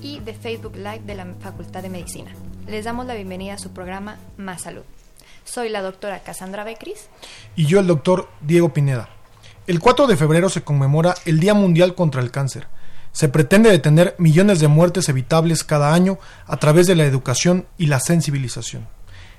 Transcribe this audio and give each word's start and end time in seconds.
y 0.00 0.20
de 0.20 0.34
Facebook 0.34 0.76
Live 0.76 1.02
de 1.06 1.14
la 1.14 1.26
Facultad 1.40 1.82
de 1.82 1.90
Medicina. 1.90 2.30
Les 2.66 2.84
damos 2.84 3.06
la 3.06 3.14
bienvenida 3.14 3.54
a 3.54 3.58
su 3.58 3.70
programa 3.70 4.18
Más 4.36 4.62
Salud. 4.62 4.82
Soy 5.44 5.68
la 5.68 5.82
doctora 5.82 6.20
Cassandra 6.20 6.64
Becris. 6.64 7.08
Y 7.56 7.66
yo 7.66 7.80
el 7.80 7.86
doctor 7.86 8.28
Diego 8.40 8.72
Pineda. 8.72 9.08
El 9.66 9.80
4 9.80 10.06
de 10.06 10.16
febrero 10.16 10.48
se 10.48 10.62
conmemora 10.62 11.14
el 11.24 11.40
Día 11.40 11.54
Mundial 11.54 11.94
contra 11.94 12.22
el 12.22 12.30
Cáncer. 12.30 12.68
Se 13.12 13.28
pretende 13.28 13.70
detener 13.70 14.14
millones 14.18 14.60
de 14.60 14.68
muertes 14.68 15.08
evitables 15.08 15.64
cada 15.64 15.94
año 15.94 16.18
a 16.46 16.56
través 16.58 16.86
de 16.86 16.94
la 16.94 17.04
educación 17.04 17.66
y 17.78 17.86
la 17.86 18.00
sensibilización. 18.00 18.86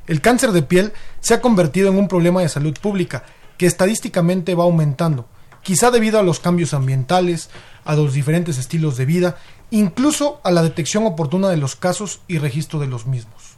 El 0.08 0.22
cáncer 0.22 0.52
de 0.52 0.64
piel 0.64 0.94
se 1.20 1.36
ha 1.36 1.42
convertido 1.42 1.90
en 1.90 1.98
un 1.98 2.08
problema 2.08 2.42
de 2.42 2.50
salud 2.50 2.76
pública 2.80 3.24
que 3.58 3.68
estadísticamente 3.68 4.56
va 4.56 4.64
aumentando, 4.64 5.28
quizá 5.70 5.92
debido 5.92 6.18
a 6.18 6.24
los 6.24 6.40
cambios 6.40 6.74
ambientales, 6.74 7.52
a 7.86 7.94
los 7.94 8.16
diferentes 8.16 8.58
estilos 8.58 8.98
de 8.98 9.06
vida 9.06 9.38
incluso 9.70 10.42
a 10.44 10.50
la 10.50 10.64
detección 10.64 11.06
oportuna 11.06 11.48
de 11.50 11.58
los 11.58 11.76
casos 11.76 12.22
y 12.28 12.40
registro 12.40 12.80
de 12.80 12.88
los 12.88 13.06
mismos. 13.06 13.54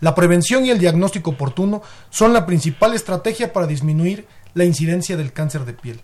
La 0.00 0.16
prevención 0.16 0.66
y 0.66 0.70
el 0.70 0.80
diagnóstico 0.80 1.30
oportuno 1.30 1.80
son 2.10 2.32
la 2.32 2.44
principal 2.44 2.92
estrategia 2.92 3.52
para 3.52 3.68
disminuir 3.68 4.26
la 4.54 4.64
incidencia 4.64 5.16
del 5.16 5.32
cáncer 5.32 5.64
de 5.64 5.74
piel. 5.74 6.00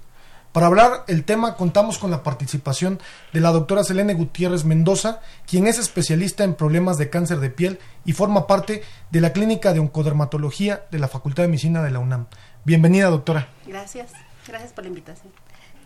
Para 0.52 0.68
hablar 0.68 1.02
el 1.08 1.24
tema 1.24 1.56
contamos 1.56 1.98
con 1.98 2.12
la 2.12 2.22
participación 2.22 3.00
de 3.32 3.40
la 3.40 3.50
doctora 3.50 3.82
Selene 3.82 4.14
Gutiérrez 4.14 4.64
Mendoza, 4.64 5.18
quien 5.48 5.66
es 5.66 5.80
especialista 5.80 6.44
en 6.44 6.54
problemas 6.54 6.96
de 6.96 7.10
cáncer 7.10 7.40
de 7.40 7.50
piel 7.50 7.80
y 8.04 8.12
forma 8.12 8.46
parte 8.46 8.84
de 9.10 9.20
la 9.20 9.32
Clínica 9.32 9.72
de 9.72 9.80
Oncodermatología 9.80 10.84
de 10.92 11.00
la 11.00 11.08
Facultad 11.08 11.42
de 11.42 11.48
Medicina 11.48 11.82
de 11.82 11.90
la 11.90 11.98
UNAM. 11.98 12.26
Bienvenida, 12.64 13.10
doctora. 13.10 13.48
Gracias, 13.66 14.12
gracias 14.46 14.72
por 14.72 14.84
la 14.84 14.88
invitación. 14.88 15.32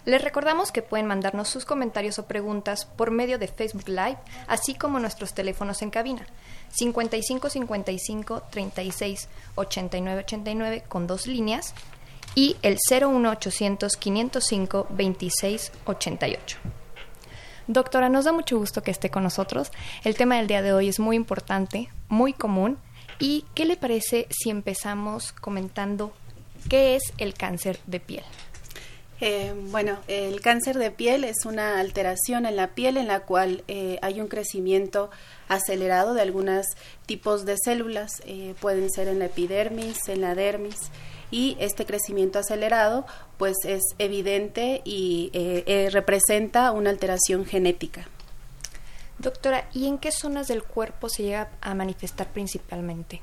Les 0.04 0.22
recordamos 0.22 0.70
que 0.70 0.82
pueden 0.82 1.06
mandarnos 1.06 1.48
sus 1.48 1.64
comentarios 1.64 2.18
o 2.18 2.26
preguntas 2.26 2.84
por 2.84 3.10
medio 3.10 3.38
de 3.38 3.48
Facebook 3.48 3.88
Live, 3.88 4.18
así 4.46 4.74
como 4.74 5.00
nuestros 5.00 5.32
teléfonos 5.32 5.80
en 5.80 5.90
cabina. 5.90 6.26
55 6.72 7.48
55 7.48 8.42
36 8.50 9.28
89 9.54 10.20
89 10.20 10.84
con 10.88 11.06
dos 11.06 11.26
líneas 11.26 11.74
y 12.34 12.56
el 12.62 12.76
01 12.90 13.30
800 13.30 13.96
505 13.96 14.86
26 14.90 15.72
88. 15.86 16.58
Doctora, 17.66 18.10
nos 18.10 18.26
da 18.26 18.32
mucho 18.32 18.58
gusto 18.58 18.82
que 18.82 18.90
esté 18.90 19.08
con 19.08 19.22
nosotros. 19.22 19.72
El 20.02 20.16
tema 20.16 20.36
del 20.36 20.48
día 20.48 20.60
de 20.60 20.74
hoy 20.74 20.88
es 20.88 21.00
muy 21.00 21.16
importante, 21.16 21.88
muy 22.08 22.34
común. 22.34 22.76
¿Y 23.18 23.46
qué 23.54 23.64
le 23.64 23.78
parece 23.78 24.26
si 24.28 24.50
empezamos 24.50 25.32
comentando 25.32 26.12
qué 26.68 26.96
es 26.96 27.02
el 27.18 27.34
cáncer 27.34 27.78
de 27.86 28.00
piel? 28.00 28.24
Eh, 29.20 29.54
bueno, 29.70 29.98
el 30.08 30.40
cáncer 30.40 30.76
de 30.76 30.90
piel 30.90 31.24
es 31.24 31.46
una 31.46 31.78
alteración 31.78 32.46
en 32.46 32.56
la 32.56 32.74
piel 32.74 32.96
en 32.96 33.06
la 33.06 33.20
cual 33.20 33.62
eh, 33.68 33.98
hay 34.02 34.20
un 34.20 34.26
crecimiento 34.28 35.10
acelerado 35.48 36.14
de 36.14 36.22
algunos 36.22 36.66
tipos 37.06 37.44
de 37.44 37.56
células, 37.56 38.22
eh, 38.26 38.54
pueden 38.60 38.90
ser 38.90 39.08
en 39.08 39.20
la 39.20 39.26
epidermis, 39.26 40.08
en 40.08 40.20
la 40.20 40.34
dermis, 40.34 40.76
y 41.30 41.56
este 41.60 41.86
crecimiento 41.86 42.38
acelerado 42.38 43.06
pues 43.38 43.56
es 43.64 43.82
evidente 43.98 44.82
y 44.84 45.30
representa 45.90 46.70
una 46.70 46.90
alteración 46.90 47.44
genética. 47.46 48.06
Doctora, 49.18 49.68
¿y 49.72 49.86
en 49.86 49.98
qué 49.98 50.12
zonas 50.12 50.48
del 50.48 50.62
cuerpo 50.62 51.08
se 51.08 51.22
llega 51.22 51.50
a 51.60 51.74
manifestar 51.74 52.28
principalmente? 52.32 53.22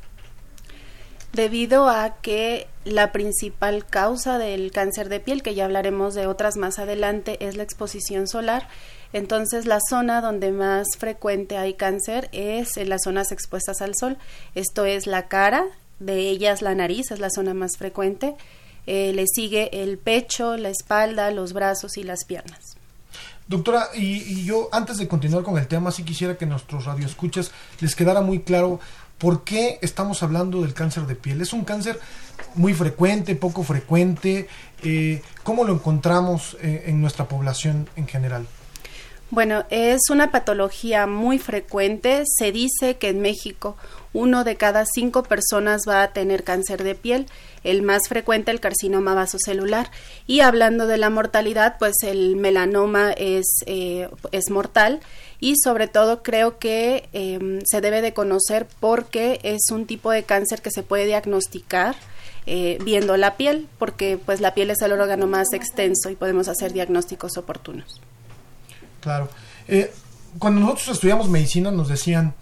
Debido 1.34 1.88
a 1.90 2.16
que 2.22 2.68
la 2.84 3.12
principal 3.12 3.86
causa 3.86 4.38
del 4.38 4.72
cáncer 4.72 5.10
de 5.10 5.20
piel, 5.20 5.44
que 5.44 5.56
ya 5.56 5.66
hablaremos 5.66 6.14
de 6.14 6.28
otras 6.28 6.58
más 6.58 6.80
adelante, 6.80 7.46
es 7.46 7.56
la 7.56 7.64
exposición 7.64 8.28
solar. 8.28 8.68
Entonces, 9.14 9.66
la 9.66 9.80
zona 9.90 10.22
donde 10.22 10.52
más 10.52 10.88
frecuente 10.98 11.58
hay 11.58 11.74
cáncer 11.74 12.30
es 12.32 12.78
en 12.78 12.90
las 12.90 13.02
zonas 13.04 13.32
expuestas 13.32 13.82
al 13.82 13.94
sol. 13.96 14.18
Esto 14.56 14.86
es 14.86 15.06
la 15.06 15.28
cara, 15.28 15.66
de 16.00 16.30
ellas 16.30 16.62
la 16.62 16.76
nariz 16.76 17.12
es 17.12 17.20
la 17.20 17.30
zona 17.30 17.54
más 17.54 17.78
frecuente. 17.78 18.36
Eh, 18.88 19.12
le 19.14 19.26
sigue 19.28 19.84
el 19.84 19.98
pecho, 19.98 20.58
la 20.58 20.70
espalda, 20.70 21.30
los 21.32 21.54
brazos 21.54 21.98
y 21.98 22.04
las 22.04 22.26
piernas. 22.26 22.78
Doctora, 23.48 23.90
y, 23.94 24.22
y, 24.24 24.46
yo 24.46 24.70
antes 24.72 24.98
de 24.98 25.08
continuar 25.10 25.44
con 25.44 25.58
el 25.58 25.68
tema, 25.68 25.92
sí 25.92 26.04
quisiera 26.04 26.38
que 26.38 26.46
nuestros 26.46 26.86
radioescuchas 26.86 27.52
les 27.82 27.96
quedara 27.96 28.22
muy 28.22 28.44
claro 28.44 28.80
¿Por 29.22 29.44
qué 29.44 29.78
estamos 29.84 30.24
hablando 30.24 30.64
del 30.64 30.74
cáncer 30.74 31.06
de 31.06 31.16
piel? 31.16 31.42
¿Es 31.42 31.54
un 31.54 31.64
cáncer 31.64 32.00
muy 32.56 32.74
frecuente, 32.74 33.36
poco 33.36 33.62
frecuente? 33.62 34.48
Eh, 34.84 35.22
¿Cómo 35.44 35.64
lo 35.64 35.74
encontramos 35.74 36.58
eh, 36.60 36.86
en 36.88 37.02
nuestra 37.02 37.28
población 37.28 37.88
en 37.96 38.08
general? 38.08 38.48
Bueno, 39.30 39.64
es 39.70 40.10
una 40.10 40.32
patología 40.32 41.06
muy 41.06 41.38
frecuente. 41.38 42.24
Se 42.26 42.52
dice 42.52 42.98
que 42.98 43.10
en 43.10 43.22
México 43.22 43.78
uno 44.12 44.44
de 44.44 44.56
cada 44.56 44.86
cinco 44.92 45.22
personas 45.22 45.84
va 45.88 46.02
a 46.02 46.14
tener 46.14 46.44
cáncer 46.44 46.84
de 46.84 46.96
piel, 46.96 47.28
el 47.64 47.82
más 47.82 48.04
frecuente 48.08 48.52
el 48.52 48.60
carcinoma 48.60 49.14
vasocelular. 49.14 49.92
Y 50.28 50.42
hablando 50.42 50.88
de 50.88 50.98
la 50.98 51.10
mortalidad, 51.10 51.78
pues 51.80 51.96
el 52.04 52.36
melanoma 52.36 53.12
es, 53.12 53.46
eh, 53.66 54.10
es 54.32 54.50
mortal 54.50 55.02
y 55.40 55.56
sobre 55.58 55.88
todo 55.88 56.24
creo 56.24 56.60
que 56.60 57.10
em, 57.14 57.62
se 57.66 57.82
debe 57.82 58.02
de 58.02 58.14
conocer 58.14 58.68
porque 58.80 59.40
es 59.44 59.72
un 59.72 59.86
tipo 59.86 60.12
de 60.12 60.24
cáncer 60.24 60.62
que 60.62 60.72
se 60.72 60.84
puede 60.84 61.06
diagnosticar 61.06 61.96
eh, 62.48 62.80
viendo 62.84 63.18
la 63.18 63.38
piel, 63.38 63.68
porque 63.78 64.20
pues 64.24 64.42
la 64.42 64.56
piel 64.56 64.72
es 64.72 64.82
el 64.82 64.92
órgano 64.92 65.28
más 65.28 65.54
extenso 65.54 66.10
y 66.10 66.16
podemos 66.16 66.48
hacer 66.48 66.74
diagnósticos 66.74 67.38
oportunos. 67.38 68.02
Claro. 69.00 69.30
Eh, 69.68 69.94
cuando 70.40 70.62
nosotros 70.62 70.90
estudiamos 70.90 71.30
medicina 71.30 71.72
nos 71.72 71.88
decían, 71.88 72.34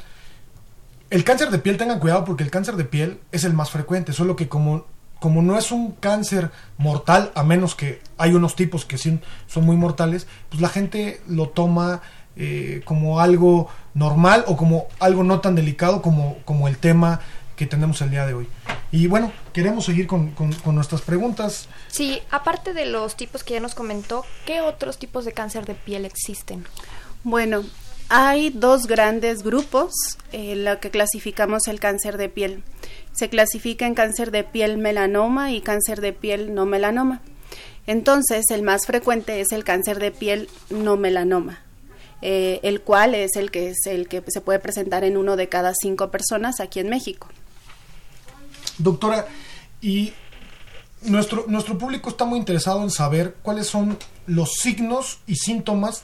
el 1.09 1.24
cáncer 1.24 1.50
de 1.50 1.59
piel 1.59 1.78
tengan 1.78 2.00
cuidado 2.00 2.24
porque 2.24 2.44
el 2.44 2.52
cáncer 2.52 2.75
de 2.75 2.85
piel 2.85 3.19
es 3.31 3.44
el 3.44 3.53
más 3.53 3.72
frecuente, 3.72 4.13
solo 4.13 4.35
que 4.35 4.47
como, 4.47 4.85
como 5.19 5.41
no 5.41 5.57
es 5.57 5.72
un 5.72 5.91
cáncer 5.91 6.52
mortal, 6.78 7.31
a 7.35 7.44
menos 7.44 7.75
que 7.75 8.02
hay 8.18 8.34
unos 8.34 8.56
tipos 8.56 8.85
que 8.85 8.97
sí 8.97 9.19
son 9.47 9.66
muy 9.66 9.75
mortales, 9.75 10.28
pues 10.50 10.62
la 10.62 10.69
gente 10.69 11.22
lo 11.28 11.50
toma 11.50 12.02
eh, 12.35 12.81
como 12.85 13.19
algo 13.19 13.68
normal 13.94 14.46
o 14.47 14.56
como 14.56 14.88
algo 14.99 15.23
no 15.23 15.41
tan 15.41 15.55
delicado 15.55 16.02
como, 16.02 16.38
como 16.46 16.67
el 16.67 16.78
tema 16.78 17.20
que 17.55 17.66
tenemos 17.66 18.02
el 18.02 18.11
día 18.11 18.26
de 18.26 18.34
hoy. 18.34 18.47
Y 18.91 19.08
bueno, 19.08 19.34
queremos 19.52 19.84
seguir 19.84 20.08
con, 20.08 20.32
con, 20.32 20.73
nuestras 20.73 21.02
preguntas. 21.02 21.67
Sí, 21.90 22.22
aparte 22.32 22.73
de 22.73 22.85
los 22.85 23.17
tipos 23.17 23.43
que 23.43 23.55
ya 23.55 23.59
nos 23.59 23.76
comentó, 23.76 24.23
¿qué 24.46 24.61
otros 24.61 24.97
tipos 24.97 25.26
de 25.26 25.34
cáncer 25.34 25.66
de 25.66 25.76
piel 25.76 26.05
existen? 26.05 26.66
Bueno, 27.26 27.64
hay 28.09 28.50
dos 28.50 28.88
grandes 28.88 29.44
grupos 29.44 29.94
en 30.32 30.66
lo 30.66 30.79
que 30.79 30.90
clasificamos 30.90 31.67
el 31.67 31.79
cáncer 31.79 32.17
de 32.17 32.28
piel. 32.28 32.64
Se 33.14 33.29
clasifica 33.29 33.85
en 33.85 33.94
cáncer 33.94 34.32
de 34.32 34.44
piel 34.44 34.78
melanoma 34.79 35.52
y 35.52 35.61
cáncer 35.61 36.02
de 36.02 36.14
piel 36.14 36.56
no 36.56 36.66
melanoma. 36.66 37.22
Entonces, 37.85 38.46
el 38.50 38.64
más 38.64 38.88
frecuente 38.88 39.41
es 39.41 39.52
el 39.52 39.64
cáncer 39.64 40.00
de 40.00 40.11
piel 40.11 40.50
no 40.70 40.97
melanoma. 40.97 41.59
Eh, 42.22 42.59
el 42.64 42.82
cual 42.82 43.16
es 43.16 43.38
el 43.38 43.50
que 43.50 43.70
es 43.70 43.85
el 43.85 44.09
que 44.09 44.22
se 44.28 44.41
puede 44.41 44.59
presentar 44.59 45.05
en 45.05 45.16
uno 45.16 45.38
de 45.38 45.47
cada 45.47 45.73
cinco 45.73 46.12
personas 46.12 46.59
aquí 46.59 46.79
en 46.79 46.90
México. 46.90 47.29
Doctora, 48.78 49.28
y 49.82 50.12
nuestro, 51.03 51.46
nuestro 51.47 51.78
público 51.78 52.09
está 52.09 52.26
muy 52.26 52.40
interesado 52.40 52.84
en 52.84 52.91
saber 52.91 53.35
cuáles 53.41 53.67
son 53.67 53.97
los 54.26 54.53
signos 54.55 55.20
y 55.28 55.35
síntomas 55.35 56.03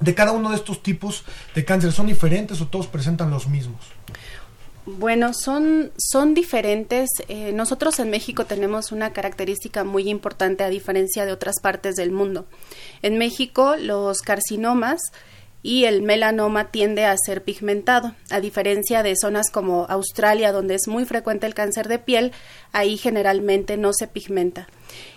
de 0.00 0.14
cada 0.14 0.32
uno 0.32 0.50
de 0.50 0.56
estos 0.56 0.82
tipos 0.82 1.24
de 1.54 1.64
cáncer? 1.64 1.92
¿Son 1.92 2.06
diferentes 2.06 2.60
o 2.60 2.66
todos 2.66 2.86
presentan 2.86 3.30
los 3.30 3.48
mismos? 3.48 3.80
Bueno, 4.86 5.32
son, 5.34 5.92
son 5.98 6.34
diferentes. 6.34 7.10
Eh, 7.28 7.52
nosotros 7.52 7.98
en 8.00 8.10
México 8.10 8.46
tenemos 8.46 8.92
una 8.92 9.12
característica 9.12 9.84
muy 9.84 10.08
importante 10.08 10.64
a 10.64 10.70
diferencia 10.70 11.26
de 11.26 11.32
otras 11.32 11.56
partes 11.62 11.96
del 11.96 12.10
mundo. 12.10 12.46
En 13.02 13.18
México 13.18 13.76
los 13.76 14.22
carcinomas 14.22 15.00
y 15.62 15.84
el 15.84 16.02
melanoma 16.02 16.70
tiende 16.70 17.04
a 17.04 17.14
ser 17.16 17.44
pigmentado. 17.44 18.14
A 18.30 18.40
diferencia 18.40 19.02
de 19.02 19.14
zonas 19.16 19.50
como 19.50 19.86
Australia, 19.88 20.52
donde 20.52 20.74
es 20.74 20.88
muy 20.88 21.04
frecuente 21.04 21.46
el 21.46 21.54
cáncer 21.54 21.86
de 21.86 21.98
piel, 21.98 22.32
ahí 22.72 22.96
generalmente 22.96 23.76
no 23.76 23.92
se 23.92 24.06
pigmenta. 24.06 24.68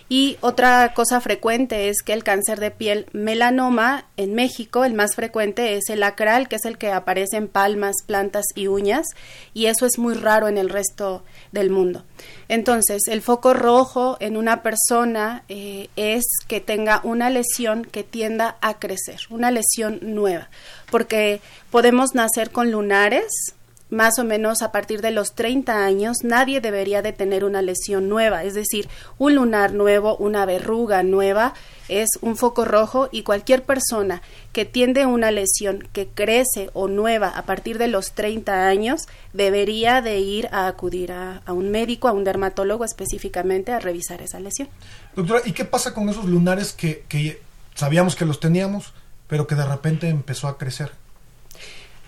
Y 0.08 0.36
otra 0.42 0.92
cosa 0.94 1.20
frecuente 1.22 1.88
es 1.88 2.02
que 2.02 2.12
el 2.12 2.24
cáncer 2.24 2.60
de 2.60 2.70
piel 2.70 3.06
melanoma 3.12 4.04
en 4.18 4.34
México, 4.34 4.84
el 4.84 4.92
más 4.92 5.14
frecuente 5.14 5.76
es 5.76 5.88
el 5.88 6.02
acral, 6.02 6.46
que 6.46 6.56
es 6.56 6.66
el 6.66 6.76
que 6.76 6.92
aparece 6.92 7.38
en 7.38 7.48
palmas, 7.48 7.96
plantas 8.06 8.44
y 8.54 8.66
uñas, 8.66 9.06
y 9.54 9.66
eso 9.66 9.86
es 9.86 9.98
muy 9.98 10.12
raro 10.14 10.46
en 10.46 10.58
el 10.58 10.68
resto 10.68 11.24
del 11.52 11.70
mundo. 11.70 12.04
Entonces, 12.48 13.02
el 13.08 13.22
foco 13.22 13.54
rojo 13.54 14.18
en 14.20 14.36
una 14.36 14.62
persona 14.62 15.44
eh, 15.48 15.88
es 15.96 16.24
que 16.48 16.60
tenga 16.60 17.00
una 17.02 17.30
lesión 17.30 17.86
que 17.86 18.04
tienda 18.04 18.58
a 18.60 18.78
crecer, 18.78 19.20
una 19.30 19.50
lesión 19.50 20.00
nueva, 20.02 20.50
porque 20.90 21.40
podemos 21.70 22.14
nacer 22.14 22.50
con 22.50 22.70
lunares, 22.70 23.54
más 23.94 24.18
o 24.18 24.24
menos 24.24 24.60
a 24.60 24.72
partir 24.72 25.00
de 25.00 25.10
los 25.10 25.34
30 25.34 25.84
años, 25.84 26.18
nadie 26.22 26.60
debería 26.60 27.00
de 27.00 27.12
tener 27.12 27.44
una 27.44 27.62
lesión 27.62 28.08
nueva, 28.08 28.44
es 28.44 28.54
decir, 28.54 28.88
un 29.18 29.36
lunar 29.36 29.72
nuevo, 29.72 30.16
una 30.16 30.44
verruga 30.44 31.02
nueva, 31.02 31.54
es 31.88 32.08
un 32.20 32.36
foco 32.36 32.64
rojo 32.64 33.08
y 33.12 33.22
cualquier 33.22 33.62
persona 33.62 34.22
que 34.52 34.64
tiende 34.64 35.06
una 35.06 35.30
lesión 35.30 35.86
que 35.92 36.08
crece 36.08 36.70
o 36.72 36.88
nueva 36.88 37.28
a 37.28 37.42
partir 37.42 37.78
de 37.78 37.88
los 37.88 38.12
30 38.12 38.66
años 38.66 39.06
debería 39.32 40.00
de 40.00 40.18
ir 40.18 40.48
a 40.50 40.66
acudir 40.66 41.12
a, 41.12 41.42
un 41.48 41.70
médico, 41.70 42.08
a 42.08 42.12
un 42.12 42.24
dermatólogo 42.24 42.84
específicamente 42.84 43.72
a 43.72 43.80
revisar 43.80 44.22
esa 44.22 44.40
lesión. 44.40 44.68
Doctora, 45.14 45.42
¿y 45.44 45.52
qué 45.52 45.64
pasa 45.64 45.94
con 45.94 46.08
esos 46.08 46.24
lunares 46.24 46.72
que, 46.72 47.04
que 47.08 47.40
sabíamos 47.74 48.16
que 48.16 48.24
los 48.24 48.40
teníamos, 48.40 48.92
pero 49.28 49.46
que 49.46 49.54
de 49.54 49.66
repente 49.66 50.08
empezó 50.08 50.48
a 50.48 50.58
crecer? 50.58 50.92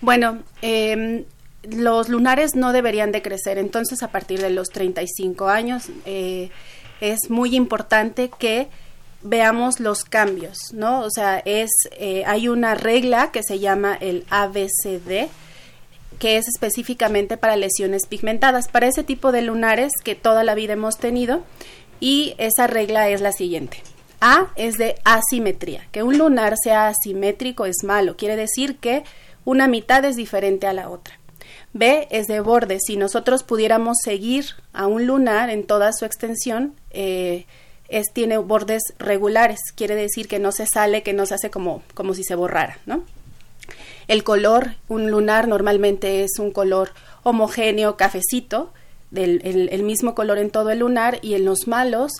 Bueno, 0.01 0.39
eh, 0.61 1.25
los 1.69 2.09
lunares 2.09 2.55
no 2.55 2.71
deberían 2.73 3.11
de 3.11 3.21
crecer, 3.21 3.57
entonces 3.57 4.03
a 4.03 4.09
partir 4.09 4.41
de 4.41 4.49
los 4.49 4.69
35 4.69 5.47
años 5.47 5.85
eh, 6.05 6.49
es 7.01 7.29
muy 7.29 7.55
importante 7.55 8.29
que 8.37 8.67
veamos 9.21 9.79
los 9.79 10.03
cambios, 10.03 10.57
¿no? 10.73 11.01
O 11.01 11.09
sea, 11.09 11.39
es 11.39 11.69
eh, 11.93 12.23
hay 12.25 12.47
una 12.47 12.75
regla 12.75 13.31
que 13.31 13.43
se 13.43 13.59
llama 13.59 13.97
el 13.99 14.25
ABCD 14.29 15.27
que 16.19 16.37
es 16.37 16.47
específicamente 16.47 17.37
para 17.37 17.55
lesiones 17.55 18.07
pigmentadas, 18.07 18.67
para 18.69 18.87
ese 18.87 19.03
tipo 19.03 19.31
de 19.31 19.41
lunares 19.41 19.91
que 20.03 20.15
toda 20.15 20.43
la 20.43 20.55
vida 20.55 20.73
hemos 20.73 20.97
tenido 20.97 21.43
y 21.99 22.35
esa 22.37 22.67
regla 22.67 23.09
es 23.09 23.21
la 23.21 23.31
siguiente. 23.31 23.83
A 24.19 24.47
es 24.55 24.77
de 24.77 24.95
asimetría, 25.03 25.87
que 25.91 26.01
un 26.01 26.17
lunar 26.17 26.55
sea 26.61 26.87
asimétrico 26.87 27.65
es 27.65 27.83
malo, 27.83 28.17
quiere 28.17 28.35
decir 28.35 28.77
que 28.77 29.03
una 29.45 29.67
mitad 29.67 30.03
es 30.05 30.15
diferente 30.15 30.65
a 30.65 30.73
la 30.73 30.89
otra. 30.89 31.19
B 31.77 32.07
es 32.11 32.27
de 32.27 32.39
borde. 32.39 32.79
Si 32.79 32.97
nosotros 32.97 33.43
pudiéramos 33.43 33.97
seguir 34.03 34.45
a 34.73 34.87
un 34.87 35.05
lunar 35.05 35.49
en 35.49 35.65
toda 35.65 35.93
su 35.93 36.05
extensión, 36.05 36.75
eh, 36.91 37.45
es, 37.89 38.07
tiene 38.13 38.37
bordes 38.37 38.81
regulares. 38.99 39.59
Quiere 39.75 39.95
decir 39.95 40.27
que 40.27 40.39
no 40.39 40.51
se 40.51 40.65
sale, 40.65 41.03
que 41.03 41.13
no 41.13 41.25
se 41.25 41.35
hace 41.35 41.49
como, 41.49 41.83
como 41.93 42.13
si 42.13 42.23
se 42.23 42.35
borrara, 42.35 42.79
¿no? 42.85 43.03
El 44.07 44.23
color, 44.23 44.75
un 44.87 45.11
lunar 45.11 45.47
normalmente 45.47 46.23
es 46.23 46.39
un 46.39 46.51
color 46.51 46.91
homogéneo, 47.23 47.97
cafecito, 47.97 48.71
del 49.11 49.41
el 49.43 49.83
mismo 49.83 50.15
color 50.15 50.37
en 50.37 50.49
todo 50.49 50.69
el 50.69 50.79
lunar 50.79 51.19
y 51.21 51.35
en 51.35 51.45
los 51.45 51.67
malos 51.67 52.11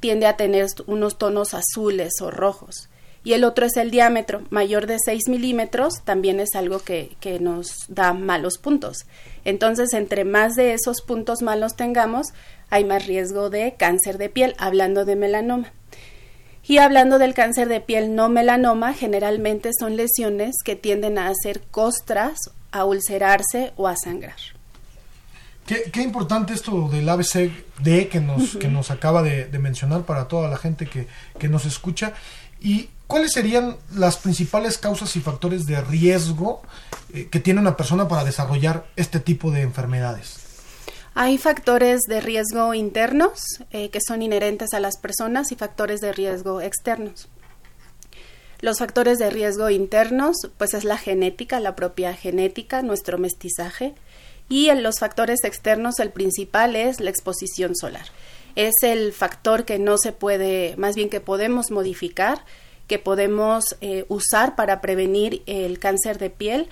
tiende 0.00 0.26
a 0.26 0.36
tener 0.36 0.66
unos 0.86 1.16
tonos 1.16 1.54
azules 1.54 2.12
o 2.20 2.30
rojos 2.30 2.90
y 3.26 3.32
el 3.32 3.42
otro 3.42 3.66
es 3.66 3.76
el 3.76 3.90
diámetro 3.90 4.42
mayor 4.50 4.86
de 4.86 4.98
6 5.04 5.28
milímetros, 5.28 5.94
también 6.04 6.38
es 6.38 6.54
algo 6.54 6.78
que, 6.78 7.16
que 7.18 7.40
nos 7.40 7.86
da 7.88 8.12
malos 8.12 8.56
puntos. 8.56 8.98
Entonces, 9.44 9.94
entre 9.94 10.24
más 10.24 10.54
de 10.54 10.74
esos 10.74 11.02
puntos 11.02 11.42
malos 11.42 11.74
tengamos, 11.74 12.28
hay 12.70 12.84
más 12.84 13.04
riesgo 13.04 13.50
de 13.50 13.74
cáncer 13.76 14.18
de 14.18 14.28
piel, 14.28 14.54
hablando 14.58 15.04
de 15.04 15.16
melanoma. 15.16 15.72
Y 16.68 16.78
hablando 16.78 17.18
del 17.18 17.34
cáncer 17.34 17.68
de 17.68 17.80
piel 17.80 18.14
no 18.14 18.28
melanoma, 18.28 18.94
generalmente 18.94 19.70
son 19.76 19.96
lesiones 19.96 20.54
que 20.64 20.76
tienden 20.76 21.18
a 21.18 21.26
hacer 21.26 21.62
costras, 21.72 22.38
a 22.70 22.84
ulcerarse 22.84 23.72
o 23.74 23.88
a 23.88 23.96
sangrar. 23.96 24.38
Qué, 25.66 25.90
qué 25.92 26.02
importante 26.02 26.54
esto 26.54 26.88
del 26.90 27.08
ABCD 27.08 28.06
que 28.08 28.20
nos, 28.20 28.56
que 28.56 28.68
nos 28.68 28.92
acaba 28.92 29.24
de, 29.24 29.46
de, 29.46 29.58
mencionar 29.58 30.02
para 30.02 30.28
toda 30.28 30.48
la 30.48 30.58
gente 30.58 30.86
que, 30.86 31.08
que 31.40 31.48
nos 31.48 31.66
escucha. 31.66 32.12
Y 32.60 32.88
¿Cuáles 33.06 33.32
serían 33.32 33.76
las 33.94 34.16
principales 34.16 34.78
causas 34.78 35.14
y 35.14 35.20
factores 35.20 35.66
de 35.66 35.80
riesgo 35.80 36.62
eh, 37.12 37.28
que 37.30 37.38
tiene 37.38 37.60
una 37.60 37.76
persona 37.76 38.08
para 38.08 38.24
desarrollar 38.24 38.86
este 38.96 39.20
tipo 39.20 39.50
de 39.52 39.62
enfermedades? 39.62 40.40
Hay 41.14 41.38
factores 41.38 42.00
de 42.08 42.20
riesgo 42.20 42.74
internos 42.74 43.40
eh, 43.70 43.90
que 43.90 44.00
son 44.06 44.22
inherentes 44.22 44.74
a 44.74 44.80
las 44.80 44.98
personas 44.98 45.52
y 45.52 45.56
factores 45.56 46.00
de 46.00 46.12
riesgo 46.12 46.60
externos. 46.60 47.28
Los 48.60 48.78
factores 48.80 49.18
de 49.18 49.30
riesgo 49.30 49.70
internos, 49.70 50.36
pues 50.58 50.74
es 50.74 50.84
la 50.84 50.98
genética, 50.98 51.60
la 51.60 51.76
propia 51.76 52.12
genética, 52.14 52.82
nuestro 52.82 53.18
mestizaje. 53.18 53.94
Y 54.48 54.68
en 54.68 54.82
los 54.82 54.98
factores 54.98 55.44
externos, 55.44 56.00
el 56.00 56.10
principal 56.10 56.74
es 56.74 57.00
la 57.00 57.10
exposición 57.10 57.76
solar. 57.76 58.06
Es 58.56 58.74
el 58.82 59.12
factor 59.12 59.64
que 59.64 59.78
no 59.78 59.98
se 59.98 60.12
puede, 60.12 60.74
más 60.76 60.96
bien 60.96 61.10
que 61.10 61.20
podemos 61.20 61.70
modificar 61.70 62.44
que 62.86 62.98
podemos 62.98 63.76
eh, 63.80 64.04
usar 64.08 64.56
para 64.56 64.80
prevenir 64.80 65.42
el 65.46 65.78
cáncer 65.78 66.18
de 66.18 66.30
piel. 66.30 66.68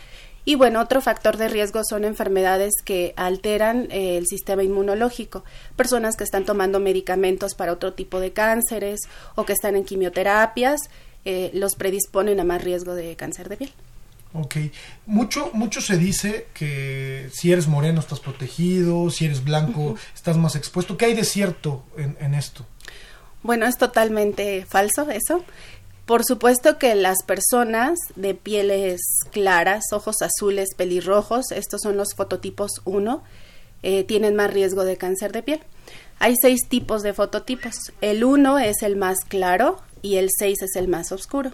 Y 0.46 0.56
bueno, 0.56 0.80
otro 0.80 1.00
factor 1.00 1.38
de 1.38 1.48
riesgo 1.48 1.82
son 1.88 2.04
enfermedades 2.04 2.74
que 2.84 3.14
alteran 3.16 3.88
eh, 3.90 4.18
el 4.18 4.26
sistema 4.26 4.62
inmunológico. 4.62 5.42
Personas 5.74 6.16
que 6.16 6.24
están 6.24 6.44
tomando 6.44 6.80
medicamentos 6.80 7.54
para 7.54 7.72
otro 7.72 7.94
tipo 7.94 8.20
de 8.20 8.32
cánceres 8.32 9.00
o 9.36 9.46
que 9.46 9.54
están 9.54 9.74
en 9.74 9.84
quimioterapias 9.84 10.80
eh, 11.24 11.50
los 11.54 11.74
predisponen 11.76 12.38
a 12.40 12.44
más 12.44 12.62
riesgo 12.62 12.94
de 12.94 13.16
cáncer 13.16 13.48
de 13.48 13.56
piel. 13.56 13.72
Ok, 14.34 14.56
mucho, 15.06 15.50
mucho 15.54 15.80
se 15.80 15.96
dice 15.96 16.48
que 16.52 17.30
si 17.32 17.52
eres 17.52 17.68
moreno 17.68 18.00
estás 18.00 18.20
protegido, 18.20 19.08
si 19.08 19.24
eres 19.24 19.42
blanco 19.42 19.96
estás 20.14 20.36
más 20.36 20.56
expuesto. 20.56 20.98
¿Qué 20.98 21.06
hay 21.06 21.14
de 21.14 21.24
cierto 21.24 21.84
en, 21.96 22.16
en 22.20 22.34
esto? 22.34 22.66
Bueno, 23.42 23.64
es 23.64 23.78
totalmente 23.78 24.66
falso 24.68 25.08
eso. 25.10 25.44
Por 26.06 26.24
supuesto 26.24 26.78
que 26.78 26.94
las 26.94 27.22
personas 27.22 27.98
de 28.14 28.34
pieles 28.34 29.00
claras, 29.32 29.84
ojos 29.92 30.16
azules, 30.20 30.74
pelirrojos, 30.76 31.50
estos 31.50 31.80
son 31.82 31.96
los 31.96 32.14
fototipos 32.14 32.82
1, 32.84 33.22
eh, 33.82 34.04
tienen 34.04 34.36
más 34.36 34.52
riesgo 34.52 34.84
de 34.84 34.98
cáncer 34.98 35.32
de 35.32 35.42
piel. 35.42 35.60
Hay 36.18 36.34
seis 36.40 36.68
tipos 36.68 37.02
de 37.02 37.14
fototipos. 37.14 37.92
El 38.00 38.24
1 38.24 38.58
es 38.58 38.82
el 38.82 38.96
más 38.96 39.18
claro 39.28 39.78
y 40.02 40.16
el 40.16 40.28
6 40.30 40.62
es 40.62 40.76
el 40.76 40.88
más 40.88 41.10
oscuro. 41.10 41.52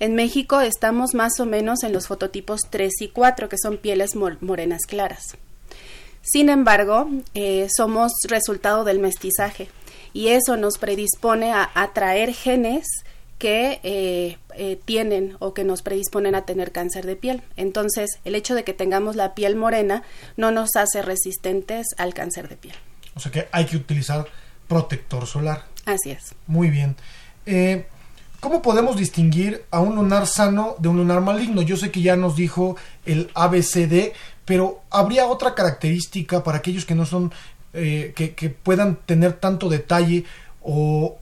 En 0.00 0.14
México 0.14 0.60
estamos 0.60 1.14
más 1.14 1.38
o 1.38 1.46
menos 1.46 1.84
en 1.84 1.92
los 1.92 2.08
fototipos 2.08 2.62
3 2.70 2.92
y 3.00 3.08
4, 3.08 3.48
que 3.48 3.56
son 3.56 3.78
pieles 3.78 4.16
morenas 4.16 4.82
claras. 4.86 5.36
Sin 6.22 6.48
embargo, 6.48 7.08
eh, 7.34 7.68
somos 7.74 8.12
resultado 8.28 8.84
del 8.84 8.98
mestizaje 8.98 9.68
y 10.12 10.28
eso 10.28 10.56
nos 10.56 10.78
predispone 10.78 11.52
a 11.52 11.70
atraer 11.74 12.32
genes 12.32 12.86
que 13.42 13.80
eh, 13.82 14.38
eh, 14.54 14.78
tienen 14.84 15.34
o 15.40 15.52
que 15.52 15.64
nos 15.64 15.82
predisponen 15.82 16.36
a 16.36 16.42
tener 16.42 16.70
cáncer 16.70 17.04
de 17.04 17.16
piel. 17.16 17.42
Entonces, 17.56 18.20
el 18.24 18.36
hecho 18.36 18.54
de 18.54 18.62
que 18.62 18.72
tengamos 18.72 19.16
la 19.16 19.34
piel 19.34 19.56
morena 19.56 20.04
no 20.36 20.52
nos 20.52 20.76
hace 20.76 21.02
resistentes 21.02 21.88
al 21.98 22.14
cáncer 22.14 22.48
de 22.48 22.56
piel. 22.56 22.76
O 23.16 23.18
sea 23.18 23.32
que 23.32 23.48
hay 23.50 23.66
que 23.66 23.76
utilizar 23.76 24.28
protector 24.68 25.26
solar. 25.26 25.64
Así 25.86 26.12
es. 26.12 26.36
Muy 26.46 26.70
bien. 26.70 26.94
Eh, 27.44 27.84
¿Cómo 28.38 28.62
podemos 28.62 28.96
distinguir 28.96 29.64
a 29.72 29.80
un 29.80 29.96
lunar 29.96 30.28
sano 30.28 30.76
de 30.78 30.86
un 30.86 30.98
lunar 30.98 31.20
maligno? 31.20 31.62
Yo 31.62 31.76
sé 31.76 31.90
que 31.90 32.00
ya 32.00 32.14
nos 32.14 32.36
dijo 32.36 32.76
el 33.06 33.28
ABCD, 33.34 34.12
pero 34.44 34.82
¿habría 34.88 35.26
otra 35.26 35.56
característica 35.56 36.44
para 36.44 36.58
aquellos 36.58 36.84
que 36.84 36.94
no 36.94 37.06
son, 37.06 37.32
que, 37.72 38.34
que 38.36 38.50
puedan 38.50 38.94
tener 39.04 39.32
tanto 39.32 39.68
detalle 39.68 40.26
o 40.62 41.16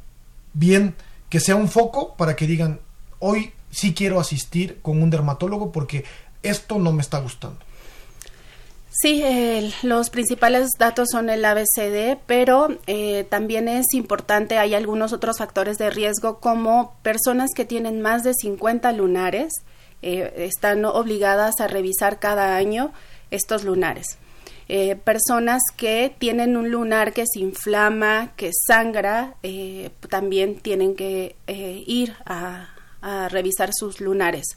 bien 0.53 0.95
que 1.31 1.41
sea 1.41 1.57
un 1.57 1.69
foco 1.69 2.15
para 2.17 2.37
que 2.37 2.47
digan, 2.47 2.81
hoy 3.21 3.53
sí 3.71 3.95
quiero 3.95 4.21
asistir 4.21 4.81
con 4.83 5.03
un 5.03 5.09
dermatólogo 5.09 5.73
porque 5.73 6.05
esto 6.43 6.79
no 6.79 6.93
me 6.93 7.01
está 7.01 7.21
gustando. 7.21 7.59
Sí, 8.91 9.23
los 9.83 10.11
principales 10.11 10.71
datos 10.77 11.09
son 11.13 11.31
el 11.31 11.45
ABCD, 11.45 12.19
pero 12.27 12.77
eh, 12.89 13.25
también 13.31 13.69
es 13.69 13.87
importante, 13.95 14.59
hay 14.59 14.75
algunos 14.75 15.13
otros 15.13 15.39
factores 15.39 15.79
de 15.79 15.91
riesgo 15.91 16.41
como 16.41 16.95
personas 17.03 17.51
que 17.55 17.65
tienen 17.65 18.03
más 18.03 18.25
de 18.25 18.35
50 18.35 18.91
lunares, 18.93 19.53
están 20.03 20.87
obligadas 20.87 21.61
a 21.61 21.69
revisar 21.69 22.19
cada 22.19 22.57
año 22.57 22.91
estos 23.31 23.65
lunares. 23.65 24.19
Personas 25.05 25.63
que 25.77 26.15
tienen 26.19 26.57
un 26.57 26.71
lunar 26.71 27.13
que 27.13 27.25
se 27.27 27.41
inflama, 27.41 28.33
que 28.37 28.51
sangra, 28.53 29.35
también 30.09 30.57
tienen 30.57 30.95
que 30.95 31.37
ir 31.47 32.15
a, 32.25 32.69
revisar 33.31 33.71
sus 33.73 34.01
lunares. 34.01 34.57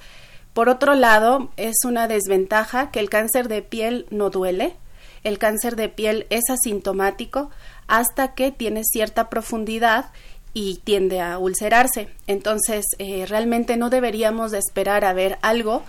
Por 0.53 0.69
otro 0.69 0.93
lado, 0.93 1.49
es 1.57 1.77
una 1.83 2.07
desventaja 2.07 2.91
que 2.91 2.99
el 2.99 3.09
cáncer 3.09 3.47
de 3.47 3.61
piel 3.61 4.05
no 4.11 4.29
duele. 4.29 4.75
El 5.23 5.39
cáncer 5.39 5.75
de 5.75 5.89
piel 5.89 6.27
es 6.29 6.49
asintomático 6.49 7.49
hasta 7.87 8.35
que 8.35 8.51
tiene 8.51 8.83
cierta 8.83 9.29
profundidad 9.29 10.11
y 10.53 10.81
tiende 10.83 11.21
a 11.21 11.39
ulcerarse. 11.39 12.09
Entonces, 12.27 12.85
eh, 12.99 13.25
realmente 13.27 13.77
no 13.77 13.89
deberíamos 13.89 14.51
de 14.51 14.59
esperar 14.59 15.05
a 15.05 15.13
ver 15.13 15.39
algo 15.41 15.83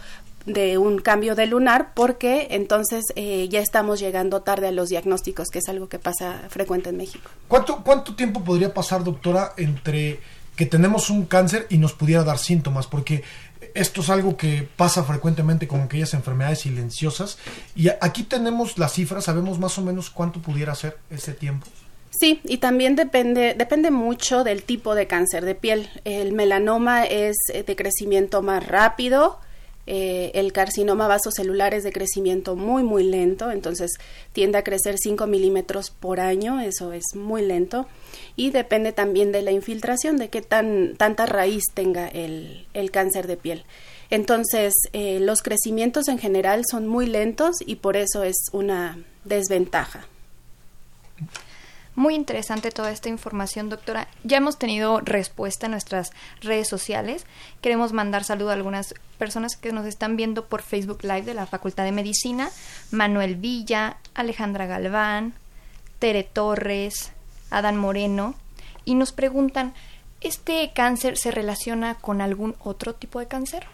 de 0.47 0.77
un 0.79 0.99
cambio 0.99 1.35
de 1.35 1.47
lunar 1.47 1.93
porque 1.95 2.49
entonces 2.51 3.05
eh, 3.17 3.49
ya 3.49 3.61
estamos 3.61 4.01
llegando 4.01 4.43
tarde 4.43 4.69
a 4.69 4.73
los 4.73 4.89
diagnósticos, 4.91 5.49
que 5.49 5.59
es 5.59 5.69
algo 5.69 5.89
que 5.89 5.99
pasa 5.99 6.43
frecuente 6.49 6.91
en 6.91 6.97
México. 6.97 7.31
¿Cuánto, 7.49 7.83
cuánto 7.83 8.15
tiempo 8.15 8.45
podría 8.45 8.73
pasar, 8.73 9.05
doctora, 9.05 9.55
entre 9.57 10.21
que 10.57 10.67
tenemos 10.67 11.11
un 11.11 11.25
cáncer 11.25 11.67
y 11.71 11.79
nos 11.79 11.95
pudiera 11.95 12.25
dar 12.25 12.39
síntomas? 12.39 12.87
Porque 12.87 13.25
esto 13.75 14.03
es 14.03 14.11
algo 14.11 14.37
que 14.37 14.69
pasa 14.77 15.03
frecuentemente 15.03 15.67
con 15.67 15.81
aquellas 15.81 16.15
enfermedades 16.15 16.61
silenciosas. 16.61 17.39
Y 17.75 17.89
aquí 17.89 18.23
tenemos 18.23 18.79
las 18.79 18.93
cifras, 18.93 19.25
sabemos 19.25 19.59
más 19.59 19.79
o 19.79 19.83
menos 19.83 20.11
cuánto 20.11 20.41
pudiera 20.41 20.75
ser 20.75 20.99
ese 21.11 21.33
tiempo. 21.33 21.67
Sí, 22.11 22.41
y 22.45 22.59
también 22.59 22.95
depende, 22.95 23.55
depende 23.55 23.91
mucho 23.91 24.45
del 24.45 24.63
tipo 24.63 24.95
de 24.95 25.09
cáncer 25.09 25.45
de 25.45 25.57
piel. 25.57 25.89
El 26.05 26.33
melanoma 26.33 27.05
es 27.05 27.37
de 27.49 27.77
crecimiento 27.77 28.41
más 28.41 28.65
rápido, 28.65 29.41
eh, 29.87 30.31
el 30.35 30.53
carcinoma 30.53 31.09
vasocelular 31.09 31.75
es 31.75 31.85
de 31.85 31.93
crecimiento 31.93 32.57
muy, 32.57 32.83
muy 32.83 33.05
lento, 33.05 33.51
entonces 33.51 33.93
tiende 34.33 34.59
a 34.59 34.65
crecer 34.65 34.97
5 34.99 35.27
milímetros 35.27 35.91
por 35.91 36.21
año, 36.21 36.61
eso 36.61 36.93
es 36.93 37.05
muy 37.15 37.43
lento. 37.43 37.87
Y 38.37 38.51
depende 38.51 38.93
también 38.93 39.33
de 39.33 39.43
la 39.43 39.53
infiltración, 39.53 40.17
de 40.17 40.29
qué 40.29 40.43
tan, 40.43 40.97
tanta 40.97 41.27
raíz 41.27 41.65
tenga 41.75 42.09
el, 42.09 42.67
cáncer 42.91 43.27
de 43.27 43.37
piel. 43.37 43.65
Entonces, 44.11 44.73
eh, 44.93 45.19
los 45.21 45.43
crecimientos 45.43 46.09
en 46.09 46.19
general 46.19 46.63
son 46.71 46.87
muy 46.87 47.07
lentos 47.07 47.57
y 47.65 47.77
por 47.77 47.97
eso 47.97 48.23
es 48.23 48.37
una 48.53 48.99
desventaja. 49.25 50.07
Muy 51.97 52.17
interesante 52.17 52.73
toda 52.73 52.91
esta 52.91 53.09
información, 53.09 53.69
doctora. 53.69 54.09
Ya 54.25 54.39
hemos 54.39 54.59
tenido 54.59 55.01
respuesta 55.01 55.67
en 55.67 55.73
nuestras 55.73 56.11
redes 56.41 56.69
sociales. 56.69 57.25
Queremos 57.61 57.93
mandar 57.93 58.25
saludo 58.25 58.51
a 58.51 58.55
algunas 58.55 58.95
personas 59.17 59.57
que 59.57 59.73
nos 59.73 59.87
están 59.87 60.17
viendo 60.17 60.47
por 60.47 60.63
Facebook 60.63 61.05
Live 61.05 61.23
de 61.23 61.35
la 61.35 61.47
Facultad 61.47 61.85
de 61.85 61.93
Medicina. 61.93 62.51
Manuel 62.91 63.37
Villa, 63.37 63.99
Alejandra 64.15 64.67
Galván, 64.67 65.35
Tere 66.01 66.25
Torres, 66.25 67.13
Adán 67.51 67.77
Moreno. 67.77 68.35
Y 68.85 68.97
nos 68.97 69.13
preguntan, 69.13 69.73
¿este 70.21 70.73
cáncer 70.75 71.17
se 71.17 71.31
relaciona 71.31 71.95
con 71.95 72.21
algún 72.21 72.57
otro 72.59 72.97
tipo 72.97 73.21
de 73.21 73.29
cáncer? 73.29 73.67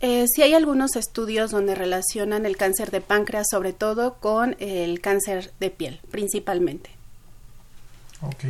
Eh, 0.00 0.24
sí 0.26 0.42
hay 0.42 0.54
algunos 0.54 0.96
estudios 0.96 1.52
donde 1.52 1.76
relacionan 1.76 2.46
el 2.46 2.56
cáncer 2.56 2.90
de 2.90 3.00
páncreas 3.00 3.46
sobre 3.48 3.72
todo 3.72 4.14
con 4.18 4.56
el 4.58 5.00
cáncer 5.00 5.52
de 5.60 5.70
piel, 5.70 6.00
principalmente. 6.10 6.97
Ok. 8.22 8.44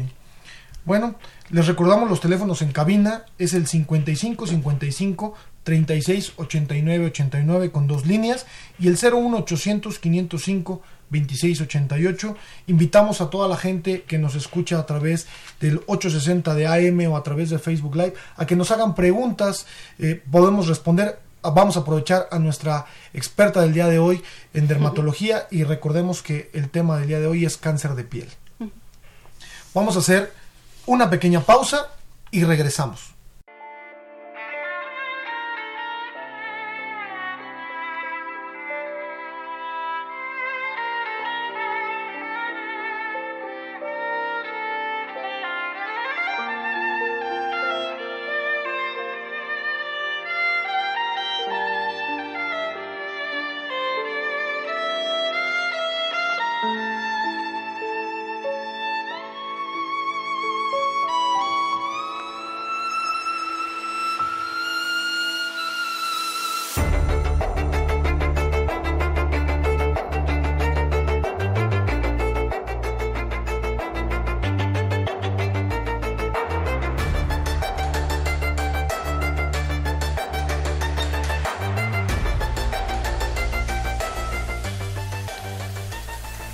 Bueno, 0.84 1.16
les 1.50 1.66
recordamos 1.66 2.08
los 2.08 2.20
teléfonos 2.20 2.62
en 2.62 2.72
cabina, 2.72 3.26
es 3.38 3.52
el 3.52 3.66
55 3.66 4.46
55 4.46 5.34
36 5.62 6.32
89 6.36 7.06
89 7.06 7.70
con 7.70 7.86
dos 7.86 8.06
líneas 8.06 8.46
y 8.78 8.88
el 8.88 8.96
01 8.96 9.36
800 9.36 9.98
505 9.98 10.82
26 11.10 11.60
88. 11.60 12.36
Invitamos 12.68 13.20
a 13.20 13.28
toda 13.28 13.48
la 13.48 13.56
gente 13.56 14.02
que 14.02 14.18
nos 14.18 14.34
escucha 14.34 14.78
a 14.78 14.86
través 14.86 15.26
del 15.60 15.82
860 15.86 16.54
de 16.54 16.66
AM 16.66 17.12
o 17.12 17.16
a 17.16 17.22
través 17.22 17.50
de 17.50 17.58
Facebook 17.58 17.96
Live 17.96 18.14
a 18.36 18.46
que 18.46 18.56
nos 18.56 18.70
hagan 18.70 18.94
preguntas, 18.94 19.66
eh, 19.98 20.22
podemos 20.30 20.68
responder. 20.68 21.18
Vamos 21.42 21.76
a 21.76 21.80
aprovechar 21.80 22.28
a 22.30 22.38
nuestra 22.38 22.86
experta 23.14 23.60
del 23.60 23.72
día 23.72 23.86
de 23.88 23.98
hoy 23.98 24.22
en 24.54 24.66
dermatología 24.68 25.46
y 25.50 25.64
recordemos 25.64 26.22
que 26.22 26.50
el 26.52 26.68
tema 26.68 26.98
del 26.98 27.08
día 27.08 27.20
de 27.20 27.26
hoy 27.26 27.44
es 27.44 27.56
cáncer 27.56 27.94
de 27.94 28.04
piel. 28.04 28.28
Vamos 29.78 29.94
a 29.94 30.00
hacer 30.00 30.32
una 30.86 31.08
pequeña 31.08 31.40
pausa 31.40 31.86
y 32.32 32.42
regresamos. 32.42 33.12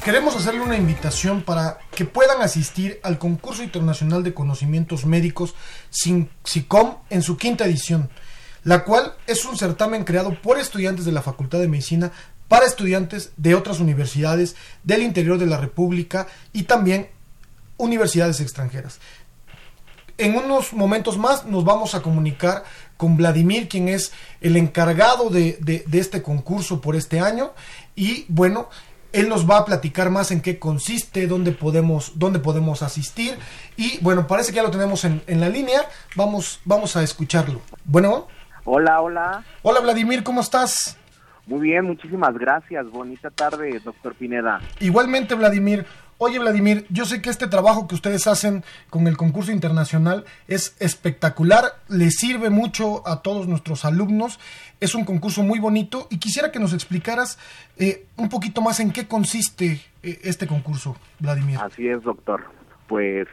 Queremos 0.05 0.37
hacerle 0.37 0.61
una 0.61 0.77
invitación 0.77 1.41
para 1.41 1.79
que 1.91 2.05
puedan 2.05 2.43
asistir 2.43 3.01
al 3.03 3.19
concurso 3.19 3.63
internacional 3.63 4.23
de 4.23 4.35
conocimientos 4.35 5.07
médicos 5.07 5.55
SICOM 5.89 6.97
en 7.09 7.23
su 7.23 7.39
quinta 7.39 7.65
edición, 7.65 8.11
la 8.65 8.85
cual 8.85 9.15
es 9.27 9.47
un 9.47 9.57
certamen 9.57 10.05
creado 10.05 10.39
por 10.43 10.59
estudiantes 10.59 11.07
de 11.07 11.13
la 11.13 11.23
Facultad 11.23 11.59
de 11.59 11.69
Medicina 11.69 12.13
para 12.49 12.67
estudiantes 12.67 13.33
de 13.39 13.55
otras 13.55 13.81
universidades 13.81 14.57
del 14.83 15.01
interior 15.01 15.39
de 15.39 15.47
la 15.47 15.57
República 15.57 16.27
y 16.53 16.65
también 16.65 17.09
universidades 17.79 18.43
extranjeras. 18.43 19.01
En 20.19 20.37
unos 20.37 20.75
momentos 20.75 21.17
más 21.17 21.47
nos 21.47 21.65
vamos 21.65 21.95
a 21.95 22.03
comunicar 22.03 22.65
con 22.99 23.17
Vladimir, 23.17 23.71
quien 23.71 23.89
es 23.89 24.13
el 24.43 24.59
encargado 24.59 25.31
de, 25.31 25.57
de 25.61 25.99
este 25.99 26.21
concurso 26.21 26.83
por 26.83 26.95
este 26.95 27.21
año. 27.21 27.53
Y 27.97 28.27
bueno, 28.29 28.69
él 29.15 29.29
nos 29.29 29.49
va 29.49 29.59
a 29.59 29.65
platicar 29.65 30.11
más 30.11 30.31
en 30.33 30.43
qué 30.43 30.59
consiste, 30.59 31.27
dónde 31.27 31.53
podemos, 31.53 32.13
dónde 32.17 32.41
podemos 32.41 32.83
asistir. 32.83 33.39
Y 33.77 33.99
bueno, 34.03 34.27
parece 34.27 34.51
que 34.51 34.57
ya 34.57 34.63
lo 34.63 34.71
tenemos 34.71 35.05
en, 35.05 35.23
en 35.27 35.41
la 35.41 35.49
línea. 35.49 35.83
Vamos, 36.17 36.61
vamos 36.65 36.97
a 36.97 37.03
escucharlo. 37.03 37.61
Bueno. 37.85 38.27
Hola, 38.65 39.01
hola. 39.01 39.45
Hola 39.63 39.81
Vladimir, 39.81 40.25
¿cómo 40.25 40.41
estás? 40.41 40.99
Muy 41.47 41.61
bien, 41.61 41.85
muchísimas 41.85 42.37
gracias. 42.39 42.91
Bonita 42.91 43.31
tarde, 43.31 43.79
doctor 43.85 44.15
Pineda. 44.15 44.61
Igualmente, 44.81 45.35
Vladimir. 45.35 45.87
Oye, 46.19 46.39
Vladimir, 46.39 46.87
yo 46.91 47.05
sé 47.05 47.21
que 47.21 47.31
este 47.31 47.49
trabajo 47.49 47.89
que 47.89 47.97
ustedes 47.97 48.27
hacen 48.27 48.63
con 48.89 49.09
el 49.09 49.17
concurso 49.17 49.51
internacional 49.51 50.25
es 50.47 50.77
espectacular, 50.79 51.65
le 51.89 52.11
sirve 52.11 52.51
mucho 52.51 53.07
a 53.07 53.21
todos 53.21 53.49
nuestros 53.49 53.85
alumnos, 53.85 54.39
es 54.81 54.95
un 54.95 55.05
concurso 55.05 55.43
muy 55.43 55.59
bonito 55.59 56.07
y 56.11 56.19
quisiera 56.19 56.53
que 56.53 56.61
nos 56.61 56.73
explicaras 56.73 57.39
eh, 57.79 58.07
un 58.17 58.29
poquito 58.29 58.63
más 58.63 58.79
en 58.79 58.93
qué 58.93 59.09
consiste 59.09 59.81
eh, 60.03 60.21
este 60.23 60.47
concurso, 60.47 60.97
Vladimir. 61.19 61.59
Así 61.61 61.89
es, 61.89 62.03
doctor. 62.03 62.45
Pues, 62.87 63.27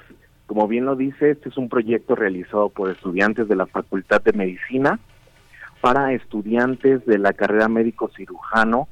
como 0.48 0.68
bien 0.68 0.86
lo 0.86 0.96
dice, 0.96 1.32
este 1.32 1.50
es 1.50 1.58
un 1.58 1.70
proyecto 1.70 2.16
realizado 2.16 2.70
por 2.70 2.90
estudiantes 2.90 3.48
de 3.48 3.56
la 3.56 3.68
Facultad 3.68 4.22
de 4.22 4.34
Medicina 4.34 5.00
para 5.82 6.14
estudiantes 6.14 7.06
de 7.06 7.18
la 7.20 7.34
carrera 7.34 7.68
médico 7.68 8.10
cirujano 8.16 8.88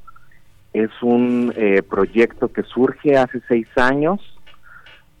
es 0.72 0.90
un 1.02 1.52
eh, 1.56 1.82
proyecto 1.82 2.52
que 2.52 2.62
surge 2.62 3.16
hace 3.16 3.40
seis 3.48 3.66
años 3.76 4.20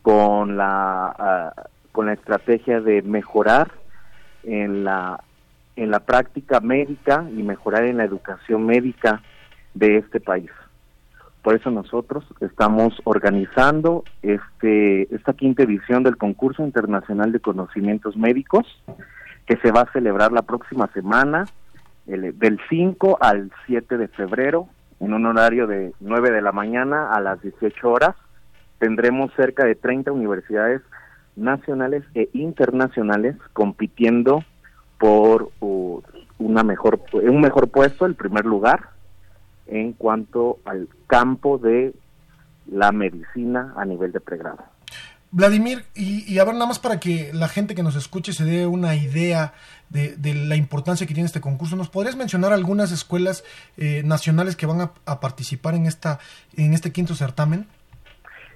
con 0.02 0.56
la 0.56 1.14
ah, 1.18 1.52
con 1.92 2.06
la 2.06 2.12
estrategia 2.12 2.80
de 2.80 3.02
mejorar 3.02 3.72
en 4.44 4.84
la 4.84 5.22
en 5.76 5.90
la 5.90 6.00
práctica 6.00 6.60
médica 6.60 7.26
y 7.30 7.42
mejorar 7.42 7.84
en 7.84 7.96
la 7.96 8.04
educación 8.04 8.66
médica 8.66 9.22
de 9.74 9.98
este 9.98 10.20
país. 10.20 10.50
Por 11.42 11.56
eso 11.56 11.70
nosotros 11.70 12.24
estamos 12.40 13.00
organizando 13.04 14.04
este 14.22 15.14
esta 15.14 15.32
quinta 15.32 15.62
edición 15.62 16.02
del 16.02 16.16
concurso 16.16 16.62
internacional 16.62 17.32
de 17.32 17.40
conocimientos 17.40 18.16
médicos 18.16 18.66
que 19.46 19.56
se 19.56 19.72
va 19.72 19.82
a 19.82 19.92
celebrar 19.92 20.32
la 20.32 20.42
próxima 20.42 20.86
semana 20.92 21.46
del 22.06 22.60
5 22.68 23.18
al 23.20 23.52
7 23.66 23.96
de 23.96 24.08
febrero, 24.08 24.68
en 25.00 25.14
un 25.14 25.26
horario 25.26 25.66
de 25.66 25.92
9 26.00 26.30
de 26.30 26.42
la 26.42 26.52
mañana 26.52 27.10
a 27.12 27.20
las 27.20 27.40
18 27.42 27.90
horas. 27.90 28.14
Tendremos 28.78 29.32
cerca 29.34 29.64
de 29.64 29.74
30 29.74 30.12
universidades 30.12 30.82
nacionales 31.36 32.04
e 32.14 32.28
internacionales 32.32 33.36
compitiendo 33.52 34.44
por 34.98 35.50
una 36.38 36.62
mejor, 36.62 37.00
un 37.12 37.40
mejor 37.40 37.68
puesto, 37.70 38.06
el 38.06 38.14
primer 38.14 38.44
lugar, 38.44 38.90
en 39.66 39.92
cuanto 39.92 40.58
al 40.64 40.88
campo 41.06 41.58
de 41.58 41.94
la 42.70 42.92
medicina 42.92 43.72
a 43.76 43.84
nivel 43.84 44.12
de 44.12 44.20
pregrado. 44.20 44.64
Vladimir, 45.32 45.84
y, 45.94 46.24
y 46.32 46.38
a 46.40 46.44
nada 46.44 46.66
más 46.66 46.80
para 46.80 46.98
que 46.98 47.30
la 47.32 47.48
gente 47.48 47.74
que 47.74 47.84
nos 47.84 47.94
escuche 47.94 48.32
se 48.32 48.44
dé 48.44 48.66
una 48.66 48.96
idea 48.96 49.52
de, 49.90 50.34
la 50.34 50.56
importancia 50.56 51.06
que 51.06 51.14
tiene 51.14 51.26
este 51.26 51.40
concurso, 51.40 51.76
¿nos 51.76 51.90
podrías 51.90 52.16
mencionar 52.16 52.52
algunas 52.52 52.92
escuelas 52.92 53.44
eh, 53.76 54.02
nacionales 54.04 54.56
que 54.56 54.66
van 54.66 54.80
a, 54.80 55.20
participar 55.20 55.74
en, 55.74 55.86
esta, 55.86 56.18
en 56.56 56.74
este 56.74 56.92
quinto 56.92 57.14
certamen? 57.14 57.66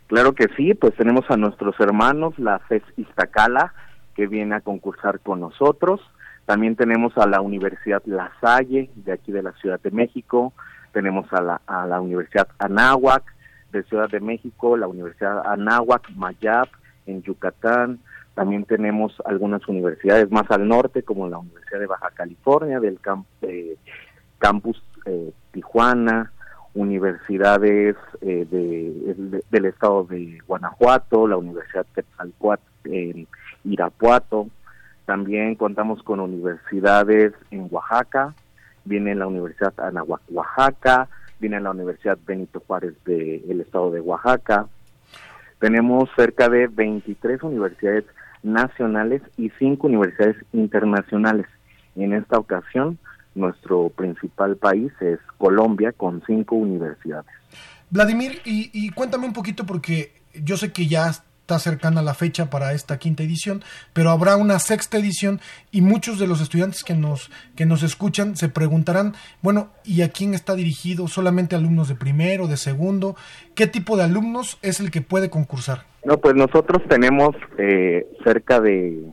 Claro 0.06 0.32
que 0.32 0.46
sí, 0.56 0.74
pues 0.74 0.94
tenemos 0.94 1.24
a 1.28 1.36
nuestros 1.36 1.78
hermanos, 1.80 2.38
la 2.38 2.58
FES 2.60 2.82
Iztacala, 2.96 3.74
que 4.14 4.26
viene 4.26 4.54
a 4.54 4.60
concursar 4.60 5.20
con 5.20 5.40
nosotros. 5.40 6.00
También 6.44 6.76
tenemos 6.76 7.16
a 7.16 7.26
la 7.26 7.40
Universidad 7.40 8.02
La 8.04 8.30
Salle, 8.40 8.90
de 8.94 9.12
aquí 9.12 9.32
de 9.32 9.42
la 9.42 9.52
Ciudad 9.52 9.80
de 9.80 9.90
México. 9.90 10.52
Tenemos 10.92 11.26
a 11.32 11.40
la, 11.40 11.60
a 11.66 11.86
la 11.86 12.00
Universidad 12.00 12.48
Anáhuac, 12.58 13.33
de 13.78 13.84
Ciudad 13.84 14.08
de 14.08 14.20
México, 14.20 14.76
la 14.76 14.88
Universidad 14.88 15.46
Anáhuac, 15.46 16.10
Mayap, 16.16 16.68
en 17.06 17.22
Yucatán. 17.22 18.00
También 18.34 18.64
tenemos 18.64 19.22
algunas 19.24 19.66
universidades 19.68 20.30
más 20.30 20.50
al 20.50 20.66
norte, 20.66 21.02
como 21.02 21.28
la 21.28 21.38
Universidad 21.38 21.80
de 21.80 21.86
Baja 21.86 22.10
California, 22.14 22.80
del 22.80 22.98
campus 24.38 24.82
eh, 25.06 25.32
Tijuana, 25.52 26.32
universidades 26.74 27.96
eh, 28.20 28.46
del 29.50 29.64
estado 29.66 30.04
de 30.04 30.38
Guanajuato, 30.46 31.28
la 31.28 31.36
Universidad 31.36 31.86
Quetzalcoatl 31.94 32.62
en 32.84 33.28
Irapuato. 33.64 34.48
También 35.06 35.54
contamos 35.54 36.02
con 36.02 36.18
universidades 36.18 37.32
en 37.50 37.68
Oaxaca, 37.70 38.34
viene 38.84 39.14
la 39.14 39.26
Universidad 39.26 39.78
Anahuac, 39.78 40.22
Oaxaca, 40.30 41.08
viene 41.40 41.60
la 41.60 41.70
Universidad 41.70 42.18
Benito 42.26 42.62
Juárez 42.66 42.94
del 43.04 43.60
estado 43.60 43.90
de 43.90 44.00
Oaxaca. 44.00 44.66
Tenemos 45.58 46.08
cerca 46.16 46.48
de 46.48 46.66
23 46.66 47.42
universidades 47.42 48.04
nacionales 48.42 49.22
y 49.36 49.50
5 49.58 49.86
universidades 49.86 50.36
internacionales. 50.52 51.46
En 51.96 52.12
esta 52.12 52.38
ocasión, 52.38 52.98
nuestro 53.34 53.88
principal 53.90 54.56
país 54.56 54.92
es 55.00 55.18
Colombia 55.38 55.92
con 55.92 56.22
5 56.26 56.54
universidades. 56.54 57.30
Vladimir, 57.90 58.40
y 58.44 58.90
cuéntame 58.90 59.26
un 59.26 59.32
poquito 59.32 59.64
porque 59.64 60.12
yo 60.34 60.56
sé 60.56 60.72
que 60.72 60.86
ya 60.86 61.12
está 61.44 61.58
cercana 61.58 62.00
la 62.00 62.14
fecha 62.14 62.48
para 62.48 62.72
esta 62.72 62.96
quinta 62.98 63.22
edición, 63.22 63.62
pero 63.92 64.08
habrá 64.08 64.36
una 64.36 64.58
sexta 64.58 64.96
edición 64.96 65.40
y 65.70 65.82
muchos 65.82 66.18
de 66.18 66.26
los 66.26 66.40
estudiantes 66.40 66.84
que 66.84 66.94
nos, 66.94 67.30
que 67.54 67.66
nos 67.66 67.82
escuchan 67.82 68.34
se 68.34 68.48
preguntarán, 68.48 69.12
bueno, 69.42 69.68
¿y 69.84 70.00
a 70.00 70.08
quién 70.08 70.32
está 70.32 70.54
dirigido? 70.54 71.06
¿Solamente 71.06 71.54
alumnos 71.54 71.88
de 71.88 71.96
primero, 71.96 72.48
de 72.48 72.56
segundo? 72.56 73.14
¿Qué 73.54 73.66
tipo 73.66 73.98
de 73.98 74.04
alumnos 74.04 74.58
es 74.62 74.80
el 74.80 74.90
que 74.90 75.02
puede 75.02 75.28
concursar? 75.28 75.82
No, 76.06 76.16
pues 76.16 76.34
nosotros 76.34 76.82
tenemos 76.88 77.36
eh, 77.58 78.06
cerca 78.24 78.58
de, 78.62 79.04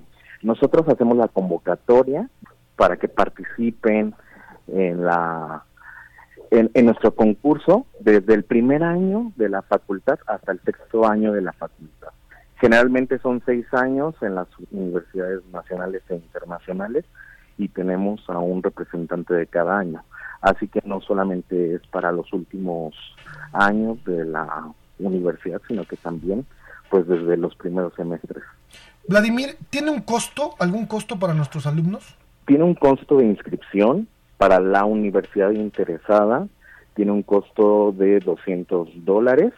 nosotros 0.42 0.88
hacemos 0.88 1.18
la 1.18 1.28
convocatoria 1.28 2.30
para 2.78 2.96
que 2.96 3.10
participen 3.10 4.16
en 4.70 5.04
la 5.04 5.66
en, 6.50 6.86
nuestro 6.86 7.14
concurso 7.14 7.88
desde 8.00 8.34
el 8.36 8.44
primer 8.44 8.84
año 8.84 9.34
de 9.36 9.50
la 9.50 9.62
facultad 9.64 10.20
hasta 10.28 10.54
el 10.54 10.62
sexto 10.62 11.06
año 11.06 11.34
de 11.34 11.42
la 11.42 11.52
facultad. 11.52 12.10
Generalmente 12.62 13.18
son 13.18 13.42
seis 13.44 13.66
años 13.74 14.14
en 14.22 14.36
las 14.36 14.48
universidades 14.70 15.42
nacionales 15.52 16.04
e 16.10 16.16
internacionales 16.16 17.06
y 17.58 17.70
tenemos 17.70 18.22
a 18.30 18.38
un 18.38 18.62
representante 18.62 19.34
de 19.34 19.48
cada 19.48 19.80
año. 19.80 20.04
Así 20.42 20.68
que 20.68 20.80
no 20.86 21.02
solamente 21.02 21.74
es 21.74 21.82
para 21.88 22.12
los 22.12 22.32
últimos 22.34 22.94
años 23.52 23.98
de 24.06 24.26
la 24.26 24.72
universidad, 25.00 25.60
sino 25.68 25.86
que 25.86 25.98
también 25.98 26.46
pues 26.92 27.08
desde 27.08 27.36
los 27.36 27.56
primeros 27.56 27.96
semestres. 27.96 28.44
Vladimir, 29.08 29.58
¿tiene 29.72 29.90
un 29.90 30.02
costo, 30.02 30.52
algún 30.60 30.86
costo 30.86 31.18
para 31.18 31.34
nuestros 31.34 31.66
alumnos? 31.66 32.16
Tiene 32.46 32.64
un 32.64 32.76
costo 32.76 33.18
de 33.18 33.26
inscripción 33.26 34.08
para 34.38 34.60
la 34.60 34.86
universidad 34.86 35.50
interesada, 35.50 36.48
tiene 36.94 37.12
un 37.12 37.24
costo 37.24 37.92
de 37.92 38.20
200 38.20 39.04
dólares 39.04 39.52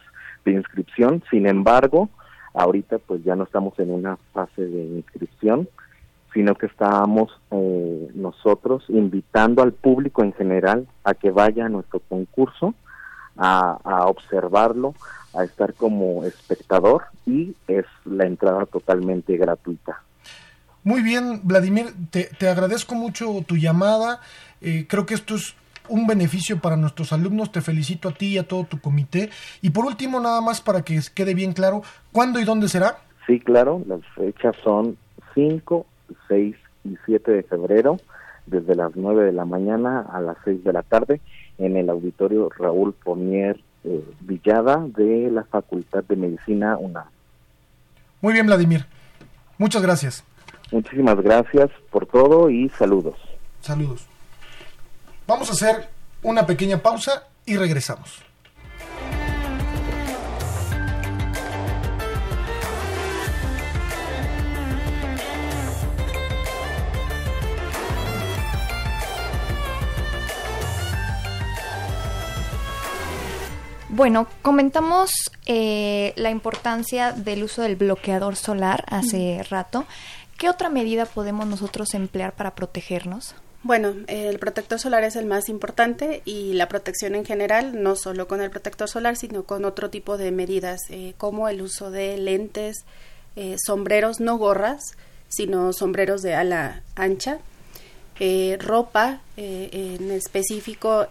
de 0.46 0.52
inscripción, 0.52 1.22
sin 1.30 1.46
embargo, 1.46 2.08
Ahorita 2.54 2.98
pues 2.98 3.22
ya 3.24 3.34
no 3.34 3.44
estamos 3.44 3.78
en 3.78 3.90
una 3.90 4.16
fase 4.32 4.64
de 4.64 4.84
inscripción, 4.84 5.68
sino 6.32 6.54
que 6.54 6.66
estábamos 6.66 7.30
eh, 7.50 8.10
nosotros 8.14 8.84
invitando 8.88 9.62
al 9.62 9.72
público 9.72 10.22
en 10.22 10.32
general 10.32 10.86
a 11.04 11.14
que 11.14 11.30
vaya 11.30 11.66
a 11.66 11.68
nuestro 11.68 12.00
concurso, 12.00 12.74
a, 13.36 14.06
observarlo, 14.06 14.94
a 15.32 15.44
estar 15.44 15.74
como 15.74 16.24
espectador 16.24 17.02
y 17.26 17.56
es 17.66 17.84
la 18.04 18.26
entrada 18.26 18.66
totalmente 18.66 19.36
gratuita. 19.36 20.02
Muy 20.84 21.02
bien, 21.02 21.40
Vladimir, 21.42 21.86
te, 22.10 22.30
te 22.38 22.48
agradezco 22.48 22.94
mucho 22.94 23.42
tu 23.46 23.56
llamada. 23.56 24.20
Eh, 24.60 24.86
creo 24.88 25.06
que 25.06 25.14
esto 25.14 25.34
es 25.34 25.56
un 25.88 26.06
beneficio 26.06 26.60
para 26.60 26.76
nuestros 26.76 27.12
alumnos. 27.12 27.52
Te 27.52 27.60
felicito 27.60 28.08
a 28.08 28.12
ti 28.12 28.34
y 28.34 28.38
a 28.38 28.48
todo 28.48 28.64
tu 28.64 28.80
comité. 28.80 29.30
Y 29.62 29.70
por 29.70 29.84
último, 29.84 30.20
nada 30.20 30.40
más 30.40 30.60
para 30.60 30.82
que 30.82 31.00
quede 31.14 31.34
bien 31.34 31.52
claro, 31.52 31.82
¿cuándo 32.12 32.40
y 32.40 32.44
dónde 32.44 32.68
será? 32.68 32.98
Sí, 33.26 33.40
claro, 33.40 33.82
las 33.86 34.00
fechas 34.14 34.54
son 34.62 34.96
5, 35.34 35.86
6 36.28 36.56
y 36.84 36.96
7 37.06 37.30
de 37.30 37.42
febrero, 37.42 37.98
desde 38.46 38.74
las 38.74 38.94
9 38.94 39.24
de 39.24 39.32
la 39.32 39.44
mañana 39.44 40.00
a 40.12 40.20
las 40.20 40.36
6 40.44 40.62
de 40.64 40.72
la 40.72 40.82
tarde, 40.82 41.20
en 41.58 41.76
el 41.76 41.88
auditorio 41.88 42.50
Raúl 42.50 42.92
Pomier 42.92 43.58
eh, 43.84 44.04
Villada 44.20 44.84
de 44.86 45.30
la 45.30 45.44
Facultad 45.44 46.04
de 46.04 46.16
Medicina 46.16 46.76
UNAM. 46.76 47.06
Muy 48.20 48.32
bien, 48.32 48.46
Vladimir. 48.46 48.86
Muchas 49.58 49.82
gracias. 49.82 50.24
Muchísimas 50.72 51.20
gracias 51.20 51.70
por 51.90 52.06
todo 52.06 52.50
y 52.50 52.68
saludos. 52.70 53.16
Saludos. 53.60 54.08
Vamos 55.26 55.48
a 55.48 55.52
hacer 55.52 55.88
una 56.22 56.46
pequeña 56.46 56.82
pausa 56.82 57.24
y 57.46 57.56
regresamos. 57.56 58.22
Bueno, 73.88 74.26
comentamos 74.42 75.30
eh, 75.46 76.12
la 76.16 76.30
importancia 76.30 77.12
del 77.12 77.44
uso 77.44 77.62
del 77.62 77.76
bloqueador 77.76 78.34
solar 78.34 78.84
hace 78.88 79.40
rato. 79.48 79.86
¿Qué 80.36 80.50
otra 80.50 80.68
medida 80.68 81.06
podemos 81.06 81.46
nosotros 81.46 81.94
emplear 81.94 82.34
para 82.34 82.56
protegernos? 82.56 83.36
Bueno, 83.64 83.94
el 84.08 84.38
protector 84.38 84.78
solar 84.78 85.04
es 85.04 85.16
el 85.16 85.24
más 85.24 85.48
importante 85.48 86.20
y 86.26 86.52
la 86.52 86.68
protección 86.68 87.14
en 87.14 87.24
general, 87.24 87.82
no 87.82 87.96
solo 87.96 88.28
con 88.28 88.42
el 88.42 88.50
protector 88.50 88.90
solar, 88.90 89.16
sino 89.16 89.44
con 89.44 89.64
otro 89.64 89.88
tipo 89.88 90.18
de 90.18 90.32
medidas, 90.32 90.82
eh, 90.90 91.14
como 91.16 91.48
el 91.48 91.62
uso 91.62 91.90
de 91.90 92.18
lentes, 92.18 92.84
eh, 93.36 93.56
sombreros, 93.56 94.20
no 94.20 94.36
gorras, 94.36 94.82
sino 95.30 95.72
sombreros 95.72 96.20
de 96.20 96.34
ala 96.34 96.82
ancha, 96.94 97.38
eh, 98.20 98.58
ropa, 98.60 99.22
en 99.38 100.10
específico 100.10 101.08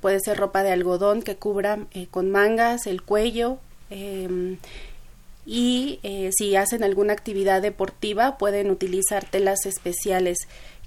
puede 0.00 0.20
ser 0.20 0.36
ropa 0.36 0.62
de 0.62 0.72
algodón 0.72 1.22
que 1.22 1.34
cubra 1.34 1.78
con 2.12 2.30
mangas 2.30 2.86
el 2.86 3.02
cuello 3.02 3.58
em, 3.90 4.58
y 5.44 5.98
si 6.36 6.54
hacen 6.54 6.84
alguna 6.84 7.12
actividad 7.12 7.60
deportiva 7.60 8.38
pueden 8.38 8.70
utilizar 8.70 9.28
telas 9.28 9.66
especiales 9.66 10.38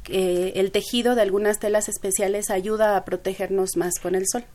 el 0.09 0.71
tejido 0.71 1.15
de 1.15 1.21
algunas 1.21 1.59
telas 1.59 1.89
especiales 1.89 2.49
ayuda 2.49 2.97
a 2.97 3.05
protegernos 3.05 3.75
más 3.75 3.99
con 4.01 4.15
el 4.15 4.25
sol. 4.27 4.45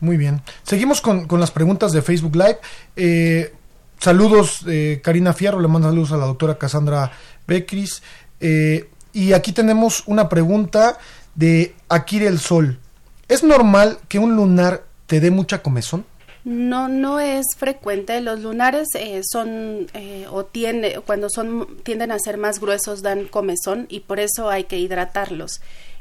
Muy 0.00 0.16
bien. 0.16 0.42
Seguimos 0.62 1.00
con, 1.00 1.26
las 1.40 1.50
preguntas 1.50 1.92
de 1.92 2.02
Facebook 2.02 2.36
Live. 2.36 2.58
Eh, 2.94 3.52
saludos, 3.98 4.64
eh, 4.66 5.00
Karina 5.02 5.32
Fierro, 5.32 5.60
le 5.60 5.68
manda 5.68 5.88
saludos 5.88 6.12
a 6.12 6.16
la 6.16 6.26
doctora 6.26 6.58
Cassandra 6.58 7.10
Becris. 7.46 8.02
Eh, 8.40 8.88
y 9.12 9.32
aquí 9.32 9.52
tenemos 9.52 10.04
una 10.06 10.28
pregunta 10.28 10.98
de 11.34 11.74
Akire 11.88 12.28
el 12.28 12.38
Sol. 12.38 12.78
¿Es 13.26 13.42
normal 13.42 13.98
que 14.08 14.18
un 14.18 14.36
lunar 14.36 14.84
te 15.06 15.20
dé 15.20 15.30
mucha 15.30 15.62
comezón? 15.62 16.06
No, 16.44 16.88
no 16.88 17.20
es 17.20 17.46
frecuente. 17.56 18.20
Los 18.20 18.40
lunares 18.40 18.88
eh, 18.94 19.22
son 19.30 19.88
eh, 19.94 20.26
o 20.30 20.44
tiende, 20.44 21.00
cuando 21.04 21.28
son 21.28 21.78
tienden 21.82 22.12
a 22.12 22.18
ser 22.18 22.38
más 22.38 22.60
gruesos 22.60 23.02
dan 23.02 23.26
comezón 23.26 23.86
y 23.88 24.00
por 24.00 24.20
eso 24.20 24.48
hay 24.48 24.64
que 24.64 24.78
hidratarlos. 24.78 25.60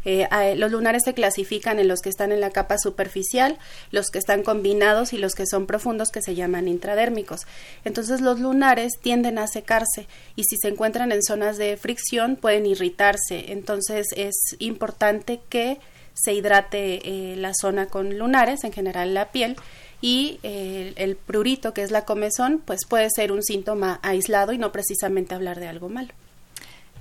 Eh, 0.09 0.55
los 0.55 0.71
lunares 0.71 1.01
se 1.03 1.13
clasifican 1.13 1.79
en 1.79 1.89
los 1.89 1.99
que 1.99 2.07
están 2.07 2.31
en 2.31 2.39
la 2.39 2.51
capa 2.51 2.77
superficial, 2.77 3.57
los 3.91 4.09
que 4.09 4.19
están 4.19 4.41
combinados 4.41 5.11
y 5.11 5.17
los 5.17 5.33
que 5.33 5.45
son 5.45 5.65
profundos 5.65 6.11
que 6.11 6.21
se 6.21 6.33
llaman 6.33 6.69
intradérmicos. 6.69 7.41
Entonces 7.83 8.21
los 8.21 8.39
lunares 8.39 8.93
tienden 9.01 9.37
a 9.37 9.47
secarse 9.47 10.07
y 10.37 10.45
si 10.45 10.55
se 10.55 10.69
encuentran 10.69 11.11
en 11.11 11.23
zonas 11.23 11.57
de 11.57 11.75
fricción 11.75 12.37
pueden 12.37 12.65
irritarse. 12.65 13.51
Entonces 13.51 14.07
es 14.15 14.55
importante 14.59 15.41
que 15.49 15.79
se 16.13 16.33
hidrate 16.33 17.01
eh, 17.03 17.35
la 17.35 17.51
zona 17.53 17.87
con 17.87 18.17
lunares, 18.17 18.63
en 18.63 18.71
general 18.71 19.13
la 19.13 19.31
piel, 19.31 19.55
y 20.01 20.39
eh, 20.43 20.93
el 20.97 21.15
prurito, 21.15 21.73
que 21.73 21.83
es 21.83 21.91
la 21.91 22.05
comezón, 22.05 22.61
pues 22.63 22.81
puede 22.87 23.09
ser 23.09 23.31
un 23.31 23.43
síntoma 23.43 23.99
aislado 24.03 24.53
y 24.53 24.57
no 24.57 24.71
precisamente 24.71 25.35
hablar 25.35 25.59
de 25.59 25.67
algo 25.67 25.89
malo. 25.89 26.13